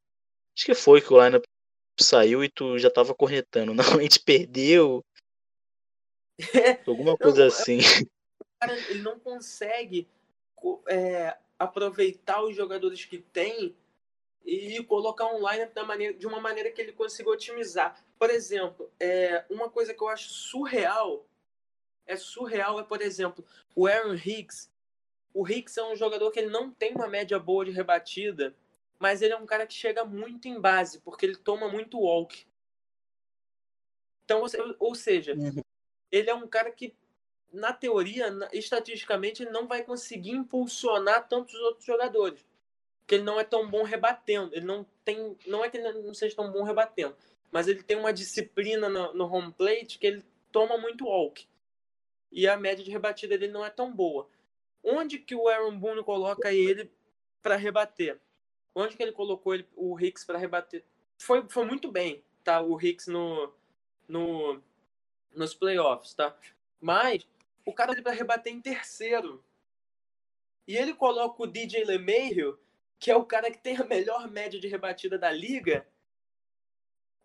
Acho 0.56 0.66
que 0.66 0.74
foi 0.74 1.02
que 1.02 1.14
o 1.14 1.24
lineup 1.24 1.44
saiu 2.00 2.44
e 2.44 2.50
tu 2.50 2.78
já 2.78 2.90
tava 2.90 3.14
corretando. 3.14 3.74
Não, 3.76 4.00
a 4.00 4.02
gente 4.02 4.20
perdeu. 4.20 5.04
Alguma 6.88 7.16
coisa 7.18 7.42
não, 7.42 7.48
assim. 7.48 7.78
Cara, 8.60 8.76
ele 8.90 9.02
não 9.04 9.20
consegue 9.20 10.08
é, 10.88 11.38
aproveitar 11.60 12.42
os 12.44 12.56
jogadores 12.56 13.06
que 13.06 13.20
tem 13.20 13.76
e 14.46 14.84
colocar 14.84 15.32
lineup 15.34 15.74
da 15.74 15.84
maneira, 15.84 16.14
de 16.14 16.26
uma 16.26 16.40
maneira 16.40 16.72
que 16.72 16.82
ele 16.82 16.92
consiga 16.92 17.30
otimizar. 17.30 18.04
Por 18.18 18.30
exemplo, 18.30 18.92
é, 19.00 19.46
uma 19.50 19.70
coisa 19.70 19.94
que 19.94 20.02
eu 20.02 20.08
acho 20.08 20.30
surreal 20.30 21.26
é 22.06 22.16
surreal 22.16 22.80
é, 22.80 22.84
por 22.84 23.02
exemplo, 23.02 23.46
o 23.76 23.88
Aaron 23.88 24.16
Hicks. 24.16 24.72
O 25.34 25.48
Hicks 25.48 25.78
é 25.78 25.84
um 25.84 25.96
jogador 25.96 26.32
que 26.32 26.40
ele 26.40 26.50
não 26.50 26.72
tem 26.72 26.94
uma 26.94 27.08
média 27.08 27.40
boa 27.40 27.64
de 27.64 27.72
rebatida, 27.72 28.56
mas 29.00 29.22
ele 29.22 29.34
é 29.34 29.38
um 29.38 29.46
cara 29.46 29.66
que 29.66 29.74
chega 29.74 30.04
muito 30.04 30.48
em 30.48 30.60
base, 30.60 31.00
porque 31.00 31.26
ele 31.26 31.38
toma 31.38 31.70
muito 31.70 32.00
walk. 32.00 32.46
Então, 34.26 34.44
ou 34.80 34.96
seja, 34.96 35.34
uhum. 35.34 35.62
ele 36.12 36.30
é 36.30 36.36
um 36.36 36.48
cara 36.48 36.72
que, 36.72 36.94
na 37.52 37.72
teoria, 37.72 38.30
estatisticamente, 38.52 39.44
ele 39.44 39.52
não 39.52 39.68
vai 39.68 39.84
conseguir 39.84 40.32
impulsionar 40.32 41.28
tantos 41.28 41.56
outros 41.56 41.86
jogadores 41.86 42.46
que 43.12 43.16
ele 43.16 43.26
não 43.26 43.38
é 43.38 43.44
tão 43.44 43.70
bom 43.70 43.84
rebatendo. 43.84 44.56
Ele 44.56 44.66
não 44.66 44.86
tem. 45.04 45.38
Não 45.46 45.66
é 45.66 45.70
que 45.70 45.76
ele 45.76 45.92
não 46.02 46.14
seja 46.14 46.34
tão 46.34 46.50
bom 46.50 46.64
rebatendo, 46.64 47.14
mas 47.52 47.68
ele 47.68 47.84
tem 47.84 47.98
uma 47.98 48.14
disciplina 48.14 48.88
no, 48.88 49.14
no 49.14 49.26
home 49.26 49.52
plate 49.52 50.00
que 50.00 50.08
ele 50.08 50.24
toma 50.50 50.78
muito 50.78 51.06
walk. 51.06 51.46
E 52.32 52.48
a 52.48 52.56
média 52.56 52.86
de 52.86 52.90
rebatida 52.90 53.38
dele 53.38 53.52
não 53.52 53.66
é 53.66 53.70
tão 53.70 53.94
boa. 53.94 54.30
Onde 54.82 55.20
que 55.20 55.36
o 55.36 55.50
Aaron 55.50 55.78
Boone 55.78 56.02
coloca 56.06 56.54
ele 56.54 56.90
para 57.44 57.58
rebater? 57.58 58.18
Onde 58.74 58.96
que 58.96 59.04
ele 59.04 59.12
colocou 59.12 59.54
ele, 59.54 59.68
o 59.76 60.00
Hicks 60.00 60.24
para 60.24 60.40
rebater? 60.40 60.82
Foi, 61.20 61.46
foi 61.50 61.66
muito 61.66 61.92
bem, 61.92 62.24
tá? 62.46 62.62
O 62.62 62.82
Hicks 62.82 63.08
no, 63.08 63.54
no, 64.08 64.64
nos 65.36 65.54
playoffs, 65.54 66.14
tá? 66.14 66.34
Mas 66.80 67.28
o 67.66 67.74
cara 67.74 68.02
para 68.02 68.14
rebater 68.14 68.54
em 68.54 68.62
terceiro. 68.62 69.44
E 70.66 70.78
ele 70.78 70.94
coloca 70.94 71.44
o 71.44 71.48
DJ 71.48 71.84
LeMahieu, 71.84 72.58
que 73.02 73.10
é 73.10 73.16
o 73.16 73.26
cara 73.26 73.50
que 73.50 73.58
tem 73.58 73.76
a 73.78 73.84
melhor 73.84 74.30
média 74.30 74.60
de 74.60 74.68
rebatida 74.68 75.18
da 75.18 75.32
liga, 75.32 75.88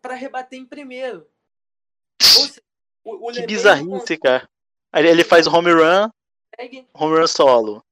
para 0.01 0.15
rebater 0.15 0.59
em 0.59 0.65
primeiro. 0.65 1.29
Seja, 2.19 2.59
o, 3.03 3.29
o 3.29 3.31
que 3.31 3.45
bizarrice, 3.45 4.17
cara. 4.17 4.49
Ele, 4.95 5.09
ele 5.09 5.23
faz 5.23 5.45
home 5.45 5.71
run, 5.71 6.09
home 6.95 7.19
run 7.19 7.27
solo. 7.27 7.85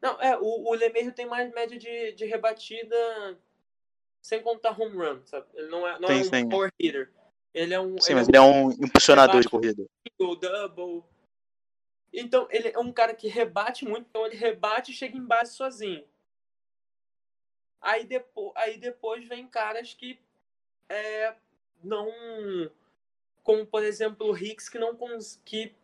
Não, 0.00 0.20
é, 0.20 0.38
o, 0.38 0.68
o 0.70 0.74
Lemeiro 0.74 1.12
tem 1.12 1.26
mais 1.26 1.52
média 1.52 1.76
de, 1.76 2.12
de 2.12 2.24
rebatida 2.24 2.96
sem 4.20 4.40
contar 4.40 4.80
home 4.80 4.96
run, 4.96 5.20
sabe? 5.24 5.46
Ele 5.54 5.68
não 5.68 5.86
é, 5.86 5.98
não 5.98 6.08
sim, 6.08 6.14
é 6.14 6.20
um 6.20 6.24
sim. 6.24 6.48
power 6.48 6.72
hitter. 6.78 7.10
Ele 7.52 7.74
é 7.74 7.80
um. 7.80 8.00
Sim, 8.00 8.12
ele 8.12 8.20
mas 8.20 8.28
é 8.28 8.40
um, 8.40 8.70
ele 8.70 8.76
é 8.80 8.84
um 8.84 8.86
impulsionador 8.86 9.40
de 9.40 9.48
corrida. 9.48 9.84
Double. 10.18 11.02
Então, 12.12 12.46
ele 12.50 12.68
é 12.68 12.78
um 12.78 12.92
cara 12.92 13.12
que 13.12 13.26
rebate 13.26 13.84
muito, 13.84 14.06
então 14.08 14.24
ele 14.24 14.36
rebate 14.36 14.92
e 14.92 14.94
chega 14.94 15.16
em 15.16 15.24
base 15.24 15.56
sozinho. 15.56 16.04
Aí 17.82 18.04
depois, 18.04 18.52
aí 18.54 18.78
depois 18.78 19.26
vem 19.26 19.46
caras 19.46 19.92
que 19.92 20.18
é, 20.88 21.34
não. 21.82 22.08
Como, 23.42 23.66
por 23.66 23.82
exemplo, 23.82 24.30
o 24.30 24.36
Hicks, 24.38 24.68
que 24.68 24.78
não 24.78 24.96
que 25.44 25.74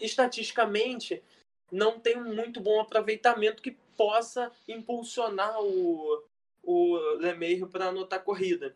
estatisticamente 0.00 1.22
não 1.70 2.00
tem 2.00 2.16
um 2.16 2.34
muito 2.34 2.60
bom 2.60 2.80
aproveitamento 2.80 3.62
que 3.62 3.72
possa 3.96 4.50
impulsionar 4.66 5.60
o, 5.62 6.24
o 6.62 6.96
Lemeiro 7.18 7.68
para 7.68 7.88
anotar 7.88 8.24
corrida. 8.24 8.74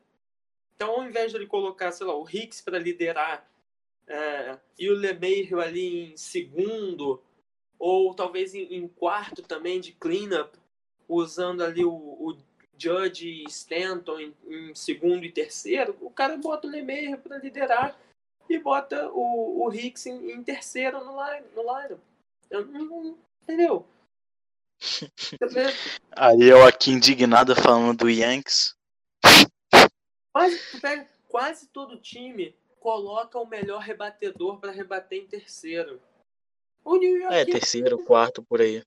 Então, 0.75 0.91
ao 0.91 1.05
invés 1.05 1.31
de 1.31 1.39
ele 1.39 1.47
colocar, 1.47 1.91
sei 1.91 2.07
lá, 2.07 2.15
o 2.15 2.29
Hicks 2.29 2.61
para 2.61 2.79
liderar 2.79 3.49
é, 4.07 4.59
e 4.79 4.91
o 4.91 4.95
Lemeiro 4.95 5.59
ali 5.59 6.13
em 6.13 6.17
segundo, 6.19 7.23
ou 7.79 8.15
talvez 8.15 8.55
em, 8.55 8.75
em 8.75 8.87
quarto 8.87 9.43
também 9.43 9.81
de 9.81 9.93
cleanup, 9.93 10.57
usando 11.09 11.63
ali 11.63 11.85
o, 11.85 11.93
o 11.93 12.37
Judge 12.79 13.29
e 13.29 13.45
Stanton 13.49 14.21
em, 14.21 14.35
em, 14.47 14.75
segundo 14.75 15.25
e 15.25 15.33
terceiro, 15.33 15.97
o 16.01 16.11
cara 16.11 16.37
bota 16.37 16.67
o 16.67 16.71
Lemeiro 16.71 17.19
para 17.19 17.39
liderar 17.39 17.99
e 18.49 18.59
bota 18.59 19.09
o, 19.11 19.67
o 19.67 19.73
Hicks 19.73 20.07
em, 20.07 20.31
em 20.31 20.43
terceiro 20.43 21.05
no 21.05 21.13
line, 21.13 21.47
no 21.55 21.63
lineup. 21.63 22.01
Eu 22.51 22.65
não. 22.67 23.19
Entendeu? 23.43 23.87
Ariel 26.13 26.67
aqui 26.67 26.91
indignada 26.91 27.55
falando 27.57 27.99
do 27.99 28.11
Yankees. 28.11 28.77
Quase, 30.33 30.81
pega, 30.81 31.09
quase 31.29 31.67
todo 31.69 31.99
time 31.99 32.55
coloca 32.79 33.39
o 33.39 33.47
melhor 33.47 33.81
rebatedor 33.81 34.59
para 34.59 34.71
rebater 34.71 35.19
em 35.19 35.27
terceiro. 35.27 36.01
O 36.85 36.97
New 36.97 37.17
York 37.17 37.35
é, 37.35 37.45
terceiro, 37.45 37.99
quarto, 38.05 38.45
por 38.45 38.61
aí. 38.61 38.85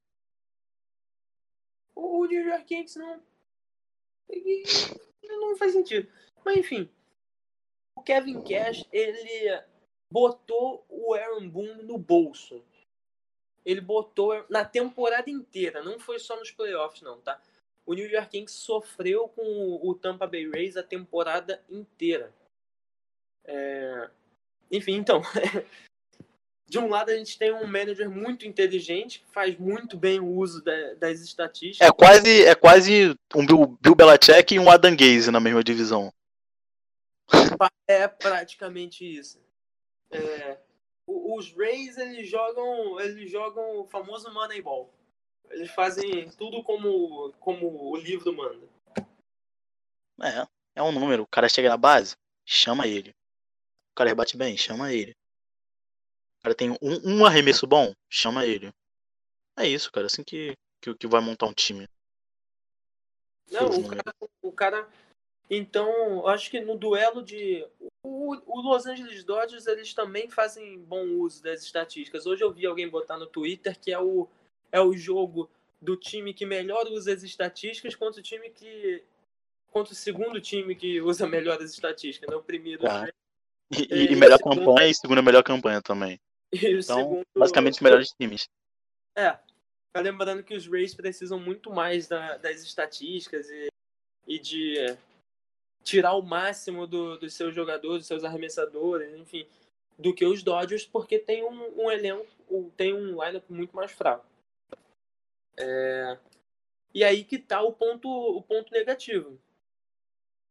O 2.02 2.26
New 2.26 2.48
York 2.48 2.74
Yankees 2.74 2.96
não. 2.96 3.22
Não 5.28 5.58
faz 5.58 5.74
sentido. 5.74 6.12
Mas 6.46 6.58
enfim. 6.58 6.90
O 7.98 8.02
Kevin 8.02 8.42
Cash, 8.44 8.86
ele 8.92 9.62
botou 10.12 10.86
o 10.90 11.14
Aaron 11.14 11.50
Boone 11.50 11.84
no 11.84 11.98
bolso 11.98 12.64
ele 13.66 13.82
botou 13.82 14.46
na 14.50 14.66
temporada 14.66 15.30
inteira, 15.30 15.84
não 15.84 16.00
foi 16.00 16.18
só 16.20 16.36
nos 16.36 16.52
playoffs, 16.52 17.02
não, 17.02 17.22
tá? 17.22 17.40
O 17.86 17.94
New 17.94 18.10
York 18.10 18.36
Yankees 18.36 18.56
sofreu 18.56 19.30
com 19.30 19.80
o 19.82 19.94
Tampa 19.96 20.26
Bay 20.28 20.50
Rays 20.50 20.78
a 20.78 20.84
temporada 20.84 21.64
inteira. 21.70 22.34
É... 23.46 24.10
Enfim, 24.72 24.94
então. 24.94 25.22
de 26.70 26.78
um 26.78 26.88
lado 26.88 27.10
a 27.10 27.18
gente 27.18 27.38
tem 27.38 27.52
um 27.52 27.66
manager 27.66 28.10
muito 28.10 28.48
inteligente, 28.48 29.22
que 29.22 29.32
faz 29.32 29.58
muito 29.58 29.98
bem 29.98 30.20
o 30.20 30.28
uso 30.28 30.64
da, 30.64 30.94
das 30.94 31.20
estatísticas. 31.20 31.88
É 31.88 31.92
quase, 31.92 32.46
é 32.46 32.54
quase 32.54 33.16
um 33.36 33.44
Bill, 33.44 33.78
Bill 33.82 33.96
Belichick 33.96 34.54
e 34.54 34.60
um 34.60 34.70
Adam 34.70 34.96
Gaze 34.96 35.32
na 35.32 35.40
mesma 35.40 35.64
divisão. 35.64 36.14
É 37.88 38.08
praticamente 38.08 39.04
isso. 39.04 39.42
É, 40.12 40.60
os 41.08 41.52
Rays 41.56 41.98
eles 41.98 42.30
jogam, 42.30 43.00
eles 43.00 43.32
jogam 43.32 43.80
o 43.80 43.88
famoso 43.88 44.32
Moneyball. 44.32 44.94
Eles 45.50 45.72
fazem 45.72 46.30
tudo 46.38 46.64
como, 46.64 47.34
como 47.40 47.92
o 47.92 47.98
livro 47.98 48.32
manda. 48.32 48.68
É, 50.22 50.48
é 50.76 50.84
um 50.84 50.92
número. 50.92 51.24
O 51.24 51.28
cara 51.28 51.50
chega 51.50 51.70
na 51.70 51.78
base, 51.78 52.16
chama 52.46 52.86
ele. 52.86 53.10
O 53.92 53.96
cara 53.96 54.12
rebate 54.12 54.38
bem, 54.38 54.56
chama 54.56 54.94
ele. 54.94 55.16
Cara 56.42 56.56
tem 56.56 56.72
um, 56.72 56.78
um 56.82 57.26
arremesso 57.26 57.68
bom, 57.68 57.94
chama 58.10 58.46
ele. 58.46 58.72
É 59.58 59.68
isso, 59.68 59.92
cara. 59.92 60.08
Assim 60.08 60.24
que, 60.24 60.56
que, 60.82 60.94
que 60.96 61.08
vai 61.08 61.22
montar 61.22 61.48
um 61.48 61.54
time. 61.54 61.88
Não, 63.52 63.68
o 63.68 63.88
cara, 63.88 64.16
o 64.42 64.52
cara. 64.52 64.90
Então, 65.50 66.28
acho 66.28 66.50
que 66.50 66.62
no 66.62 66.78
duelo 66.78 67.24
de 67.24 67.66
o, 68.04 68.36
o, 68.46 68.62
Los 68.62 68.86
Angeles 68.86 69.24
Dodgers 69.24 69.68
eles 69.68 69.94
também 69.94 70.30
fazem 70.30 70.80
bom 70.80 71.06
uso 71.16 71.44
das 71.44 71.64
estatísticas. 71.64 72.26
Hoje 72.26 72.44
eu 72.44 72.54
vi 72.54 72.66
alguém 72.66 72.88
botar 72.88 73.18
no 73.18 73.26
Twitter 73.26 73.78
que 73.78 73.92
é 73.92 74.00
o, 74.00 74.28
é 74.72 74.80
o 74.80 74.96
jogo 74.96 75.50
do 75.82 75.98
time 75.98 76.34
que 76.34 76.46
melhor 76.46 76.86
usa 76.88 77.14
as 77.14 77.24
estatísticas 77.24 77.96
contra 77.96 78.20
o 78.20 78.24
time 78.24 78.50
que 78.50 79.04
contra 79.72 79.94
o 79.94 79.96
segundo 79.96 80.40
time 80.40 80.76
que 80.76 81.02
usa 81.02 81.28
melhor 81.28 81.62
as 81.62 81.72
estatísticas, 81.72 82.30
né? 82.30 82.36
O 82.36 82.44
primeiro. 82.44 82.88
Ah. 82.88 83.08
E, 83.72 83.88
e, 83.94 84.14
e, 84.14 84.16
melhor 84.16 84.38
segundo... 84.38 84.66
campanha 84.66 84.90
e 84.90 84.96
segunda 84.96 85.22
melhor 85.22 85.44
campanha 85.44 85.82
também. 85.82 86.20
Então, 86.54 86.98
segundo... 86.98 87.24
basicamente 87.36 87.74
os 87.74 87.80
melhores 87.80 88.14
times. 88.20 88.50
É. 89.16 89.38
Tá 89.92 90.02
lembrando 90.02 90.44
que 90.44 90.56
os 90.56 90.68
Rays 90.68 90.94
precisam 90.94 91.40
muito 91.40 91.72
mais 91.72 92.08
da, 92.08 92.38
das 92.38 92.62
estatísticas 92.62 93.50
e, 93.50 93.70
e 94.28 94.40
de 94.40 94.76
tirar 95.84 96.14
o 96.14 96.22
máximo 96.22 96.86
do, 96.86 97.18
dos 97.18 97.34
seus 97.34 97.56
jogadores, 97.56 98.00
dos 98.00 98.08
seus 98.08 98.24
arremessadores, 98.24 99.16
enfim, 99.16 99.48
do 99.98 100.14
que 100.14 100.26
os 100.26 100.44
Dodgers, 100.44 100.86
porque 100.86 101.18
tem 101.18 101.44
um, 101.44 101.84
um 101.84 101.92
elenco, 101.92 102.28
tem 102.78 102.94
um 102.94 103.24
lineup 103.24 103.50
muito 103.50 103.76
mais 103.76 103.92
fraco. 103.92 104.26
É... 105.58 106.18
E 106.94 107.04
aí 107.04 107.24
que 107.24 107.38
tá 107.38 107.62
o 107.62 107.74
ponto, 107.74 108.08
o 108.08 108.42
ponto 108.42 108.72
negativo. 108.72 109.40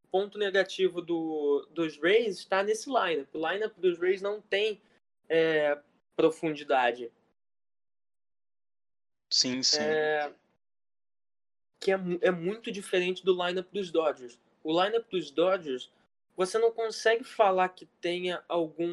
O 0.05 0.09
ponto 0.11 0.38
negativo 0.38 1.01
do, 1.01 1.66
dos 1.70 1.96
Rays 1.99 2.38
está 2.38 2.62
nesse 2.62 2.88
lineup. 2.88 3.28
O 3.32 3.49
lineup 3.49 3.76
dos 3.76 3.99
Rays 3.99 4.20
não 4.20 4.40
tem 4.40 4.80
é, 5.28 5.78
profundidade. 6.19 7.11
Sim, 9.31 9.62
sim. 9.62 9.79
É, 9.81 10.35
que 11.81 11.93
é, 11.93 11.99
é 12.23 12.31
muito 12.33 12.73
diferente 12.73 13.25
do 13.25 13.33
lineup 13.33 13.71
dos 13.73 13.93
Dodgers 13.93 14.39
o 14.62 14.85
lineup 14.85 15.09
dos 15.11 15.31
Dodgers, 15.31 15.91
você 16.37 16.59
não 16.59 16.71
consegue 16.71 17.25
falar 17.25 17.71
que 17.71 17.87
tenha 18.03 18.45
algum 18.49 18.87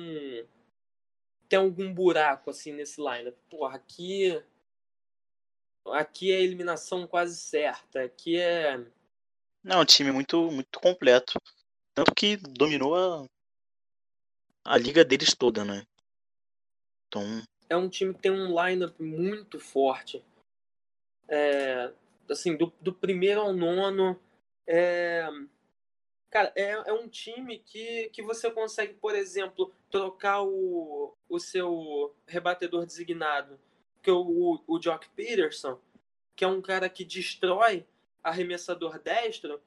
tem 1.50 1.60
algum 1.60 1.94
buraco 1.94 2.50
assim 2.50 2.72
nesse 2.72 3.00
lineup. 3.02 3.36
Porra, 3.50 3.76
aqui 3.76 4.42
aqui 5.88 6.32
é 6.32 6.42
eliminação 6.42 7.06
quase 7.06 7.38
certa, 7.38 8.04
aqui 8.04 8.38
é 8.40 8.78
não, 9.64 9.82
um 9.82 9.86
time 9.86 10.12
muito 10.12 10.50
muito 10.50 10.80
completo. 10.80 11.34
Tanto 11.94 12.14
que 12.14 12.38
dominou 12.38 12.96
a, 12.96 13.26
a 14.64 14.78
liga 14.78 15.04
deles 15.04 15.34
toda, 15.34 15.66
né? 15.66 15.86
Então, 17.08 17.24
é 17.70 17.76
um 17.76 17.90
time 17.90 18.14
que 18.14 18.22
tem 18.22 18.32
um 18.32 18.48
lineup 18.48 19.00
muito 19.00 19.60
forte. 19.60 20.24
É, 21.28 21.92
assim, 22.30 22.56
do, 22.56 22.72
do 22.82 22.94
primeiro 22.94 23.42
ao 23.42 23.54
nono, 23.54 24.20
é, 24.68 25.28
Cara, 26.36 26.52
é, 26.54 26.72
é 26.72 26.92
um 26.92 27.08
time 27.08 27.60
que, 27.60 28.10
que 28.10 28.22
você 28.22 28.52
consegue, 28.52 28.94
por 28.96 29.16
exemplo, 29.16 29.74
trocar 29.90 30.44
o, 30.44 31.16
o 31.30 31.40
seu 31.40 32.14
rebatedor 32.28 32.86
designado, 32.86 33.58
que 34.04 34.10
é 34.10 34.14
o, 34.14 34.62
o 34.68 34.78
Jock 34.78 35.08
Peterson, 35.12 35.80
que 36.36 36.44
é 36.44 36.48
um 36.50 36.62
cara 36.62 36.90
que 36.90 37.06
destrói 37.06 37.86
arremessador 38.22 39.00
destro, 39.00 39.62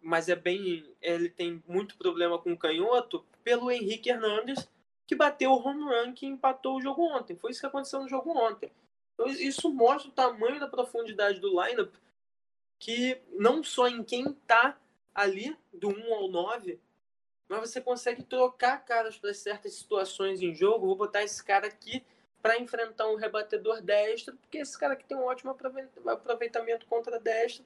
mas 0.00 0.28
é 0.28 0.36
bem. 0.36 0.88
Ele 1.02 1.28
tem 1.28 1.60
muito 1.66 1.98
problema 1.98 2.38
com 2.38 2.52
o 2.52 2.56
canhoto, 2.56 3.26
pelo 3.42 3.68
Henrique 3.68 4.08
Hernandes, 4.08 4.70
que 5.06 5.14
bateu 5.14 5.52
o 5.52 5.58
home 5.58 5.84
run 5.84 6.12
que 6.12 6.26
empatou 6.26 6.76
o 6.76 6.80
jogo 6.80 7.02
ontem. 7.02 7.36
Foi 7.36 7.50
isso 7.50 7.60
que 7.60 7.66
aconteceu 7.66 8.00
no 8.00 8.08
jogo 8.08 8.36
ontem. 8.36 8.70
Então, 9.14 9.26
isso 9.28 9.72
mostra 9.72 10.10
o 10.10 10.14
tamanho 10.14 10.60
da 10.60 10.68
profundidade 10.68 11.40
do 11.40 11.48
lineup, 11.48 11.94
que 12.78 13.20
não 13.32 13.62
só 13.62 13.88
em 13.88 14.02
quem 14.02 14.30
está 14.30 14.78
ali, 15.14 15.56
do 15.72 15.88
1 15.88 16.14
ao 16.14 16.28
9, 16.28 16.78
mas 17.48 17.60
você 17.60 17.80
consegue 17.80 18.22
trocar 18.22 18.84
caras 18.84 19.16
para 19.16 19.32
certas 19.32 19.74
situações 19.74 20.42
em 20.42 20.54
jogo. 20.54 20.86
Vou 20.86 20.96
botar 20.96 21.22
esse 21.22 21.42
cara 21.42 21.66
aqui 21.66 22.04
para 22.42 22.58
enfrentar 22.58 23.08
um 23.08 23.16
rebatedor 23.16 23.80
destro, 23.80 24.36
porque 24.36 24.58
esse 24.58 24.78
cara 24.78 24.92
aqui 24.92 25.04
tem 25.04 25.16
um 25.16 25.24
ótimo 25.24 25.56
aproveitamento 26.06 26.86
contra 26.86 27.18
destro. 27.18 27.64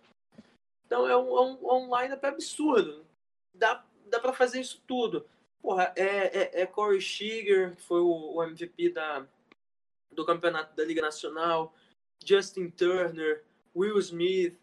Então 0.86 1.08
é 1.08 1.16
um, 1.16 1.36
é 1.36 1.40
um, 1.42 1.70
é 1.70 1.72
um 1.74 2.00
line-up 2.00 2.24
absurdo. 2.26 3.04
Dá, 3.54 3.84
dá 4.06 4.20
para 4.20 4.32
fazer 4.32 4.60
isso 4.60 4.82
tudo. 4.86 5.26
Porra, 5.62 5.92
é, 5.96 6.58
é, 6.58 6.62
é 6.62 6.66
Corey 6.66 7.00
Seager, 7.00 7.76
que 7.76 7.82
foi 7.82 8.00
o, 8.00 8.36
o 8.36 8.42
MVP 8.42 8.90
da, 8.90 9.26
do 10.10 10.24
campeonato 10.24 10.74
da 10.74 10.84
Liga 10.84 11.02
Nacional, 11.02 11.74
Justin 12.24 12.70
Turner, 12.70 13.44
Will 13.74 13.98
Smith, 13.98 14.58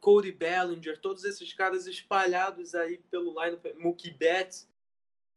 Cody 0.00 0.32
Bellinger, 0.32 1.00
todos 1.00 1.24
esses 1.24 1.52
caras 1.52 1.86
espalhados 1.86 2.74
aí 2.74 2.98
pelo 3.10 3.34
line, 3.42 3.58
Mookie 3.78 4.10
Betts. 4.10 4.68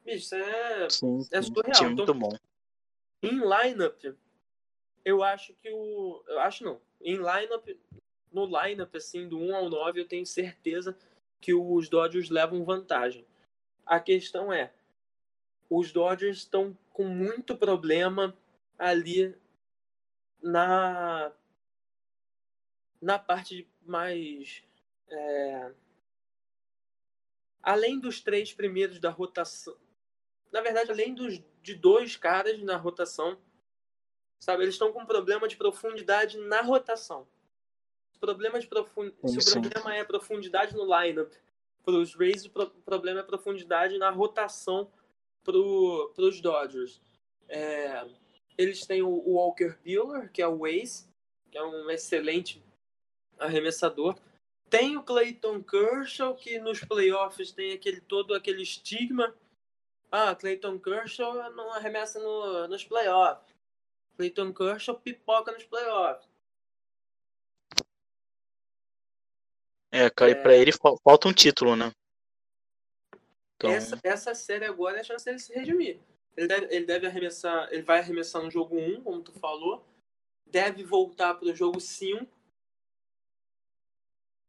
Bicho, 0.04 0.18
isso 0.18 0.36
é, 0.36 0.90
sim, 0.90 1.22
sim. 1.22 1.30
é 1.32 1.42
surreal. 1.42 1.92
Então, 1.92 1.96
muito 1.96 2.14
bom. 2.14 2.38
Em 3.22 3.40
lineup, 3.40 4.04
eu 5.04 5.24
acho 5.24 5.54
que 5.56 5.70
o. 5.72 6.24
Eu 6.28 6.40
acho 6.40 6.64
não. 6.64 6.82
Em 7.02 7.18
lineup, 7.18 7.68
no 8.32 8.46
lineup, 8.46 8.96
assim, 8.96 9.28
do 9.28 9.40
1 9.40 9.56
ao 9.56 9.70
9, 9.70 10.02
eu 10.02 10.08
tenho 10.08 10.26
certeza 10.26 10.98
que 11.40 11.54
os 11.54 11.88
Dodgers 11.88 12.30
levam 12.30 12.66
vantagem. 12.66 13.26
A 13.86 14.00
questão 14.00 14.52
é, 14.52 14.74
os 15.70 15.92
Dodgers 15.92 16.38
estão 16.38 16.78
com 16.92 17.06
muito 17.06 17.58
problema 17.58 18.36
ali 18.78 19.36
na 20.42 21.32
na 23.02 23.20
parte 23.20 23.68
mais 23.86 24.64
é, 25.10 25.72
além 27.62 28.00
dos 28.00 28.22
três 28.22 28.54
primeiros 28.54 29.00
da 29.00 29.10
rotação 29.10 29.76
na 30.52 30.62
verdade 30.62 30.92
além 30.92 31.14
dos 31.14 31.42
de 31.62 31.76
dois 31.76 32.16
caras 32.16 32.62
na 32.62 32.78
rotação 32.78 33.40
sabe? 34.46 34.64
Eles 34.64 34.76
estão 34.76 34.92
com 34.94 35.06
problema 35.06 35.48
de 35.48 35.58
profundidade 35.58 36.38
na 36.38 36.62
rotação. 36.62 37.28
Problema 38.20 38.60
de 38.60 38.68
profund... 38.68 39.14
se 39.26 39.38
o 39.38 39.62
problema 39.62 39.96
é 39.96 40.04
profundidade 40.04 40.76
no 40.76 40.86
lineup 40.86 41.34
para 41.84 41.96
os 41.96 42.16
Rays 42.16 42.46
o 42.46 42.50
problema 42.50 43.20
é 43.20 43.24
profundidade 43.24 43.98
na 43.98 44.10
rotação 44.10 44.92
para 45.46 45.58
os 46.26 46.42
Dodgers 46.42 47.00
é, 47.48 48.06
eles 48.58 48.86
têm 48.86 49.02
o 49.02 49.10
Walker 49.10 49.78
Buehler, 49.84 50.32
que 50.32 50.42
é 50.42 50.48
o 50.48 50.66
Ace, 50.66 51.08
que 51.52 51.58
é 51.58 51.64
um 51.64 51.90
excelente 51.90 52.64
arremessador. 53.38 54.16
Tem 54.70 54.98
o 54.98 55.04
Clayton 55.04 55.64
Kershaw, 55.64 56.36
que 56.36 56.60
nos 56.60 56.80
playoffs 56.80 57.52
tem 57.52 57.74
aquele 57.74 58.02
todo 58.02 58.34
aquele 58.34 58.64
estigma. 58.64 59.34
Ah, 60.12 60.34
Clayton 60.36 60.80
Kershaw 60.80 61.52
não 61.52 61.72
arremessa 61.74 62.20
no, 62.20 62.68
nos 62.68 62.84
playoffs. 62.84 63.54
Clayton 64.18 64.54
Kershaw 64.54 65.00
pipoca 65.00 65.52
nos 65.52 65.64
playoffs. 65.66 66.28
É, 69.92 70.10
cara, 70.10 70.32
é... 70.32 70.34
e 70.34 70.36
pra 70.42 70.56
ele 70.56 70.72
falta 70.72 71.28
um 71.28 71.34
título, 71.34 71.76
né? 71.76 71.94
Então... 73.56 73.72
Essa, 73.72 74.00
essa 74.04 74.36
série 74.36 74.66
agora 74.66 74.98
é 74.98 75.02
a 75.02 75.04
chance 75.04 75.26
dele 75.26 75.40
se 75.40 75.54
redimir. 75.54 76.00
Ele 76.36 76.48
deve, 76.48 76.76
ele 76.76 76.86
deve 76.86 77.08
arremessar, 77.08 77.70
ele 77.72 77.84
vai 77.84 78.00
arremessar 78.00 78.44
no 78.44 78.52
jogo 78.52 78.78
1, 78.78 79.02
como 79.02 79.24
tu 79.24 79.32
falou. 79.34 79.86
Deve 80.46 80.84
voltar 80.84 81.36
para 81.36 81.48
o 81.48 81.56
jogo 81.56 81.80
5. 81.80 82.28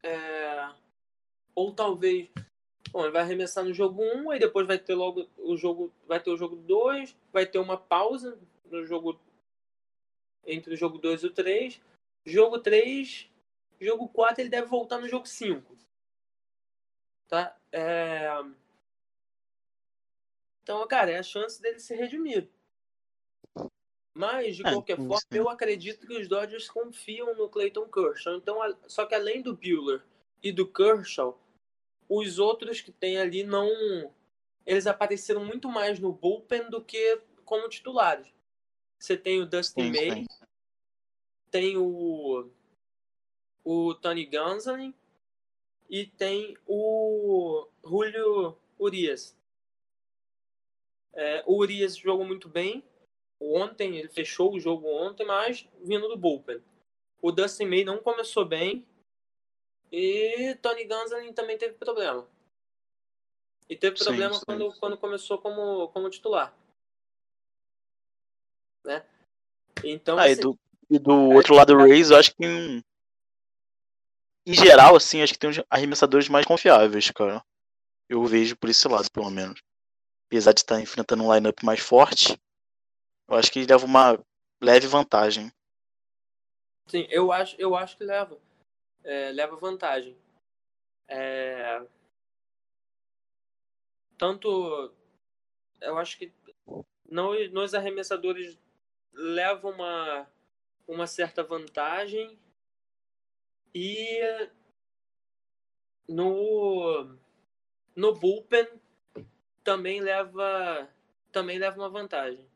É... 0.03 0.73
Ou 1.55 1.73
talvez. 1.73 2.29
Bom, 2.91 3.03
ele 3.03 3.13
vai 3.13 3.23
arremessar 3.23 3.65
no 3.65 3.73
jogo 3.73 4.03
1, 4.03 4.31
aí 4.31 4.39
depois 4.39 4.67
vai 4.67 4.79
ter 4.79 4.95
logo 4.95 5.29
o 5.39 5.57
jogo. 5.57 5.93
Vai 6.07 6.21
ter 6.21 6.31
o 6.31 6.37
jogo 6.37 6.57
2, 6.57 7.17
vai 7.33 7.47
ter 7.47 7.59
uma 7.59 7.77
pausa 7.77 8.39
no 8.65 8.85
jogo. 8.85 9.21
Entre 10.45 10.75
o 10.75 10.77
jogo 10.77 10.99
2 10.99 11.23
e 11.23 11.27
o 11.27 11.33
3. 11.33 11.81
Jogo 12.25 12.59
3. 12.59 13.31
Jogo 13.81 14.09
4 14.09 14.43
ele 14.43 14.49
deve 14.49 14.67
voltar 14.67 14.99
no 14.99 15.09
jogo 15.09 15.27
5. 15.27 15.77
Tá? 17.29 17.57
É... 17.71 18.29
Então, 20.67 20.85
cara, 20.89 21.13
é 21.13 21.19
a 21.19 21.23
chance 21.23 21.63
dele 21.63 21.79
se 21.79 21.95
redimir. 21.95 22.51
Mas, 24.13 24.57
de 24.57 24.67
é, 24.67 24.73
qualquer 24.73 24.97
forma, 24.97 25.21
eu 25.31 25.49
acredito 25.49 26.05
que 26.05 26.19
os 26.19 26.27
Dodgers 26.27 26.69
confiam 26.69 27.37
no 27.37 27.49
Clayton 27.49 27.89
Kershaw. 27.89 28.35
Então, 28.35 28.59
só 28.89 29.07
que 29.07 29.15
além 29.15 29.41
do 29.41 29.55
Bueller 29.55 30.03
e 30.43 30.51
do 30.51 30.67
Kershaw, 30.67 31.41
os 32.09 32.41
outros 32.41 32.81
que 32.81 32.91
tem 32.91 33.17
ali 33.17 33.45
não. 33.45 33.69
Eles 34.67 34.89
apareceram 34.89 35.45
muito 35.45 35.69
mais 35.69 36.01
no 36.01 36.13
bullpen 36.13 36.69
do 36.69 36.83
que 36.83 37.23
como 37.45 37.69
titulares. 37.69 38.27
Você 38.99 39.17
tem 39.17 39.41
o 39.41 39.47
Dustin 39.47 39.93
May, 39.93 40.27
tem 41.49 41.77
o, 41.77 42.51
o 43.63 43.95
Tony 43.95 44.27
Gonsolin 44.27 44.93
e 45.89 46.07
tem 46.07 46.57
o 46.67 47.69
Julio 47.85 48.59
Urias. 48.77 49.37
É, 51.17 51.43
o 51.47 51.57
Urias 51.57 51.97
jogou 51.97 52.27
muito 52.27 52.47
bem. 52.47 52.85
Ontem, 53.41 53.97
ele 53.97 54.09
fechou 54.09 54.55
o 54.55 54.61
jogo 54.61 54.87
ontem, 54.87 55.27
mas 55.27 55.67
vindo 55.83 56.09
do 56.09 56.17
bullpen. 56.17 56.63
O 57.23 57.33
Dustin 57.33 57.65
May 57.65 57.85
não 57.85 57.99
começou 57.99 58.45
bem. 58.45 58.87
E 59.91 60.55
Tony 60.61 60.85
Gonzalez 60.85 61.35
também 61.35 61.57
teve 61.57 61.75
problema. 61.75 62.29
E 63.69 63.77
teve 63.77 63.97
problema 63.97 64.35
sim, 64.35 64.41
sim. 64.41 64.45
Quando, 64.45 64.73
quando 64.79 64.99
começou 64.99 65.39
como, 65.39 65.89
como 65.89 66.11
titular. 66.11 66.55
Né? 68.85 69.05
Então, 69.83 70.19
ah, 70.19 70.25
assim, 70.25 70.33
e 70.33 70.37
do, 70.37 70.59
e 70.91 70.99
do 70.99 71.31
outro 71.31 71.55
lado 71.55 71.73
do 71.73 71.79
Rays, 71.79 72.11
eu 72.11 72.17
acho 72.17 72.35
que 72.35 72.45
em, 72.45 72.85
em 74.47 74.55
geral, 74.55 74.97
assim, 74.97 75.23
acho 75.23 75.33
que 75.33 75.39
tem 75.39 75.51
os 75.51 75.63
arremessadores 75.69 76.29
mais 76.29 76.47
confiáveis, 76.47 77.11
cara. 77.11 77.43
Eu 78.09 78.25
vejo 78.25 78.57
por 78.57 78.69
esse 78.71 78.87
lado, 78.87 79.11
pelo 79.11 79.31
menos 79.31 79.61
apesar 80.27 80.53
de 80.53 80.61
estar 80.61 80.81
enfrentando 80.81 81.25
um 81.25 81.35
lineup 81.35 81.63
mais 81.63 81.81
forte, 81.81 82.39
eu 83.29 83.37
acho 83.37 83.51
que 83.51 83.61
ele 83.61 83.73
leva 83.73 83.85
uma 83.85 84.19
leve 84.61 84.87
vantagem. 84.87 85.53
Sim, 86.89 87.07
eu 87.11 87.33
acho, 87.33 87.57
eu 87.59 87.75
acho 87.75 87.97
que 87.97 88.05
leva. 88.05 88.39
É, 89.03 89.31
leva 89.33 89.57
vantagem. 89.57 90.17
É... 91.09 91.85
Tanto. 94.19 94.93
Eu 95.81 95.99
acho 95.99 96.17
que 96.19 96.33
não, 97.09 97.33
nós 97.51 97.75
arremessadores 97.75 98.59
levam 99.13 99.73
uma, 99.73 100.29
uma 100.87 101.07
certa 101.07 101.43
vantagem 101.43 102.39
e 103.75 104.21
no, 106.09 107.17
no 107.95 108.15
bullpen 108.15 108.67
também 109.67 110.01
leva 110.01 110.89
também 111.33 111.59
leva 111.59 111.77
uma 111.77 111.91
vantagem. 111.91 112.49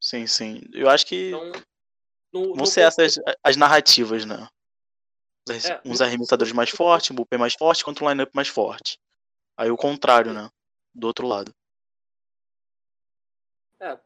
Sim, 0.00 0.26
sim. 0.26 0.60
Eu 0.72 0.88
acho 0.88 1.04
que 1.04 1.28
então, 1.28 1.52
no, 2.32 2.44
vão 2.50 2.56
no 2.58 2.66
ser 2.66 2.82
essas 2.82 3.16
as 3.42 3.56
narrativas, 3.56 4.24
né? 4.24 4.48
É, 5.48 5.80
uns 5.84 6.00
arremessadores 6.00 6.52
mais 6.52 6.70
fortes, 6.70 7.10
um 7.10 7.14
bullpen 7.14 7.38
mais 7.38 7.54
forte 7.54 7.84
contra 7.84 8.04
um 8.04 8.08
lineup 8.08 8.30
mais 8.32 8.48
forte. 8.48 8.98
Aí 9.56 9.70
o 9.70 9.76
contrário, 9.76 10.32
né? 10.32 10.48
Do 10.94 11.08
outro 11.08 11.26
lado. 11.26 11.52
É, 13.78 13.98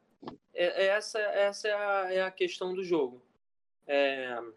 é, 0.55 0.85
é 0.85 0.87
essa, 0.87 1.19
essa 1.19 1.69
é, 1.69 1.73
a, 1.73 2.13
é 2.15 2.23
a 2.23 2.31
questão 2.31 2.75
do 2.75 2.83
jogo. 2.83 3.23
É... 3.87 4.35
Deixa 4.35 4.55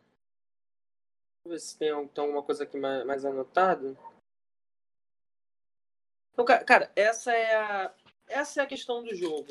eu 1.45 1.51
ver 1.51 1.59
se 1.59 1.77
tem, 1.77 2.07
tem 2.07 2.23
alguma 2.23 2.43
coisa 2.43 2.63
aqui 2.63 2.77
mais, 2.77 3.05
mais 3.05 3.25
anotada. 3.25 3.97
Então, 6.33 6.45
cara, 6.45 6.91
essa 6.95 7.31
é 7.31 7.55
a, 7.55 7.93
essa 8.27 8.61
é 8.61 8.63
a 8.63 8.67
questão 8.67 9.03
do 9.03 9.15
jogo. 9.15 9.47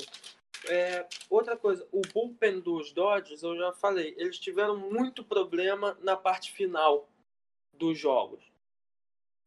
É, 0.69 1.07
outra 1.29 1.57
coisa, 1.57 1.87
o 1.91 2.01
bullpen 2.13 2.59
dos 2.59 2.93
Dodgers, 2.93 3.43
eu 3.43 3.57
já 3.57 3.73
falei, 3.73 4.13
eles 4.17 4.39
tiveram 4.39 4.77
muito 4.77 5.23
problema 5.23 5.97
na 6.01 6.15
parte 6.15 6.51
final 6.51 7.09
dos 7.73 7.97
jogos. 7.97 8.43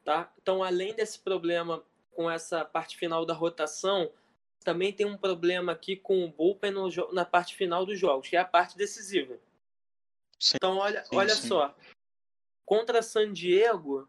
Tá? 0.04 0.32
Então, 0.40 0.62
além 0.62 0.94
desse 0.94 1.18
problema 1.18 1.82
com 2.12 2.30
essa 2.30 2.64
parte 2.64 2.96
final 2.96 3.24
da 3.24 3.34
rotação, 3.34 4.10
também 4.64 4.92
tem 4.92 5.06
um 5.06 5.16
problema 5.16 5.72
aqui 5.72 5.96
com 5.96 6.24
o 6.24 6.30
bullpen 6.30 6.70
no, 6.70 6.88
na 7.12 7.24
parte 7.24 7.54
final 7.54 7.84
dos 7.84 7.98
jogos, 7.98 8.28
que 8.28 8.36
é 8.36 8.40
a 8.40 8.44
parte 8.44 8.76
decisiva. 8.76 9.38
Sim, 10.38 10.56
então, 10.56 10.78
olha, 10.78 11.04
sim, 11.04 11.16
olha 11.16 11.34
sim. 11.34 11.48
só. 11.48 11.74
Contra 12.64 13.02
San 13.02 13.32
Diego, 13.32 14.08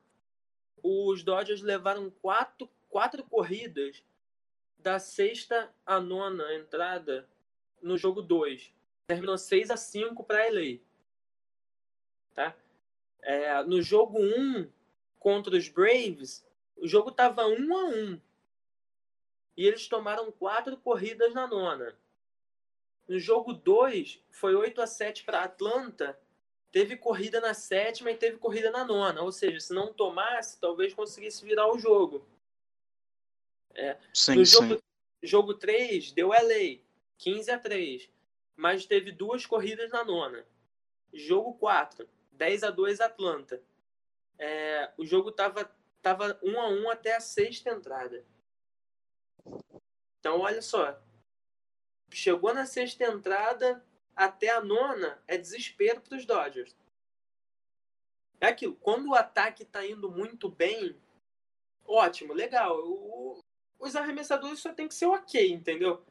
os 0.84 1.24
Dodgers 1.24 1.62
levaram 1.62 2.10
quatro 2.10 2.70
quatro 2.90 3.24
corridas 3.24 4.04
da 4.78 5.00
sexta 5.00 5.74
à 5.86 6.00
nona 6.00 6.54
entrada 6.56 7.28
no 7.82 7.98
jogo 7.98 8.22
2. 8.22 8.74
Terminou 9.08 9.38
6 9.38 9.72
a 9.72 9.78
5 9.78 10.24
para 10.24 10.50
LA. 10.50 10.80
Tá? 12.34 12.56
É, 13.22 13.64
no 13.64 13.82
jogo 13.82 14.20
1 14.20 14.22
um, 14.22 14.72
contra 15.20 15.56
os 15.56 15.68
Braves, 15.68 16.46
o 16.76 16.88
jogo 16.88 17.10
estava 17.10 17.46
1 17.46 17.54
um 17.54 17.78
a 17.78 17.86
1. 17.86 17.90
Um, 17.90 18.22
e 19.56 19.66
eles 19.66 19.88
tomaram 19.88 20.32
quatro 20.32 20.78
corridas 20.78 21.34
na 21.34 21.48
nona. 21.48 21.98
No 23.08 23.18
jogo 23.18 23.54
2, 23.54 24.22
foi 24.30 24.54
8 24.54 24.82
a 24.82 24.88
7 24.88 25.24
para 25.24 25.44
Atlanta. 25.44 26.20
Teve 26.72 26.96
corrida 26.96 27.40
na 27.40 27.54
sétima 27.54 28.12
e 28.12 28.18
teve 28.18 28.38
corrida 28.38 28.70
na 28.70 28.84
nona. 28.84 29.22
Ou 29.22 29.32
seja, 29.32 29.60
se 29.60 29.74
não 29.74 29.94
tomasse, 29.94 30.60
talvez 30.60 30.94
conseguisse 30.94 31.44
virar 31.44 31.72
o 31.72 31.80
jogo. 31.80 32.24
É. 33.78 33.96
Sim, 34.12 34.36
no 34.36 34.46
sim. 34.46 34.68
jogo, 34.68 34.84
jogo 35.22 35.54
3, 35.54 36.12
deu 36.12 36.30
LA, 36.30 36.82
15 37.20 37.52
a 37.52 37.60
3. 37.60 38.10
Mas 38.56 38.88
teve 38.88 39.12
duas 39.12 39.46
corridas 39.46 39.92
na 39.92 40.04
nona. 40.04 40.44
Jogo 41.14 41.54
4, 41.54 42.10
10 42.32 42.64
a 42.64 42.72
2 42.72 43.00
Atlanta. 43.00 43.62
É, 44.40 44.92
o 44.98 45.06
jogo 45.06 45.32
tava, 45.32 45.72
tava 46.02 46.40
1 46.44 46.60
a 46.60 46.68
1 46.70 46.90
até 46.90 47.16
a 47.16 47.20
sexta 47.20 47.70
entrada. 47.70 48.26
Então, 50.20 50.40
olha 50.40 50.62
só. 50.62 51.00
Chegou 52.12 52.54
na 52.54 52.66
sexta 52.66 53.04
entrada, 53.04 53.86
até 54.16 54.50
a 54.50 54.62
nona, 54.62 55.22
é 55.28 55.38
desespero 55.38 56.02
para 56.02 56.18
os 56.18 56.26
Dodgers. 56.26 56.76
É 58.42 58.48
aquilo. 58.48 58.76
Quando 58.76 59.10
o 59.10 59.16
ataque 59.16 59.64
está 59.64 59.86
indo 59.86 60.10
muito 60.10 60.50
bem, 60.50 61.00
ótimo, 61.86 62.34
legal. 62.34 62.78
O, 62.80 63.40
os 63.80 63.96
arremessadores 63.96 64.60
só 64.60 64.74
tem 64.74 64.88
que 64.88 64.96
ser 64.96 65.06
ok, 65.06 65.52
entendeu? 65.52 66.04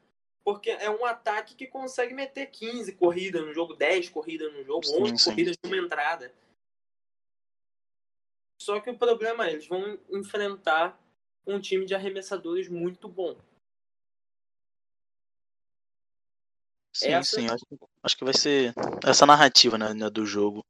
Porque 0.43 0.69
é 0.69 0.89
um 0.89 1.05
ataque 1.05 1.55
que 1.55 1.67
consegue 1.67 2.13
meter 2.13 2.47
15 2.47 2.93
corridas 2.93 3.45
no 3.45 3.53
jogo, 3.53 3.73
10 3.75 4.09
corridas 4.09 4.51
no 4.53 4.63
jogo, 4.63 4.85
Sim, 4.85 5.03
11 5.03 5.17
sim. 5.17 5.29
corridas 5.31 5.55
numa 5.63 5.77
entrada. 5.77 6.33
Só 8.61 8.79
que 8.79 8.89
o 8.89 8.97
problema 8.97 9.47
é, 9.47 9.51
eles 9.53 9.67
vão 9.67 9.99
enfrentar 10.09 10.97
um 11.45 11.59
time 11.59 11.85
de 11.85 11.93
arremessadores 11.93 12.67
muito 12.67 13.07
bom. 13.07 13.37
Sim, 16.93 17.09
Essa- 17.11 17.35
sim. 17.39 17.47
Acho, 17.47 17.65
acho 18.03 18.17
que 18.17 18.23
vai 18.23 18.33
ser 18.33 18.73
essa 19.05 19.25
narrativa 19.25 19.77
né, 19.77 19.93
né, 19.93 20.09
do 20.09 20.25
jogo. 20.25 20.65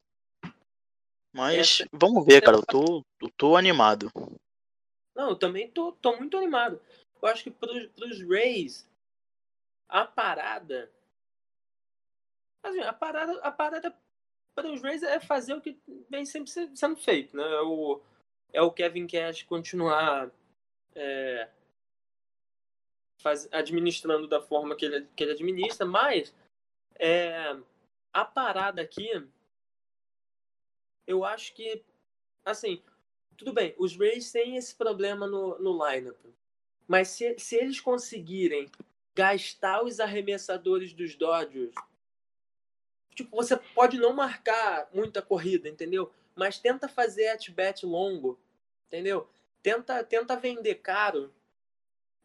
Mas 1.32 1.82
Essa- 1.82 1.89
vamos 1.93 2.26
ver, 2.26 2.41
cara. 2.41 2.58
Eu 2.58 2.66
tô, 2.66 3.04
eu 3.22 3.30
tô 3.38 3.56
animado. 3.56 4.12
Não, 5.18 5.30
eu 5.32 5.36
também 5.36 5.70
tô, 5.72 5.91
tô 5.93 6.15
muito 6.15 6.38
animado. 6.38 6.80
Eu 7.20 7.28
acho 7.28 7.43
que 7.43 7.49
pros, 7.49 7.88
pros 7.88 8.22
Rays, 8.22 8.88
a 9.89 10.05
parada. 10.05 10.91
Assim, 12.63 12.82
a 12.82 12.93
parada, 12.93 13.39
a 13.41 13.51
parada 13.51 13.97
para 14.53 14.72
os 14.72 14.82
Rays 14.84 15.01
é 15.01 15.20
fazer 15.20 15.55
o 15.55 15.61
que 15.61 15.80
vem 16.09 16.24
sempre 16.26 16.51
se- 16.51 16.76
sendo 16.76 16.95
feito, 16.97 17.36
né? 17.36 17.43
É 17.43 17.61
o, 17.61 18.01
é 18.53 18.61
o 18.61 18.72
Kevin 18.72 19.07
Cash 19.07 19.43
continuar 19.43 20.32
é, 20.95 21.49
faz, 23.22 23.47
administrando 23.51 24.28
da 24.28 24.41
forma 24.41 24.76
que 24.76 24.86
ele, 24.86 25.07
que 25.15 25.24
ele 25.24 25.32
administra, 25.34 25.86
mas 25.86 26.34
é, 26.99 27.57
a 28.13 28.26
parada 28.26 28.82
aqui, 28.82 29.09
eu 31.05 31.24
acho 31.24 31.53
que, 31.53 31.84
assim, 32.45 32.82
tudo 33.38 33.54
bem, 33.54 33.76
os 33.78 33.96
Rays 33.96 34.32
têm 34.32 34.58
esse 34.58 34.76
problema 34.76 35.28
no, 35.28 35.60
no 35.60 35.88
lineup. 35.88 36.18
Mas 36.88 37.10
se, 37.10 37.38
se 37.38 37.56
eles 37.56 37.80
conseguirem 37.80 38.70
gastar 39.14 39.84
os 39.84 40.00
arremessadores 40.00 40.92
dos 40.94 41.16
Dodgers, 41.16 41.74
tipo, 43.14 43.36
você 43.36 43.56
pode 43.76 43.98
não 44.00 44.14
marcar 44.14 44.90
muita 44.94 45.22
corrida, 45.22 45.70
entendeu? 45.70 46.12
Mas 46.36 46.58
tenta 46.58 46.88
fazer 46.88 47.28
at-bat 47.30 47.86
longo, 47.86 48.40
entendeu? 48.88 49.30
Tenta, 49.62 50.04
tenta 50.04 50.36
vender 50.36 50.76
caro 50.76 51.32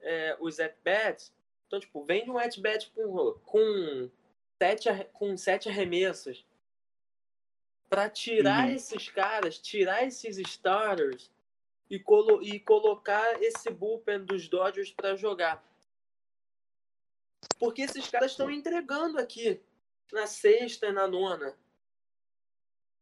é, 0.01 0.37
os 0.41 0.59
at-bats. 0.61 1.33
Então, 1.67 1.81
tipo, 1.81 2.05
vende 2.05 2.31
um 2.31 2.39
at-bat 2.39 2.91
com, 2.95 3.35
com, 3.45 4.11
sete, 4.59 4.89
com 5.13 5.37
sete 5.37 5.69
arremessos 5.69 6.45
para 7.93 8.09
tirar 8.09 8.69
Uhum. 8.69 8.75
esses 8.75 9.11
caras, 9.11 9.59
tirar 9.59 10.03
esses 10.03 10.39
starters 10.39 11.31
e, 11.91 11.99
colo 11.99 12.43
e 12.43 12.59
colocar 12.59 13.43
esse 13.43 13.69
bullpen 13.69 14.25
dos 14.25 14.49
Dodgers 14.49 14.91
para 14.93 15.15
jogar. 15.15 15.63
Porque 17.59 17.83
esses 17.83 18.09
caras 18.09 18.31
estão 18.31 18.51
entregando 18.51 19.19
aqui 19.19 19.61
na 20.11 20.27
sexta 20.27 20.87
e 20.87 20.93
na 20.93 21.07
nona. 21.07 21.55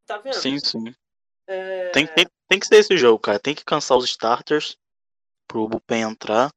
Tá 0.07 0.19
vendo? 0.19 0.35
Sim, 0.35 0.59
sim. 0.59 0.93
É, 1.47 1.91
Tem, 1.91 2.09
tem, 2.09 2.27
tem 2.49 2.59
que 2.59 2.67
ser 2.67 2.79
esse 2.79 2.97
jogo, 2.99 3.21
cara. 3.21 3.39
Tem 3.39 3.55
que 3.55 3.65
cansar 3.65 3.97
os 3.97 4.07
starters 4.07 4.77
pro 5.47 5.69
bullpen 5.69 6.03
entrar. 6.03 6.51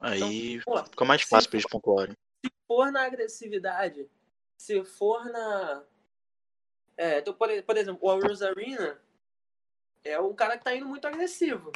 Aí 0.00 0.60
pô, 0.64 0.84
fica 0.84 1.04
mais 1.04 1.22
fácil 1.22 1.50
pra 1.50 1.58
eles 1.60 1.70
pontuarem. 1.70 2.16
se 2.44 2.50
for 2.66 2.90
na 2.90 3.04
agressividade, 3.04 4.10
se 4.56 4.84
for 4.84 5.24
na. 5.26 5.86
É, 6.98 7.20
então, 7.20 7.32
por, 7.32 7.48
por 7.62 7.76
exemplo, 7.76 8.00
o 8.02 8.08
Warriors 8.08 8.42
Arena 8.42 9.00
é 10.02 10.20
um 10.20 10.34
cara 10.34 10.58
que 10.58 10.64
tá 10.64 10.74
indo 10.74 10.86
muito 10.86 11.06
agressivo. 11.06 11.70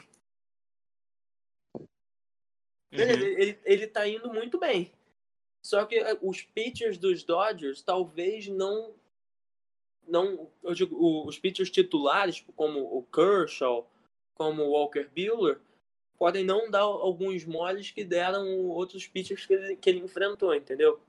Uhum. 2.93 2.99
ele, 2.99 3.59
ele 3.65 3.87
tá 3.87 4.07
indo 4.07 4.29
muito 4.31 4.59
bem. 4.59 4.93
Só 5.65 5.87
que 5.87 5.95
é, 5.95 6.19
os 6.21 6.43
pitchers 6.43 6.99
dos 6.99 7.23
Dodgers 7.23 7.83
talvez 7.83 8.49
não. 8.49 8.95
não 10.07 10.51
eu 10.63 10.75
digo, 10.75 11.25
os 11.27 11.39
pitchers 11.39 11.71
titulares, 11.71 12.37
tipo, 12.37 12.53
como 12.53 12.81
o 12.81 13.05
Kershaw, 13.05 13.89
como 14.35 14.63
o 14.65 14.71
Walker 14.73 15.05
Buehler, 15.05 15.61
podem 16.19 16.45
não 16.45 16.69
dar 16.69 16.81
alguns 16.81 17.45
moles 17.45 17.93
que 17.93 18.05
deram 18.05 18.69
outros 18.69 19.07
pitchers 19.07 19.47
que 19.47 19.55
ele, 19.55 19.77
que 19.77 19.89
ele 19.89 20.01
enfrentou, 20.01 20.53
entendeu? 20.53 21.01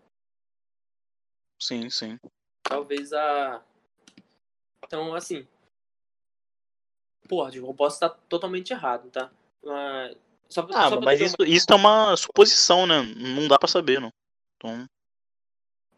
Sim, 1.60 1.90
sim. 1.90 2.20
Talvez 2.62 3.12
a. 3.12 3.64
Então, 4.84 5.14
assim. 5.16 5.48
Porra, 7.28 7.56
eu 7.56 7.74
posso 7.74 7.96
estar 7.96 8.10
totalmente 8.10 8.72
errado, 8.74 9.10
tá? 9.10 9.32
Mas. 9.64 10.18
Só, 10.50 10.62
pra- 10.64 10.78
Ah, 10.78 10.90
só 10.90 10.98
pra 10.98 11.06
mas 11.06 11.22
isso, 11.22 11.36
isso 11.46 11.66
é 11.72 11.76
uma 11.76 12.16
suposição, 12.16 12.86
né? 12.86 13.02
Não 13.16 13.48
dá 13.48 13.58
pra 13.58 13.68
saber, 13.68 14.00
não. 14.00 14.12
Então, 14.58 14.88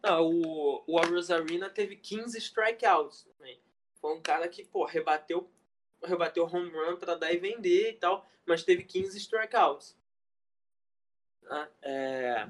Ah, 0.04 0.22
o, 0.22 0.84
o 0.88 0.96
Warriors 1.00 1.32
Arena 1.32 1.70
teve 1.70 1.96
15 1.96 2.38
strikeouts 2.38 3.24
também. 3.24 3.60
Foi 4.00 4.16
um 4.16 4.22
cara 4.22 4.48
que, 4.48 4.64
pô, 4.64 4.86
rebateu, 4.86 5.50
rebateu 6.04 6.46
home 6.46 6.70
run 6.70 6.96
pra 6.98 7.16
dar 7.16 7.34
e 7.34 7.38
vender 7.38 7.90
e 7.90 7.94
tal, 7.94 8.26
mas 8.46 8.64
teve 8.64 8.84
15 8.84 9.18
strikeouts. 9.18 9.98
Ah, 11.50 11.68
é... 11.82 12.48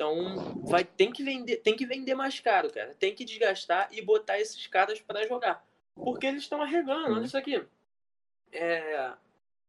Então, 0.00 0.62
vai, 0.62 0.82
tem, 0.82 1.12
que 1.12 1.22
vender, 1.22 1.58
tem 1.58 1.76
que 1.76 1.84
vender 1.84 2.14
mais 2.14 2.40
caro, 2.40 2.72
cara. 2.72 2.94
Tem 2.94 3.14
que 3.14 3.22
desgastar 3.22 3.86
e 3.92 4.00
botar 4.00 4.40
esses 4.40 4.66
caras 4.66 4.98
pra 4.98 5.26
jogar. 5.26 5.62
Porque 5.94 6.24
eles 6.24 6.44
estão 6.44 6.62
arregando, 6.62 7.16
olha 7.16 7.26
isso 7.26 7.36
aqui. 7.36 7.62
É, 8.50 9.14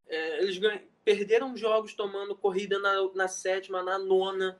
é, 0.06 0.38
eles 0.42 0.56
ganham- 0.56 0.80
perderam 1.04 1.54
jogos 1.54 1.92
tomando 1.92 2.34
corrida 2.34 2.78
na, 2.78 3.12
na 3.12 3.28
sétima, 3.28 3.82
na 3.82 3.98
nona. 3.98 4.58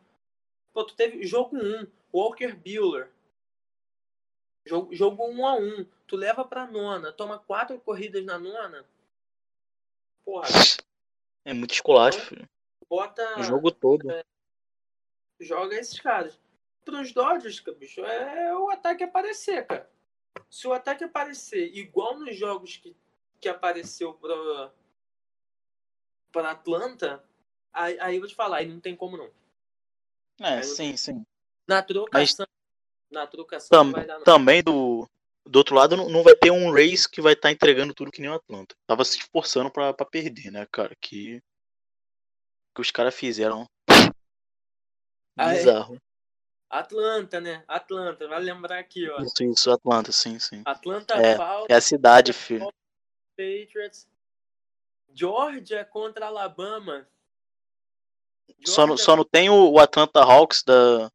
Pô, 0.75 0.85
tu 0.85 0.95
teve 0.95 1.25
jogo 1.27 1.57
1, 1.57 1.87
Walker 2.13 2.55
Buehler. 2.55 3.11
Jogo, 4.67 4.95
jogo 4.95 5.25
1 5.27 5.47
a 5.47 5.55
1 5.55 5.87
Tu 6.07 6.17
leva 6.17 6.45
pra 6.45 6.67
nona, 6.67 7.11
toma 7.13 7.39
quatro 7.39 7.81
corridas 7.81 8.23
na 8.23 8.39
nona. 8.39 8.85
Porra, 10.23 10.49
é 11.47 11.55
muito 11.55 11.73
esculacho, 11.73 12.21
filho. 12.21 12.47
bota. 12.91 13.41
O 13.41 13.43
jogo 13.43 13.71
todo. 13.71 14.07
Joga 15.43 15.77
esses 15.77 15.99
caras. 15.99 16.39
Pros 16.85 17.13
Dodgers, 17.13 17.61
cara, 17.61 17.77
bicho, 17.77 18.01
é 18.05 18.57
o 18.57 18.71
ataque 18.71 19.05
aparecer, 19.05 19.67
cara. 19.67 19.89
Se 20.51 20.67
o 20.67 20.73
ataque 20.73 21.05
aparecer 21.05 21.77
igual 21.77 22.19
nos 22.19 22.37
jogos 22.37 22.77
que, 22.77 22.97
que 23.41 23.49
apareceu 23.49 24.15
pra, 24.15 24.73
pra 26.33 26.51
Atlanta, 26.51 27.23
aí, 27.73 27.99
aí 28.01 28.15
eu 28.17 28.21
vou 28.21 28.29
te 28.29 28.35
falar, 28.35 28.59
aí 28.59 28.67
não 28.67 28.81
tem 28.81 28.97
como 28.97 29.17
não. 29.17 29.31
É, 30.41 30.63
sim, 30.63 30.97
sim. 30.97 31.25
Na 31.67 31.83
trocação, 31.83 32.47
na 33.11 33.27
trocação 33.27 33.69
Tam- 33.71 33.85
não 33.85 33.93
vai 33.93 34.07
dar 34.07 34.19
não. 34.19 34.25
Também 34.25 34.63
do, 34.63 35.09
do 35.47 35.57
outro 35.57 35.75
lado 35.75 35.97
não, 35.97 36.09
não 36.09 36.23
vai 36.23 36.35
ter 36.35 36.51
um 36.51 36.73
race 36.73 37.09
que 37.09 37.21
vai 37.21 37.35
estar 37.35 37.53
entregando 37.53 37.95
tudo 37.95 38.11
que 38.11 38.21
nem 38.21 38.31
o 38.31 38.35
Atlanta. 38.35 38.75
Tava 38.87 39.05
se 39.05 39.19
esforçando 39.19 39.71
pra 39.71 39.95
perder, 39.95 40.51
né, 40.51 40.67
cara? 40.71 40.97
Que, 41.01 41.41
que 42.75 42.81
os 42.81 42.91
caras 42.91 43.15
fizeram. 43.15 43.67
Ah, 45.37 45.53
é? 45.53 45.59
Bizarro. 45.59 46.01
Atlanta, 46.69 47.41
né? 47.41 47.65
Atlanta, 47.69 48.27
vai 48.27 48.41
lembrar 48.41 48.79
aqui, 48.79 49.09
ó. 49.09 49.21
Isso, 49.23 49.45
isso, 49.45 49.71
Atlanta, 49.71 50.11
sim, 50.11 50.39
sim. 50.39 50.63
Atlanta 50.65 51.15
É, 51.15 51.37
Falcons, 51.37 51.67
É 51.69 51.75
a 51.75 51.81
cidade, 51.81 52.33
filho. 52.33 52.73
Patriots. 53.37 54.09
Georgia 55.13 55.85
contra 55.85 56.27
Alabama. 56.27 57.07
Só, 58.65 58.83
não- 58.83 58.97
Georgia- 58.97 59.05
só 59.05 59.17
não 59.17 59.25
tem 59.25 59.51
o, 59.51 59.71
o 59.71 59.79
Atlanta 59.79 60.21
Hawks 60.23 60.63
da, 60.63 61.11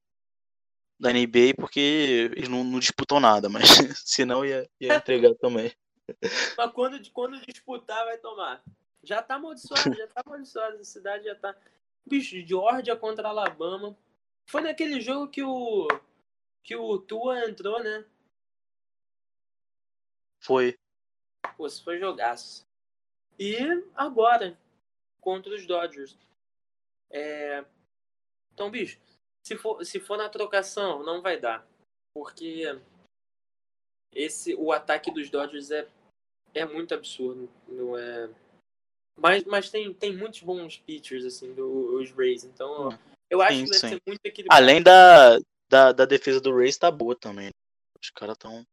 da 1.00 1.12
NBA 1.12 1.56
porque 1.58 2.30
eles 2.36 2.50
não, 2.50 2.64
não 2.64 2.80
disputam 2.80 3.20
nada, 3.20 3.50
mas 3.50 3.64
senão 4.06 4.46
ia, 4.46 4.70
ia 4.80 4.96
entregar 4.96 5.34
também. 5.36 5.74
Mas 6.56 6.72
quando, 6.72 7.12
quando 7.12 7.42
disputar, 7.46 8.06
vai 8.06 8.18
tomar. 8.20 8.64
Já 9.04 9.22
tá 9.24 9.36
amaldiçoado, 9.36 9.94
já 9.96 10.08
tá 10.08 10.22
amaldiçoado. 10.26 10.78
A 10.78 10.84
cidade 10.84 11.26
já 11.26 11.36
tá. 11.36 11.56
Bicho, 12.06 12.36
Georgia 12.46 12.96
contra 12.96 13.28
Alabama. 13.30 13.98
Foi 14.48 14.62
naquele 14.62 15.02
jogo 15.02 15.30
que 15.30 15.44
o. 15.44 15.88
que 16.64 16.76
o 16.76 16.98
Tua 17.00 17.48
entrou, 17.48 17.84
né? 17.84 18.06
Foi. 20.40 20.78
Pô, 21.58 21.68
isso 21.68 21.84
foi 21.84 22.00
jogaço. 22.00 22.66
E 23.38 23.58
agora, 23.94 24.58
contra 25.20 25.54
os 25.54 25.66
Dodgers. 25.68 26.18
É... 27.10 27.66
Então, 28.54 28.72
bicho, 28.72 29.00
se 29.44 29.58
for, 29.58 29.86
se 29.86 30.00
for 30.00 30.18
na 30.18 30.30
trocação, 30.30 31.04
não 31.04 31.22
vai 31.22 31.40
dar. 31.40 31.68
Porque 32.14 32.64
esse, 34.14 34.56
o 34.56 34.72
ataque 34.72 35.12
dos 35.12 35.30
Dodgers 35.30 35.72
é, 35.72 35.88
é 36.54 36.66
muito 36.66 36.94
absurdo. 36.94 37.50
Não 37.68 37.98
é... 37.98 38.30
Mas, 39.20 39.44
mas 39.44 39.70
tem, 39.70 39.94
tem 39.94 40.16
muitos 40.16 40.42
bons 40.42 40.78
pitchers, 40.78 41.26
assim, 41.26 41.54
dos 41.54 42.12
Rays. 42.12 42.44
Então, 42.44 42.90
hum. 42.90 43.17
Eu 43.30 43.42
acho 43.42 43.56
sim, 43.56 43.64
que 43.64 43.70
vai 43.70 43.80
sim. 43.80 43.90
ser 43.90 44.02
muito 44.06 44.26
equilibrado. 44.26 44.64
Além 44.64 44.82
da, 44.82 45.40
da, 45.70 45.92
da 45.92 46.06
defesa 46.06 46.40
do 46.40 46.56
Rays, 46.56 46.78
tá 46.78 46.90
boa 46.90 47.16
também. 47.16 47.50
Os 48.02 48.10
caras 48.10 48.34
estão. 48.36 48.66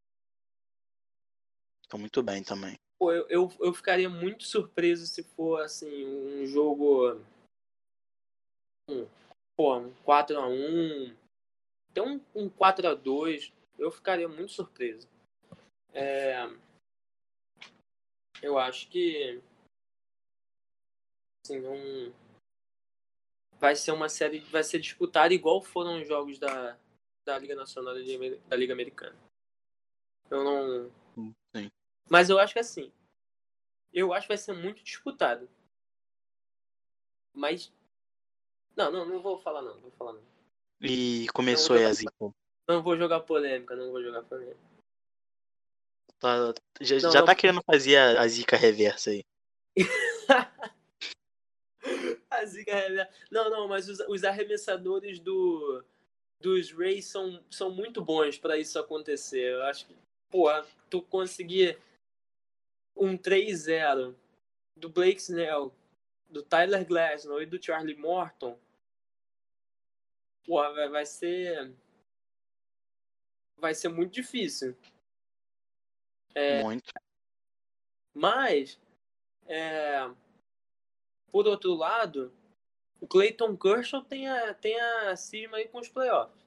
Estão 1.83 1.99
muito 1.99 2.23
bem 2.23 2.43
também. 2.43 2.79
Pô, 2.99 3.13
eu, 3.13 3.27
eu, 3.29 3.53
eu 3.61 3.75
ficaria 3.75 4.09
muito 4.09 4.45
surpreso 4.45 5.07
se 5.07 5.23
for, 5.23 5.61
assim, 5.61 6.07
um 6.07 6.47
jogo. 6.47 7.21
Um, 8.89 9.07
pô, 9.57 9.79
um 9.79 9.93
4x1. 10.05 11.17
Até 11.91 12.03
um, 12.03 12.21
um 12.35 12.49
4x2. 12.51 13.53
Eu 13.79 13.91
ficaria 13.91 14.29
muito 14.29 14.53
surpreso. 14.53 15.09
É, 15.93 16.49
eu 18.43 18.59
acho 18.59 18.89
que 18.89 19.41
assim, 21.45 21.61
não 21.61 22.13
vai 23.65 23.75
ser 23.75 23.93
uma 23.93 24.11
série 24.11 24.41
vai 24.41 24.63
ser 24.63 24.79
disputada 24.79 25.33
igual 25.33 25.63
foram 25.63 25.99
os 25.99 26.07
jogos 26.07 26.39
da, 26.39 26.77
da 27.25 27.39
Liga 27.39 27.55
Nacional 27.55 27.99
e 27.99 28.39
da 28.47 28.57
Liga 28.57 28.75
Americana. 28.75 29.17
Eu 30.31 30.45
não 30.45 31.35
Sim. 31.57 31.73
Mas 32.11 32.29
eu 32.29 32.39
acho 32.39 32.53
que 32.53 32.59
assim, 32.59 32.93
eu 33.91 34.13
acho 34.13 34.27
que 34.27 34.35
vai 34.35 34.37
ser 34.37 34.53
muito 34.53 34.85
disputado. 34.85 35.49
Mas 37.33 37.73
não, 38.77 38.93
não, 38.93 39.07
não 39.07 39.23
vou 39.23 39.39
falar 39.39 39.63
não, 39.63 39.77
não 39.77 39.81
vou 39.81 39.93
falar 39.93 40.13
não. 40.13 40.23
E 40.83 41.27
começou 41.33 41.77
aí 41.77 41.87
a 41.87 41.93
zica. 41.95 42.13
Não 42.69 42.83
vou 42.83 42.99
jogar 42.99 43.21
polêmica, 43.21 43.75
não 43.75 43.93
vou 43.93 44.03
jogar 44.03 44.25
polêmica. 44.25 44.61
Tá, 46.19 46.53
já, 46.83 46.97
não, 46.97 47.13
já 47.13 47.21
não... 47.21 47.27
tá 47.27 47.35
querendo 47.35 47.63
fazer 47.63 47.97
a, 47.97 48.21
a 48.21 48.29
zica 48.29 48.59
reversa 48.59 49.09
aí. 49.09 49.25
a 52.39 52.45
zica 52.45 52.75
reversa. 52.75 53.13
Não, 53.31 53.51
não, 53.51 53.69
mas 53.69 53.89
os, 53.89 54.01
os 54.01 54.25
arremessadores 54.25 55.19
do, 55.19 55.85
dos 56.41 56.71
Rays 56.73 57.07
são, 57.07 57.43
são 57.51 57.71
muito 57.71 58.03
bons 58.03 58.39
para 58.39 58.57
isso 58.57 58.79
acontecer. 58.79 59.53
Eu 59.53 59.63
acho 59.65 59.87
que, 59.87 59.97
pô, 60.31 60.49
tu 60.91 61.03
conseguir 61.03 61.79
um 62.97 63.17
3-0 63.17 64.15
do 64.77 64.89
Blake 64.89 65.21
Snell, 65.21 65.75
do 66.29 66.43
Tyler 66.43 66.87
Glasnow 66.87 67.41
e 67.43 67.47
do 67.47 67.63
Charlie 67.63 67.97
Morton, 67.97 68.59
pô, 70.45 70.57
vai, 70.73 70.89
vai 70.89 71.07
ser 71.07 71.73
vai 73.57 73.75
ser 73.75 73.89
muito 73.89 74.13
difícil. 74.13 74.77
É, 76.35 76.63
Muito. 76.63 76.93
Mas, 78.13 78.79
é, 79.47 80.11
por 81.35 81.49
outro 81.49 81.75
lado, 81.75 82.33
o 83.01 83.09
Clayton 83.09 83.57
Kershaw 83.57 84.05
tem 84.05 84.29
a, 84.29 84.55
tem 84.55 84.81
a 84.81 85.17
cisma 85.17 85.57
aí 85.57 85.67
com 85.67 85.81
os 85.81 85.89
playoffs. 85.89 86.47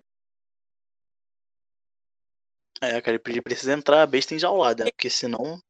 É, 2.80 3.02
cara, 3.02 3.22
ele 3.26 3.42
precisa 3.42 3.74
entrar 3.74 4.08
besta 4.08 4.34
enjaulada, 4.34 4.86
né? 4.86 4.92
porque 4.92 5.10
senão. 5.10 5.62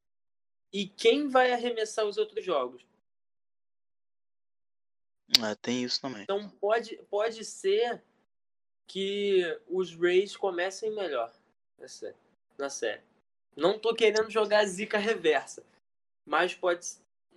E 0.72 0.88
quem 0.88 1.30
vai 1.30 1.51
arremessar 1.51 2.05
os 2.05 2.20
outros 2.20 2.45
jogos? 2.45 2.86
É, 5.43 5.55
tem 5.55 5.84
isso 5.84 5.99
também. 5.99 6.22
Então 6.22 6.47
pode, 6.51 6.95
pode 7.09 7.43
ser 7.43 8.03
que 8.86 9.41
os 9.68 9.95
Rays 9.95 10.38
comecem 10.38 10.93
melhor 10.93 11.34
na 12.55 12.70
série. 12.70 13.01
Não 13.55 13.80
tô 13.80 13.95
querendo 13.95 14.30
jogar 14.30 14.63
zica 14.68 14.99
reversa. 14.99 15.65
Mas 16.24 16.53
pode. 16.53 16.86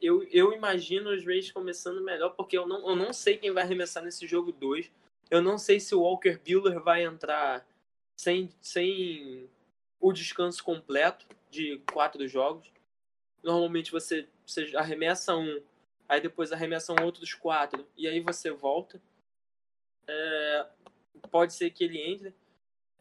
Eu, 0.01 0.22
eu 0.24 0.53
imagino 0.53 1.11
os 1.11 1.24
Rays 1.24 1.53
começando 1.53 2.03
melhor, 2.03 2.30
porque 2.30 2.57
eu 2.57 2.66
não, 2.66 2.88
eu 2.88 2.96
não 2.96 3.12
sei 3.12 3.36
quem 3.36 3.53
vai 3.53 3.62
arremessar 3.62 4.03
nesse 4.03 4.26
jogo 4.26 4.51
2. 4.53 4.90
Eu 5.30 5.42
não 5.42 5.59
sei 5.59 5.78
se 5.78 5.94
o 5.94 6.01
Walker 6.01 6.38
Buehler 6.38 6.80
vai 6.80 7.05
entrar 7.05 7.66
sem, 8.16 8.51
sem 8.61 9.48
o 10.01 10.12
descanso 10.12 10.64
completo 10.64 11.26
de 11.51 11.82
quatro 11.92 12.26
jogos. 12.26 12.70
Normalmente 13.42 13.92
você, 13.92 14.28
você 14.44 14.74
arremessa 14.76 15.36
um, 15.36 15.62
aí 16.09 16.20
depois 16.20 16.53
arremessam 16.53 16.96
outros 17.03 17.34
quatro, 17.34 17.86
e 17.96 18.09
aí 18.09 18.20
você 18.20 18.51
volta. 18.51 19.01
É, 20.07 20.66
pode 21.30 21.53
ser 21.55 21.70
que 21.70 21.84
ele 21.84 22.01
entre. 22.01 22.34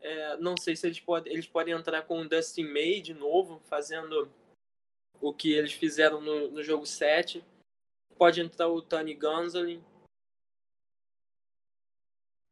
É, 0.02 0.38
não 0.38 0.56
sei 0.58 0.76
se 0.76 0.88
eles 0.88 1.00
podem, 1.00 1.34
eles 1.34 1.47
podem 1.47 1.74
entrar 1.74 2.04
com 2.04 2.22
o 2.22 2.28
Dustin 2.30 2.66
May 2.66 3.02
de 3.02 3.14
novo, 3.14 3.60
fazendo 3.66 4.32
o 5.22 5.34
que 5.34 5.51
eles 5.53 5.74
fizeram 5.74 6.22
no, 6.22 6.51
no 6.51 6.64
jogo 6.64 6.86
7. 6.86 7.43
Pode 8.18 8.41
entrar 8.41 8.68
o 8.68 8.82
Tony 8.82 9.14
Gonzalez. 9.14 9.82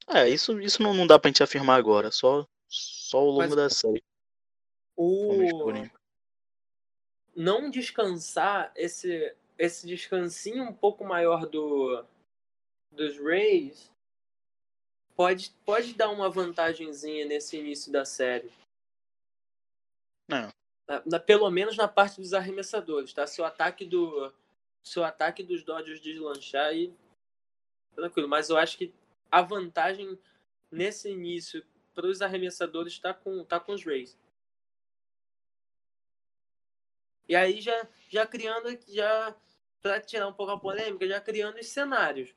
É, 0.08 0.30
isso, 0.30 0.60
isso 0.62 0.82
não, 0.82 0.94
não 0.94 1.06
dá 1.06 1.20
pra 1.20 1.30
gente 1.30 1.44
afirmar 1.44 1.78
agora, 1.78 2.12
só, 2.12 2.48
só 2.68 3.18
ao 3.18 3.26
longo 3.26 3.40
Mas, 3.40 3.56
da 3.56 3.70
série. 3.70 4.02
O... 4.96 5.34
Não 7.36 7.70
descansar, 7.70 8.72
esse, 8.76 9.36
esse 9.58 9.86
descansinho 9.86 10.64
um 10.64 10.74
pouco 10.74 11.04
maior 11.04 11.46
do, 11.46 12.06
dos 12.92 13.20
Rays 13.20 13.92
pode, 15.16 15.52
pode 15.66 15.94
dar 15.94 16.10
uma 16.10 16.30
vantagenzinha 16.30 17.26
nesse 17.26 17.58
início 17.58 17.92
da 17.92 18.06
série. 18.06 18.52
Não. 20.28 20.50
Na, 20.88 21.04
na, 21.06 21.20
pelo 21.20 21.50
menos 21.50 21.76
na 21.76 21.88
parte 21.88 22.22
dos 22.22 22.34
arremessadores, 22.34 23.14
tá? 23.14 23.28
Se 23.28 23.42
o 23.42 23.46
ataque 23.46 23.86
do 23.86 24.34
se 24.82 24.98
o 25.00 25.04
ataque 25.04 25.44
dos 25.44 25.64
Dodgers 25.64 26.00
deslanchar 26.00 26.68
aí 26.68 26.94
tranquilo, 27.94 28.30
mas 28.30 28.50
eu 28.50 28.58
acho 28.58 28.78
que 28.78 28.94
a 29.30 29.42
vantagem 29.42 30.18
nesse 30.72 31.10
início 31.10 31.66
para 31.94 32.08
os 32.08 32.22
arremessadores 32.22 32.94
está 32.94 33.14
com 33.14 33.44
tá 33.44 33.60
com 33.60 33.74
os 33.74 33.84
Rays. 33.84 34.18
E 37.28 37.36
aí 37.36 37.60
já 37.60 37.88
já 38.08 38.26
criando 38.26 38.70
já 38.88 39.36
para 39.82 40.00
tirar 40.00 40.28
um 40.28 40.34
pouco 40.34 40.54
a 40.54 40.60
polêmica, 40.60 41.08
já 41.08 41.20
criando 41.20 41.60
os 41.60 41.68
cenários. 41.68 42.34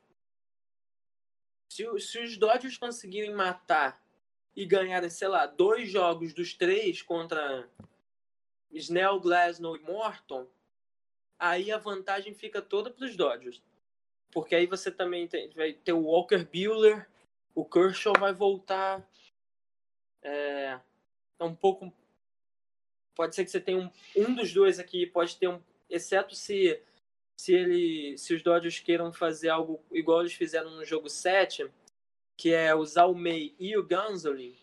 Se, 1.69 1.85
se 2.01 2.19
os 2.19 2.37
Dodgers 2.37 2.77
conseguirem 2.77 3.33
matar 3.33 4.03
e 4.57 4.67
ganharem, 4.67 5.09
sei 5.09 5.29
lá, 5.29 5.47
dois 5.47 5.89
jogos 5.89 6.35
dos 6.35 6.55
três 6.55 7.01
contra 7.01 7.69
Snell, 8.73 9.21
Glasnow 9.21 9.77
e 9.77 9.81
Morton, 9.81 10.47
aí 11.39 11.73
a 11.73 11.79
vantagem 11.79 12.35
fica 12.35 12.63
toda 12.63 12.91
para 12.91 13.05
os 13.05 13.17
Dodgers. 13.17 13.63
Porque 14.33 14.55
aí 14.55 14.67
você 14.67 14.91
também 14.91 15.27
tem, 15.27 15.51
vai 15.51 15.73
ter 15.73 15.93
o 15.93 16.05
Walker 16.05 16.45
Buehler, 16.45 17.09
o 17.55 17.65
Kershaw 17.65 18.13
vai 18.19 18.33
voltar. 18.33 19.05
É, 20.23 20.79
é 21.39 21.45
um 21.45 21.55
pouco. 21.55 21.93
Pode 23.15 23.35
ser 23.35 23.45
que 23.45 23.51
você 23.51 23.61
tenha 23.61 23.79
um, 23.79 23.91
um 24.17 24.35
dos 24.35 24.53
dois 24.53 24.79
aqui, 24.79 25.07
pode 25.07 25.37
ter 25.37 25.49
um. 25.49 25.61
Exceto 25.89 26.37
se 26.37 26.81
se 27.41 27.55
ele 27.55 28.19
se 28.19 28.35
os 28.35 28.43
Dodgers 28.43 28.81
queiram 28.81 29.11
fazer 29.15 29.49
algo 29.49 29.83
igual 29.91 30.21
eles 30.21 30.35
fizeram 30.35 30.71
no 30.73 30.85
jogo 30.85 31.09
7, 31.09 31.71
que 32.37 32.53
é 32.53 32.75
usar 32.75 33.07
o 33.07 33.15
May 33.15 33.55
e 33.59 33.77
o 33.79 33.87
Gonzalez, 33.87 34.59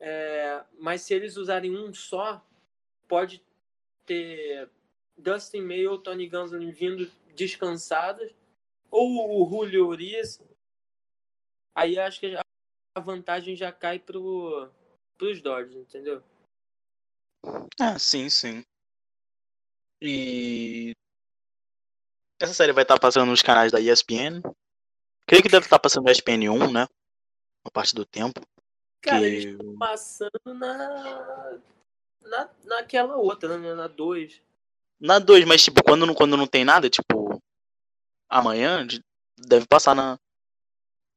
é, 0.00 0.64
mas 0.78 1.02
se 1.02 1.12
eles 1.12 1.36
usarem 1.36 1.76
um 1.76 1.92
só, 1.92 2.44
pode 3.06 3.44
ter 4.06 4.70
Dustin 5.16 5.60
May 5.60 5.86
ou 5.86 5.98
Tony 5.98 6.26
Gonzalez 6.26 6.76
vindo 6.76 7.10
descansados, 7.34 8.34
ou 8.90 9.42
o 9.42 9.48
Julio 9.48 9.86
Urias. 9.86 10.40
Aí 11.74 11.98
acho 11.98 12.18
que 12.18 12.34
a 12.34 13.00
vantagem 13.00 13.54
já 13.54 13.70
cai 13.70 13.98
pro, 13.98 14.70
pros 15.16 15.40
Dodgers, 15.40 15.76
entendeu? 15.76 16.22
Ah, 17.78 17.98
sim, 17.98 18.28
sim. 18.28 18.64
E 20.00 20.92
essa 22.40 22.54
série 22.54 22.72
vai 22.72 22.82
estar 22.82 22.98
passando 22.98 23.28
nos 23.28 23.42
canais 23.42 23.70
da 23.70 23.80
ESPN. 23.80 24.40
Creio 25.26 25.42
que 25.42 25.48
deve 25.48 25.66
estar 25.66 25.78
passando 25.78 26.04
na 26.04 26.10
ESPN 26.10 26.48
1, 26.50 26.72
né? 26.72 26.86
Uma 27.64 27.70
parte 27.70 27.94
do 27.94 28.04
tempo. 28.04 28.40
Cara, 29.00 29.20
que... 29.20 29.26
eles 29.26 29.44
estão 29.44 29.76
passando 29.78 30.54
na... 30.54 31.58
na. 32.22 32.50
naquela 32.64 33.16
outra, 33.16 33.58
né? 33.58 33.74
Na 33.74 33.86
2. 33.86 34.42
Na 35.00 35.18
2, 35.18 35.44
mas 35.44 35.64
tipo, 35.64 35.82
quando 35.82 36.06
não, 36.06 36.14
quando 36.14 36.36
não 36.36 36.46
tem 36.46 36.64
nada, 36.64 36.90
tipo. 36.90 37.40
Amanhã, 38.28 38.86
deve 39.36 39.66
passar 39.66 39.94
na 39.94 40.18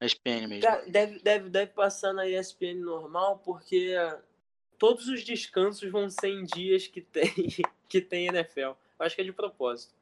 ESPN 0.01 0.47
mesmo. 0.47 0.63
Cara, 0.63 0.83
deve, 0.87 1.19
deve, 1.19 1.49
deve 1.49 1.71
passar 1.71 2.13
na 2.13 2.27
ESPN 2.27 2.79
normal, 2.79 3.39
porque 3.39 3.95
todos 4.77 5.07
os 5.07 5.23
descansos 5.23 5.89
vão 5.91 6.09
ser 6.09 6.29
em 6.29 6.43
dias 6.43 6.87
que 6.87 7.01
tem, 7.01 7.31
que 7.87 8.01
tem 8.01 8.27
NFL. 8.27 8.59
Eu 8.59 8.77
acho 8.99 9.15
que 9.15 9.21
é 9.21 9.25
de 9.25 9.33
propósito. 9.33 9.93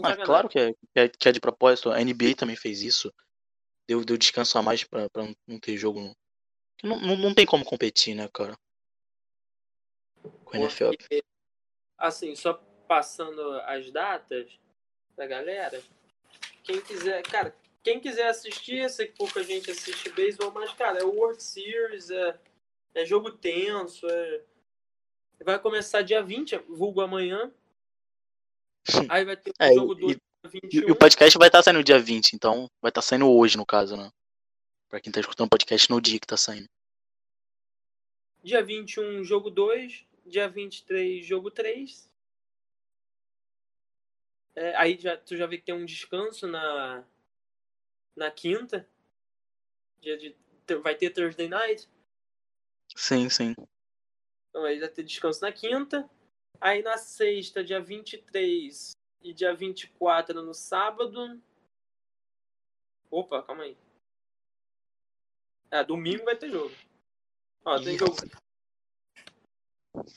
Mas 0.00 0.16
claro 0.22 0.48
que 0.48 0.58
é, 0.58 0.72
que 0.72 1.00
é, 1.00 1.08
que 1.08 1.28
é 1.28 1.32
de 1.32 1.40
propósito. 1.40 1.90
A 1.90 1.98
NBA 1.98 2.34
também 2.36 2.56
fez 2.56 2.82
isso. 2.82 3.12
Deu, 3.86 4.04
deu 4.04 4.16
descanso 4.16 4.58
a 4.58 4.62
mais 4.62 4.84
pra 4.84 5.08
não 5.46 5.58
ter 5.58 5.76
jogo. 5.76 6.14
Não, 6.82 7.00
não, 7.00 7.16
não 7.16 7.34
tem 7.34 7.44
como 7.44 7.64
competir, 7.64 8.14
né, 8.14 8.28
cara? 8.32 8.56
Com 10.44 10.56
a 10.56 10.60
NFL. 10.60 10.90
Porque, 10.90 11.22
assim, 11.96 12.34
só 12.34 12.54
passando 12.86 13.40
as 13.60 13.90
datas 13.90 14.58
da 15.16 15.26
galera. 15.26 15.82
Quem 16.62 16.80
quiser, 16.80 17.22
cara, 17.22 17.54
quem 17.82 18.00
quiser 18.00 18.28
assistir, 18.28 18.78
eu 18.78 18.88
sei 18.88 19.06
que 19.06 19.16
pouca 19.16 19.42
gente 19.42 19.70
assiste 19.70 20.10
beisebol, 20.10 20.50
mas, 20.52 20.72
cara, 20.72 21.00
é 21.00 21.04
o 21.04 21.14
World 21.14 21.42
Series, 21.42 22.10
é, 22.10 22.38
é 22.94 23.04
jogo 23.04 23.30
tenso, 23.30 24.06
é... 24.08 24.42
vai 25.42 25.58
começar 25.58 26.02
dia 26.02 26.22
20, 26.22 26.56
vulgo 26.68 27.00
amanhã. 27.00 27.52
Aí 29.10 29.24
vai 29.24 29.36
ter 29.36 29.50
o 29.50 29.54
É, 29.58 29.74
jogo 29.74 29.94
do 29.94 30.06
dia 30.06 30.20
E, 30.44 30.48
21. 30.48 30.88
e 30.88 30.92
o 30.92 30.96
podcast 30.96 31.38
vai 31.38 31.48
estar 31.48 31.62
saindo 31.62 31.82
dia 31.82 31.98
20, 31.98 32.34
então 32.34 32.70
vai 32.80 32.90
estar 32.90 33.02
saindo 33.02 33.30
hoje, 33.30 33.56
no 33.56 33.66
caso, 33.66 33.96
né? 33.96 34.10
Pra 34.88 35.00
quem 35.00 35.12
tá 35.12 35.20
escutando 35.20 35.46
o 35.46 35.50
podcast 35.50 35.90
no 35.90 36.00
dia 36.00 36.18
que 36.18 36.26
tá 36.26 36.36
saindo. 36.36 36.68
Dia 38.42 38.62
21, 38.62 39.22
jogo 39.22 39.50
2. 39.50 40.06
Dia 40.24 40.48
23, 40.48 41.24
jogo 41.24 41.50
3. 41.50 42.08
É, 44.54 44.74
aí 44.76 44.98
já, 44.98 45.16
tu 45.16 45.36
já 45.36 45.46
vê 45.46 45.58
que 45.58 45.64
tem 45.64 45.74
um 45.74 45.84
descanso 45.84 46.46
na, 46.46 47.04
na 48.16 48.30
quinta. 48.30 48.88
Dia 50.00 50.16
de, 50.16 50.34
vai 50.82 50.94
ter 50.94 51.10
Thursday 51.10 51.48
Night. 51.48 51.88
Sim, 52.96 53.28
sim. 53.28 53.54
Então 54.48 54.64
aí 54.64 54.78
vai 54.80 54.88
ter 54.88 55.02
descanso 55.02 55.42
na 55.42 55.52
quinta. 55.52 56.08
Aí 56.60 56.82
na 56.82 56.96
sexta, 56.96 57.62
dia 57.62 57.80
23 57.80 58.92
e 59.22 59.32
dia 59.32 59.54
24 59.54 60.42
no 60.42 60.54
sábado. 60.54 61.40
Opa, 63.10 63.42
calma 63.42 63.64
aí. 63.64 63.76
Ah, 65.70 65.82
domingo 65.82 66.24
vai 66.24 66.36
ter 66.36 66.50
jogo. 66.50 66.74
Ó, 67.64 67.78
tem 67.78 67.98
jogo. 67.98 68.14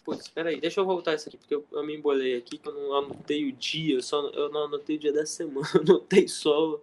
Putz, 0.04 0.28
peraí, 0.28 0.60
deixa 0.60 0.80
eu 0.80 0.86
voltar 0.86 1.16
isso 1.16 1.28
aqui, 1.28 1.38
porque 1.38 1.56
eu, 1.56 1.68
eu 1.72 1.84
me 1.84 1.96
embolei 1.96 2.38
aqui, 2.38 2.58
que 2.58 2.68
eu 2.68 2.74
não 2.74 2.96
anotei 2.96 3.50
o 3.50 3.52
dia, 3.52 3.96
eu, 3.96 4.02
só, 4.02 4.30
eu 4.30 4.50
não 4.50 4.66
anotei 4.66 4.96
o 4.96 5.00
dia 5.00 5.12
da 5.12 5.26
semana, 5.26 5.68
anotei 5.82 6.28
só. 6.28 6.80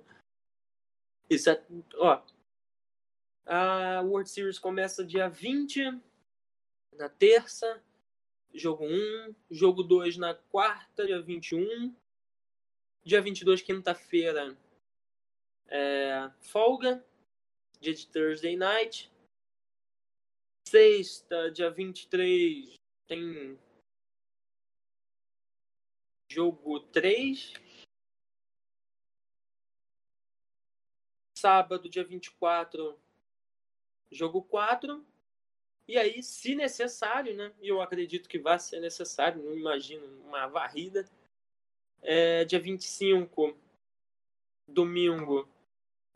Isso 1.30 1.50
é. 1.50 1.62
Ó. 1.96 2.22
A 3.46 4.02
World 4.02 4.28
Series 4.28 4.58
começa 4.58 5.04
dia 5.04 5.28
20, 5.28 5.98
na 6.96 7.08
terça. 7.08 7.82
Jogo 8.52 8.84
1. 8.84 9.34
Jogo 9.50 9.82
2 9.82 10.16
na 10.16 10.34
quarta, 10.34 11.06
dia 11.06 11.20
21. 11.20 11.94
Dia 13.04 13.22
22, 13.22 13.62
quinta-feira. 13.62 14.56
É, 15.68 16.30
folga. 16.40 17.04
Dia 17.80 17.94
de 17.94 18.06
Thursday 18.08 18.56
night. 18.56 19.10
Sexta, 20.68 21.50
dia 21.50 21.70
23, 21.70 22.74
tem 23.06 23.58
jogo 26.30 26.80
3. 26.80 27.54
Sábado, 31.38 31.88
dia 31.88 32.04
24, 32.04 32.98
jogo 34.10 34.42
4. 34.42 35.06
E 35.86 35.96
aí, 35.96 36.22
se 36.22 36.54
necessário, 36.54 37.34
né? 37.34 37.54
E 37.62 37.68
eu 37.68 37.80
acredito 37.80 38.28
que 38.28 38.38
vai 38.38 38.58
ser 38.58 38.80
necessário, 38.80 39.42
não 39.42 39.56
imagino 39.56 40.04
uma 40.26 40.46
varrida. 40.46 41.08
É, 42.02 42.44
dia 42.44 42.60
25, 42.60 43.56
domingo, 44.66 45.48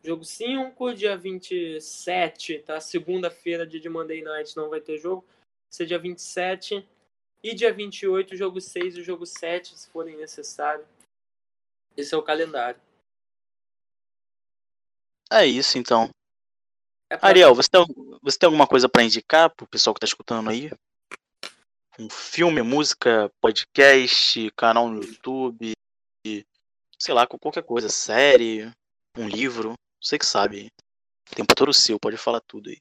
jogo 0.02 0.24
5. 0.24 0.94
Dia 0.94 1.16
27, 1.16 2.60
tá? 2.60 2.80
Segunda-feira, 2.80 3.66
dia 3.66 3.80
de 3.80 3.88
Monday 3.88 4.22
Night, 4.22 4.56
não 4.56 4.68
vai 4.68 4.80
ter 4.80 4.98
jogo. 4.98 5.22
Vai 5.22 5.72
ser 5.72 5.86
dia 5.86 5.98
27. 5.98 6.86
E 7.42 7.54
dia 7.54 7.72
28, 7.72 8.36
jogo 8.36 8.60
6 8.60 8.96
e 8.96 9.02
jogo 9.02 9.26
7, 9.26 9.76
se 9.76 9.88
forem 9.90 10.16
necessário. 10.16 10.86
Esse 11.96 12.14
é 12.14 12.16
o 12.16 12.22
calendário. 12.22 12.80
É 15.30 15.44
isso, 15.46 15.78
então. 15.78 16.10
É 17.10 17.16
pra- 17.16 17.28
Ariel, 17.28 17.54
você 17.54 17.68
tem, 17.68 17.84
você 18.22 18.38
tem 18.38 18.46
alguma 18.46 18.66
coisa 18.66 18.88
pra 18.88 19.02
indicar 19.02 19.50
pro 19.50 19.66
pessoal 19.66 19.92
que 19.92 20.00
tá 20.00 20.06
escutando 20.06 20.50
aí? 20.50 20.70
Um 21.98 22.08
filme, 22.08 22.62
música, 22.62 23.30
podcast, 23.40 24.50
canal 24.52 24.88
no 24.88 25.02
YouTube, 25.02 25.72
sei 26.98 27.14
lá, 27.14 27.26
qualquer 27.26 27.64
coisa, 27.64 27.88
série, 27.88 28.70
um 29.16 29.28
livro, 29.28 29.74
você 30.02 30.18
que 30.18 30.26
sabe. 30.26 30.72
O 31.30 31.34
tempo 31.34 31.54
todo 31.54 31.72
seu, 31.72 31.98
pode 31.98 32.16
falar 32.16 32.40
tudo 32.40 32.68
aí. 32.68 32.78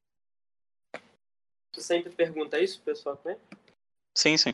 Tu 1.71 1.81
sempre 1.81 2.09
pergunta 2.11 2.59
isso, 2.59 2.81
pessoal, 2.81 3.19
né? 3.23 3.37
Sim, 4.17 4.35
sim. 4.35 4.51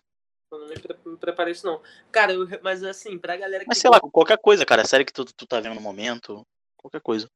Eu 0.52 0.60
não 0.60 0.68
me, 0.68 0.80
pre- 0.80 0.98
me 1.06 1.18
preparei 1.18 1.54
isso, 1.54 1.66
não. 1.66 1.82
Cara, 2.12 2.34
eu, 2.34 2.48
mas 2.62 2.84
assim, 2.84 3.18
pra 3.18 3.36
galera 3.38 3.64
que. 3.64 3.68
Mas 3.68 3.80
sei 3.80 3.90
lá, 3.90 4.00
qualquer 4.00 4.38
coisa, 4.38 4.66
cara, 4.66 4.86
série 4.86 5.04
que 5.06 5.14
tu, 5.14 5.26
tu 5.26 5.48
tá 5.48 5.60
vendo 5.60 5.76
no 5.76 5.82
momento, 5.82 6.46
qualquer 6.78 7.02
coisa. 7.02 7.28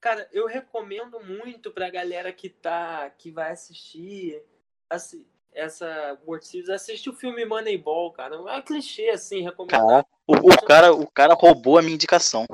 Cara, 0.00 0.28
eu 0.32 0.46
recomendo 0.46 1.20
muito 1.20 1.70
pra 1.70 1.90
galera 1.90 2.32
que 2.32 2.48
tá. 2.48 3.10
que 3.10 3.30
vai 3.30 3.52
assistir 3.52 4.42
assi- 4.88 5.26
essa 5.52 6.18
World 6.26 6.46
Series, 6.46 6.68
assiste 6.68 7.08
o 7.10 7.14
filme 7.14 7.44
Moneyball, 7.44 8.12
cara. 8.12 8.36
É 8.36 8.38
um 8.58 8.62
clichê, 8.62 9.10
assim, 9.10 9.42
recomendar. 9.42 9.80
Cara, 9.80 10.06
o, 10.26 10.34
o 10.34 10.62
cara, 10.66 10.94
o 10.94 11.10
cara 11.10 11.34
roubou 11.34 11.78
a 11.78 11.82
minha 11.82 11.94
indicação. 11.94 12.46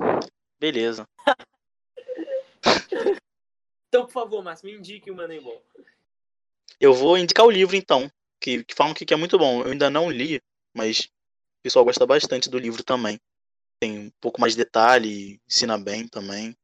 Beleza. 0.58 1.06
Então, 3.88 4.04
por 4.04 4.12
favor, 4.12 4.42
Márcio, 4.42 4.66
me 4.66 4.74
indique 4.74 5.10
o 5.10 5.14
Moneyball. 5.14 5.64
Eu 6.78 6.92
vou 6.92 7.16
indicar 7.16 7.46
o 7.46 7.50
livro 7.50 7.76
então, 7.76 8.10
que, 8.38 8.62
que 8.64 8.74
falam 8.74 8.92
que, 8.92 9.06
que 9.06 9.14
é 9.14 9.16
muito 9.16 9.38
bom. 9.38 9.62
Eu 9.62 9.70
ainda 9.70 9.88
não 9.88 10.10
li, 10.10 10.42
mas 10.74 11.08
o 11.60 11.62
pessoal 11.62 11.84
gosta 11.84 12.04
bastante 12.04 12.50
do 12.50 12.58
livro 12.58 12.84
também. 12.84 13.18
Tem 13.80 13.98
um 13.98 14.10
pouco 14.20 14.40
mais 14.40 14.54
de 14.54 14.62
detalhe, 14.62 15.40
ensina 15.48 15.78
bem 15.78 16.06
também. 16.06 16.54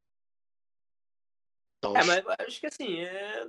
Então, 1.79 1.97
É, 1.97 2.05
mas 2.05 2.25
acho 2.41 2.61
que 2.61 2.67
assim, 2.67 3.01
é... 3.01 3.47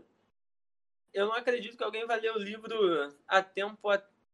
eu 1.13 1.25
não 1.25 1.33
acredito 1.33 1.75
que 1.75 1.83
alguém 1.83 2.05
vai 2.05 2.21
ler 2.21 2.31
o 2.31 2.39
livro 2.39 3.13
a 3.27 3.43
tempo 3.43 3.89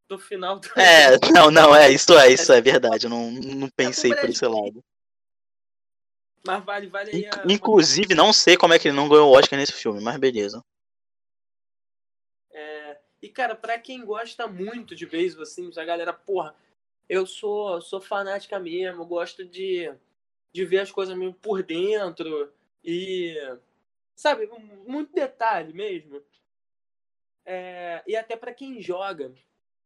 do 0.08 0.20
final 0.20 0.60
do. 0.60 0.68
É, 0.80 1.18
não, 1.34 1.50
não, 1.50 1.76
é, 1.76 1.92
isso 1.92 2.16
é, 2.18 2.32
isso 2.32 2.54
é 2.54 2.62
verdade. 2.62 3.08
Eu 3.08 3.10
não, 3.10 3.32
não 3.32 3.70
pensei 3.70 4.14
por 4.14 4.30
esse 4.30 4.46
lado. 4.46 4.84
Mas 6.46 6.64
vale, 6.64 6.88
vale 6.88 7.12
aí 7.12 7.26
a. 7.28 7.44
Inclusive, 7.52 8.16
não 8.16 8.32
sei 8.32 8.58
como 8.58 8.74
é 8.74 8.80
que 8.80 8.88
ele 8.88 8.96
não 8.96 9.10
ganhou 9.10 9.30
o 9.30 9.38
Oscar 9.38 9.60
nesse 9.60 9.74
filme, 9.74 10.02
mas 10.02 10.18
beleza. 10.18 10.64
É, 12.52 12.98
E, 13.22 13.30
cara, 13.30 13.56
pra 13.56 13.78
quem 13.78 14.04
gosta 14.06 14.48
muito 14.48 14.96
de 14.96 15.06
beisebol, 15.06 15.44
assim, 15.44 15.70
a 15.76 15.86
galera, 15.86 16.14
porra, 16.14 16.56
eu 17.08 17.26
sou, 17.26 17.82
sou 17.82 18.00
fanática 18.00 18.60
mesmo, 18.60 19.06
gosto 19.06 19.44
de, 19.44 19.94
de 20.54 20.66
ver 20.66 20.80
as 20.80 20.92
coisas 20.92 21.18
mesmo 21.18 21.34
por 21.34 21.62
dentro 21.64 22.52
e, 22.84 23.36
sabe, 24.16 24.48
muito 24.88 25.14
detalhe 25.14 25.74
mesmo. 25.74 26.24
É, 27.46 28.04
e 28.08 28.16
até 28.16 28.36
pra 28.38 28.54
quem 28.54 28.82
joga, 28.82 29.34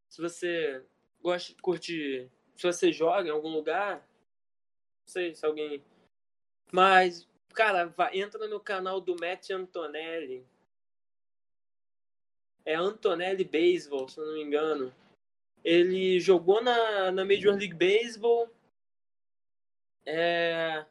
se 0.09 0.21
você 0.21 0.83
gosta, 1.21 1.55
curte, 1.61 2.29
se 2.55 2.63
você 2.67 2.91
joga 2.91 3.29
em 3.29 3.31
algum 3.31 3.49
lugar, 3.49 3.95
não 3.95 5.07
sei 5.07 5.33
se 5.33 5.45
alguém... 5.45 5.83
Mas, 6.73 7.29
cara, 7.53 7.85
vai, 7.85 8.19
entra 8.19 8.47
no 8.47 8.59
canal 8.59 8.99
do 8.99 9.15
Matt 9.15 9.51
Antonelli, 9.51 10.43
é 12.65 12.73
Antonelli 12.73 13.43
Baseball, 13.43 14.09
se 14.09 14.19
eu 14.19 14.25
não 14.25 14.33
me 14.33 14.41
engano. 14.41 14.91
Ele 15.63 16.19
jogou 16.19 16.63
na, 16.63 17.11
na 17.11 17.23
Major 17.23 17.55
League 17.55 17.75
Baseball, 17.75 18.49
é, 20.03 20.83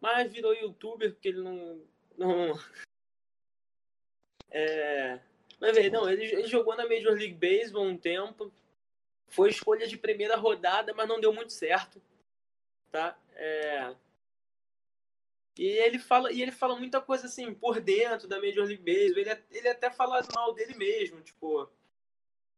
mas 0.00 0.32
virou 0.32 0.54
youtuber 0.54 1.12
porque 1.12 1.28
ele 1.28 1.42
não. 1.42 1.82
não 2.16 2.52
é, 4.50 5.20
mas, 5.60 5.76
velho, 5.76 5.92
não, 5.92 6.08
ele, 6.08 6.24
ele 6.24 6.46
jogou 6.46 6.74
na 6.74 6.88
Major 6.88 7.12
League 7.12 7.34
Baseball 7.34 7.84
um 7.84 7.98
tempo. 7.98 8.50
Foi 9.28 9.50
escolha 9.50 9.86
de 9.86 9.98
primeira 9.98 10.34
rodada, 10.36 10.94
mas 10.94 11.06
não 11.06 11.20
deu 11.20 11.30
muito 11.30 11.52
certo. 11.52 12.00
Tá? 12.90 13.16
É, 13.34 13.94
e 15.60 15.66
ele 15.66 15.98
fala, 15.98 16.32
e 16.32 16.42
ele 16.42 16.52
fala 16.52 16.76
muita 16.76 17.00
coisa 17.00 17.26
assim 17.26 17.52
por 17.52 17.80
dentro 17.80 18.26
da 18.26 18.40
Major 18.40 18.66
League 18.66 18.82
Baseball. 18.82 19.18
Ele, 19.18 19.42
ele 19.50 19.68
até 19.68 19.90
fala 19.90 20.26
mal 20.34 20.54
dele 20.54 20.74
mesmo, 20.74 21.20
tipo, 21.20 21.68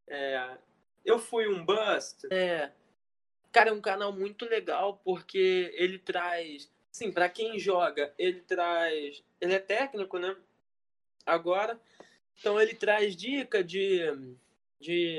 é, 0.08 0.56
eu 1.04 1.18
fui 1.18 1.48
um 1.48 1.64
bust. 1.64 2.26
É, 2.30 2.70
cara, 3.50 3.70
é 3.70 3.72
um 3.72 3.80
canal 3.80 4.12
muito 4.12 4.44
legal 4.44 5.00
porque 5.04 5.72
ele 5.76 5.98
traz 5.98 6.70
sim, 6.92 7.10
para 7.10 7.28
quem 7.28 7.58
joga, 7.58 8.14
ele 8.18 8.40
traz. 8.42 9.24
Ele 9.40 9.54
é 9.54 9.58
técnico, 9.58 10.18
né? 10.18 10.36
Agora. 11.24 11.80
Então 12.38 12.60
ele 12.60 12.74
traz 12.74 13.16
dica 13.16 13.64
de. 13.64 14.00
de. 14.78 15.18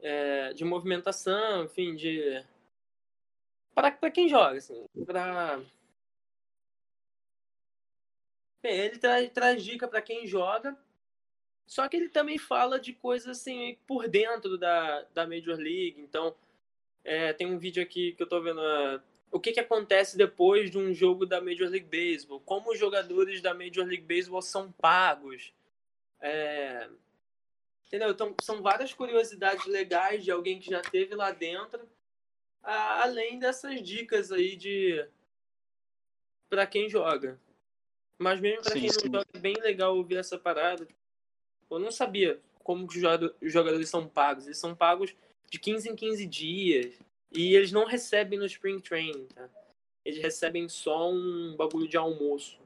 É, 0.00 0.52
de 0.54 0.64
movimentação, 0.64 1.64
enfim, 1.64 1.94
de. 1.94 2.44
Para 3.74 4.10
quem 4.10 4.28
joga, 4.28 4.56
assim. 4.56 4.86
Pra. 5.04 5.60
Bem, 8.62 8.78
ele 8.78 8.98
traz, 8.98 9.30
traz 9.30 9.64
dica 9.64 9.88
para 9.88 10.00
quem 10.00 10.26
joga. 10.26 10.76
Só 11.66 11.88
que 11.88 11.96
ele 11.96 12.08
também 12.08 12.38
fala 12.38 12.78
de 12.78 12.92
coisas 12.92 13.28
assim 13.40 13.76
por 13.86 14.08
dentro 14.08 14.58
da, 14.58 15.02
da 15.14 15.26
Major 15.26 15.56
League. 15.56 16.00
Então, 16.00 16.34
é, 17.04 17.32
tem 17.32 17.46
um 17.46 17.58
vídeo 17.58 17.82
aqui 17.82 18.12
que 18.12 18.22
eu 18.22 18.28
tô 18.28 18.40
vendo. 18.40 18.60
Uh, 18.60 19.02
o 19.30 19.40
que, 19.40 19.52
que 19.52 19.60
acontece 19.60 20.16
depois 20.16 20.70
de 20.70 20.78
um 20.78 20.92
jogo 20.92 21.24
da 21.24 21.40
Major 21.40 21.68
League 21.68 21.88
Baseball? 21.88 22.40
Como 22.40 22.70
os 22.70 22.78
jogadores 22.78 23.40
da 23.40 23.54
Major 23.54 23.86
League 23.86 24.04
Baseball 24.04 24.42
são 24.42 24.70
pagos? 24.70 25.52
É, 26.20 26.88
entendeu? 27.86 28.10
Então, 28.10 28.34
são 28.40 28.62
várias 28.62 28.92
curiosidades 28.92 29.66
legais 29.66 30.22
de 30.22 30.30
alguém 30.30 30.60
que 30.60 30.70
já 30.70 30.82
teve 30.82 31.14
lá 31.14 31.32
dentro, 31.32 31.80
além 32.62 33.38
dessas 33.38 33.82
dicas 33.82 34.30
aí 34.30 34.54
de 34.54 35.04
para 36.48 36.66
quem 36.66 36.88
joga. 36.88 37.40
Mas 38.22 38.40
mesmo 38.40 38.62
para 38.62 38.72
quem 38.72 38.88
sim. 38.88 39.08
não 39.08 39.20
joga, 39.20 39.26
é 39.34 39.38
bem 39.38 39.54
legal 39.54 39.96
ouvir 39.96 40.16
essa 40.16 40.38
parada. 40.38 40.86
Eu 41.68 41.78
não 41.78 41.90
sabia 41.90 42.40
como 42.62 42.86
os 42.86 42.94
jogadores 43.52 43.88
são 43.88 44.06
pagos. 44.08 44.46
Eles 44.46 44.58
são 44.58 44.74
pagos 44.74 45.14
de 45.50 45.58
15 45.58 45.88
em 45.88 45.96
15 45.96 46.26
dias. 46.26 46.98
E 47.32 47.54
eles 47.56 47.72
não 47.72 47.84
recebem 47.84 48.38
no 48.38 48.46
Spring 48.46 48.80
Training, 48.80 49.26
tá? 49.26 49.48
Eles 50.04 50.22
recebem 50.22 50.68
só 50.68 51.10
um 51.10 51.56
bagulho 51.56 51.88
de 51.88 51.96
almoço. 51.96 52.60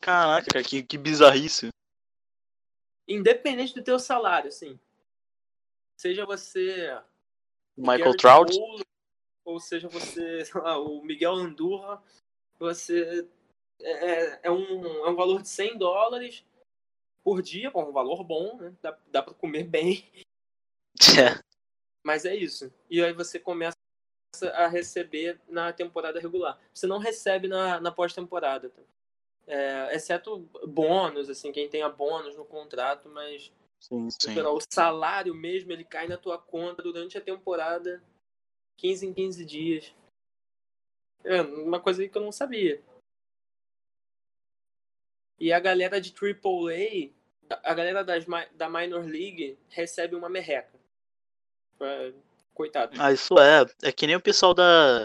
Caraca, 0.00 0.62
que, 0.62 0.82
que 0.82 0.98
bizarrice. 0.98 1.68
Independente 3.06 3.74
do 3.74 3.82
teu 3.82 3.98
salário, 3.98 4.48
assim. 4.48 4.78
Seja 5.96 6.24
você. 6.24 6.98
Michael 7.76 8.16
Trout. 8.16 8.58
ou 9.44 9.60
seja 9.60 9.88
você, 9.88 10.42
lá, 10.54 10.78
o 10.78 11.02
Miguel 11.02 11.34
Andurra, 11.34 12.02
você. 12.58 13.28
É, 13.82 13.90
é, 13.90 14.40
é, 14.44 14.50
um, 14.50 15.06
é 15.06 15.10
um 15.10 15.14
valor 15.14 15.42
de 15.42 15.48
100 15.48 15.78
dólares 15.78 16.44
por 17.24 17.42
dia, 17.42 17.70
um 17.74 17.92
valor 17.92 18.24
bom, 18.24 18.56
né? 18.56 18.74
Dá, 18.80 18.98
dá 19.08 19.22
pra 19.22 19.34
comer 19.34 19.64
bem. 19.64 20.10
É. 21.18 21.42
Mas 22.04 22.24
é 22.24 22.34
isso. 22.34 22.72
E 22.90 23.02
aí 23.02 23.12
você 23.12 23.38
começa 23.38 23.76
a 24.54 24.66
receber 24.66 25.40
na 25.48 25.72
temporada 25.72 26.20
regular. 26.20 26.58
Você 26.74 26.86
não 26.86 26.98
recebe 26.98 27.48
na, 27.48 27.80
na 27.80 27.92
pós-temporada. 27.92 28.70
Tá? 28.70 28.82
É, 29.46 29.94
exceto 29.94 30.38
bônus, 30.66 31.28
assim, 31.28 31.52
quem 31.52 31.68
tenha 31.68 31.88
bônus 31.88 32.36
no 32.36 32.44
contrato, 32.44 33.08
mas 33.08 33.52
sim, 33.80 34.08
sim. 34.10 34.40
o 34.40 34.58
salário 34.72 35.34
mesmo 35.34 35.72
ele 35.72 35.84
cai 35.84 36.06
na 36.06 36.16
tua 36.16 36.38
conta 36.38 36.82
durante 36.82 37.18
a 37.18 37.20
temporada 37.20 38.02
15 38.78 39.06
em 39.06 39.12
15 39.12 39.44
dias. 39.44 39.94
É 41.24 41.40
uma 41.42 41.80
coisa 41.80 42.06
que 42.06 42.16
eu 42.16 42.22
não 42.22 42.32
sabia. 42.32 42.82
E 45.42 45.52
a 45.52 45.58
galera 45.58 46.00
de 46.00 46.14
AAA, 46.14 47.10
a 47.64 47.74
galera 47.74 48.04
das, 48.04 48.24
da 48.54 48.68
Minor 48.68 49.04
League 49.04 49.58
recebe 49.70 50.14
uma 50.14 50.28
merreca. 50.28 50.78
É, 51.80 52.12
coitado. 52.54 52.92
Ah, 52.96 53.10
isso 53.10 53.36
é. 53.40 53.66
É 53.82 53.90
que 53.90 54.06
nem 54.06 54.14
o 54.14 54.20
pessoal 54.20 54.54
da 54.54 55.04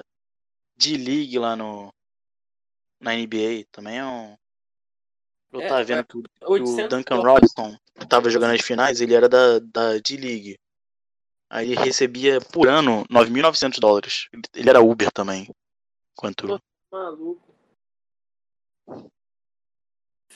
D-League 0.78 1.40
lá 1.40 1.56
no. 1.56 1.92
Na 3.02 3.16
NBA. 3.16 3.66
Também 3.72 3.98
é 3.98 4.06
um. 4.06 4.38
Eu 5.54 5.62
é, 5.62 5.68
tava 5.68 5.84
vendo 5.84 6.02
é, 6.02 6.04
que, 6.04 6.18
o 6.46 6.88
Duncan 6.88 7.20
Robinson 7.20 7.76
tava 8.08 8.30
jogando 8.30 8.54
as 8.54 8.62
finais, 8.62 9.02
ele 9.02 9.16
era 9.16 9.28
da, 9.28 9.58
da 9.58 9.98
D-League. 9.98 10.60
Aí 11.50 11.72
ele 11.72 11.82
recebia 11.84 12.40
por 12.54 12.68
ano 12.68 13.04
9.900 13.08 13.80
dólares. 13.80 14.30
Ele 14.54 14.70
era 14.70 14.82
Uber 14.82 15.12
também. 15.12 15.50
Quanto. 16.16 16.62
Maluco. 16.92 17.42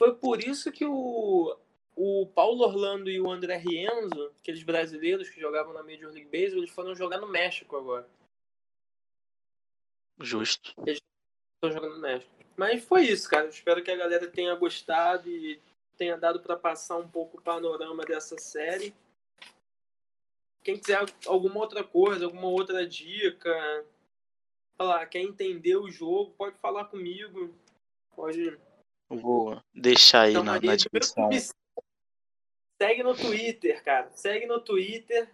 Foi 0.02 0.16
por 0.16 0.44
isso 0.44 0.72
que 0.72 0.84
o, 0.84 1.56
o 1.96 2.26
Paulo 2.34 2.64
Orlando 2.64 3.08
e 3.08 3.22
o 3.22 3.30
André 3.30 3.58
Rienzo, 3.58 4.34
aqueles 4.40 4.64
brasileiros 4.64 5.30
que 5.30 5.40
jogavam 5.40 5.74
na 5.74 5.84
Major 5.84 6.12
League 6.12 6.26
Baseball, 6.26 6.64
eles 6.64 6.72
foram 6.72 6.96
jogar 6.96 7.20
no 7.20 7.28
México 7.28 7.78
agora. 7.78 8.10
Justo. 10.20 10.74
Eles 10.88 11.00
estão 11.54 11.72
jogando 11.72 11.98
no 11.98 12.02
México. 12.02 12.34
Mas 12.58 12.84
foi 12.84 13.04
isso, 13.04 13.30
cara. 13.30 13.46
Espero 13.46 13.84
que 13.84 13.92
a 13.92 13.96
galera 13.96 14.26
tenha 14.28 14.56
gostado 14.56 15.30
e 15.30 15.62
tenha 15.96 16.18
dado 16.18 16.40
para 16.40 16.58
passar 16.58 16.98
um 16.98 17.08
pouco 17.08 17.38
o 17.38 17.42
panorama 17.44 18.04
dessa 18.04 18.40
série. 18.40 18.96
Quem 20.64 20.80
quiser 20.80 21.06
alguma 21.28 21.60
outra 21.60 21.84
coisa, 21.84 22.26
alguma 22.26 22.48
outra 22.48 22.88
dica, 22.88 23.86
falar, 24.76 25.06
quer 25.06 25.22
entender 25.22 25.76
o 25.76 25.92
jogo, 25.92 26.32
pode 26.32 26.58
falar 26.58 26.86
comigo. 26.86 27.54
Pode. 28.16 28.60
Vou 29.20 29.62
deixar 29.74 30.22
aí 30.22 30.32
então, 30.32 30.44
na, 30.44 30.60
na 30.60 30.76
descrição. 30.76 31.30
Segue 32.82 33.04
no 33.04 33.16
Twitter, 33.16 33.84
cara. 33.84 34.10
Segue 34.16 34.46
no 34.46 34.60
Twitter. 34.60 35.30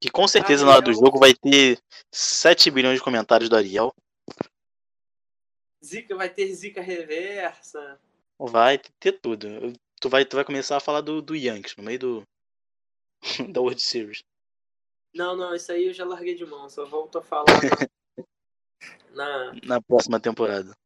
Que 0.00 0.10
com 0.10 0.26
certeza 0.26 0.64
Ariel... 0.64 0.66
na 0.66 0.76
hora 0.76 0.84
do 0.84 0.92
jogo 0.92 1.18
vai 1.18 1.32
ter 1.32 1.78
7 2.12 2.70
bilhões 2.70 2.98
de 2.98 3.04
comentários 3.04 3.48
do 3.48 3.56
Ariel. 3.56 3.94
Zica, 5.84 6.16
vai 6.16 6.28
ter 6.28 6.52
zica 6.52 6.82
reversa. 6.82 7.98
Vai 8.38 8.78
ter 8.98 9.12
tudo. 9.12 9.72
Tu 10.00 10.08
vai, 10.08 10.24
tu 10.24 10.36
vai 10.36 10.44
começar 10.44 10.76
a 10.76 10.80
falar 10.80 11.00
do, 11.00 11.22
do 11.22 11.34
Yankees 11.34 11.76
no 11.76 11.84
meio 11.84 11.98
do. 11.98 12.22
da 13.52 13.60
World 13.60 13.80
Series. 13.80 14.22
Não, 15.14 15.34
não, 15.34 15.54
isso 15.54 15.72
aí 15.72 15.86
eu 15.86 15.94
já 15.94 16.04
larguei 16.04 16.34
de 16.34 16.44
mão. 16.44 16.68
Só 16.68 16.84
volto 16.84 17.18
a 17.18 17.22
falar 17.22 17.46
na, 19.14 19.54
na 19.62 19.80
próxima 19.80 20.20
temporada. 20.20 20.76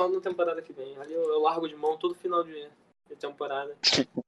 Só 0.00 0.08
na 0.08 0.18
temporada 0.18 0.62
que 0.62 0.72
vem. 0.72 0.96
Ali 0.96 1.12
eu, 1.12 1.22
eu 1.24 1.40
largo 1.40 1.68
de 1.68 1.76
mão 1.76 1.98
todo 1.98 2.14
final 2.14 2.42
de, 2.42 2.70
de 3.06 3.16
temporada. 3.16 3.76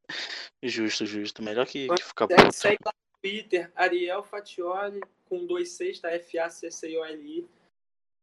Justo, 0.63 1.07
justo. 1.07 1.43
Melhor 1.43 1.67
que, 1.67 1.89
que 1.89 2.05
ficar 2.05 2.29
segue, 2.29 2.53
segue 2.53 2.79
lá 2.85 2.93
no 2.93 3.21
Twitter, 3.21 3.73
Ariel 3.75 4.23
Fatioli, 4.23 5.01
com 5.29 5.45
dois 5.45 5.71
Cs, 5.71 5.99
tá? 5.99 6.11
F-A-C-C-O-L-I. 6.11 7.49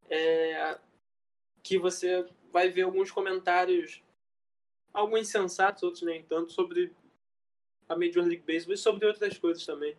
É, 0.09 0.79
que 1.61 1.77
você 1.77 2.25
vai 2.51 2.69
ver 2.69 2.83
alguns 2.83 3.11
comentários, 3.11 4.01
alguns 4.93 5.27
sensatos, 5.27 5.83
outros 5.83 6.03
nem 6.03 6.23
tanto, 6.23 6.53
sobre 6.53 6.95
a 7.89 7.95
Major 7.95 8.23
League 8.23 8.45
Baseball 8.45 8.75
e 8.75 8.77
sobre 8.77 9.05
outras 9.05 9.37
coisas 9.37 9.65
também. 9.65 9.97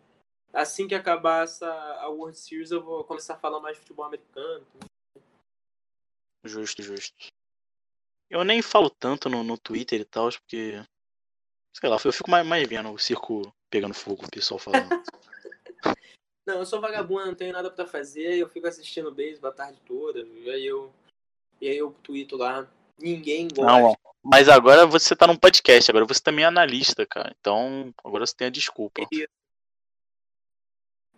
Assim 0.53 0.87
que 0.87 0.95
acabar 0.95 1.43
essa, 1.43 1.69
a 1.99 2.07
World 2.07 2.39
Series, 2.39 2.71
eu 2.71 2.81
vou 2.81 3.03
começar 3.03 3.35
a 3.35 3.39
falar 3.39 3.59
mais 3.59 3.75
de 3.75 3.81
futebol 3.81 4.05
americano. 4.05 4.65
Justo, 6.43 6.81
justo. 6.81 7.40
Eu 8.31 8.43
nem 8.43 8.61
falo 8.61 8.89
tanto 8.89 9.29
no, 9.29 9.43
no 9.43 9.57
Twitter 9.57 10.01
e 10.01 10.05
tal, 10.05 10.29
porque 10.29 10.81
Sei 11.73 11.89
lá, 11.89 11.97
eu 12.03 12.11
fico 12.13 12.29
mais, 12.29 12.45
mais 12.45 12.67
vendo 12.67 12.91
o 12.91 12.99
circo 12.99 13.53
pegando 13.69 13.93
fogo, 13.93 14.25
o 14.25 14.29
pessoal 14.29 14.59
falando. 14.59 14.89
não, 16.45 16.59
eu 16.59 16.65
sou 16.65 16.81
vagabundo, 16.81 17.27
não 17.27 17.35
tenho 17.35 17.53
nada 17.53 17.71
para 17.71 17.87
fazer, 17.87 18.37
eu 18.37 18.49
fico 18.49 18.67
assistindo 18.67 19.11
beisebol 19.11 19.49
a 19.49 19.53
tarde 19.53 19.79
toda, 19.85 20.19
e 20.19 20.49
aí 20.49 20.65
eu, 20.65 20.93
e 21.61 21.69
aí 21.69 21.77
eu 21.77 21.91
tweeto 22.03 22.35
lá. 22.35 22.67
Ninguém 22.99 23.47
gosta. 23.47 23.65
Não, 23.65 23.97
mas 24.21 24.49
agora 24.49 24.85
você 24.85 25.15
tá 25.15 25.25
num 25.25 25.37
podcast, 25.37 25.89
agora 25.89 26.05
você 26.05 26.21
também 26.21 26.43
é 26.43 26.47
analista, 26.47 27.05
cara. 27.05 27.33
Então, 27.39 27.93
agora 28.03 28.25
você 28.25 28.35
tem 28.35 28.47
a 28.47 28.51
desculpa. 28.51 29.07
Que, 29.07 29.27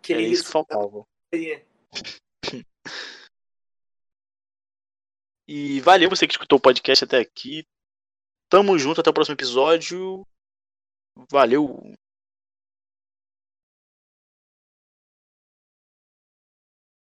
que 0.01 0.13
é 0.13 0.21
isso 0.21 0.45
que 0.45 0.51
faltava. 0.51 1.05
e 5.47 5.79
valeu 5.81 6.09
você 6.09 6.27
que 6.27 6.33
escutou 6.33 6.57
o 6.57 6.61
podcast 6.61 7.03
até 7.03 7.19
aqui. 7.19 7.65
Tamo 8.49 8.77
junto, 8.77 9.01
até 9.01 9.09
o 9.09 9.13
próximo 9.13 9.35
episódio. 9.35 10.25
Valeu! 11.31 11.95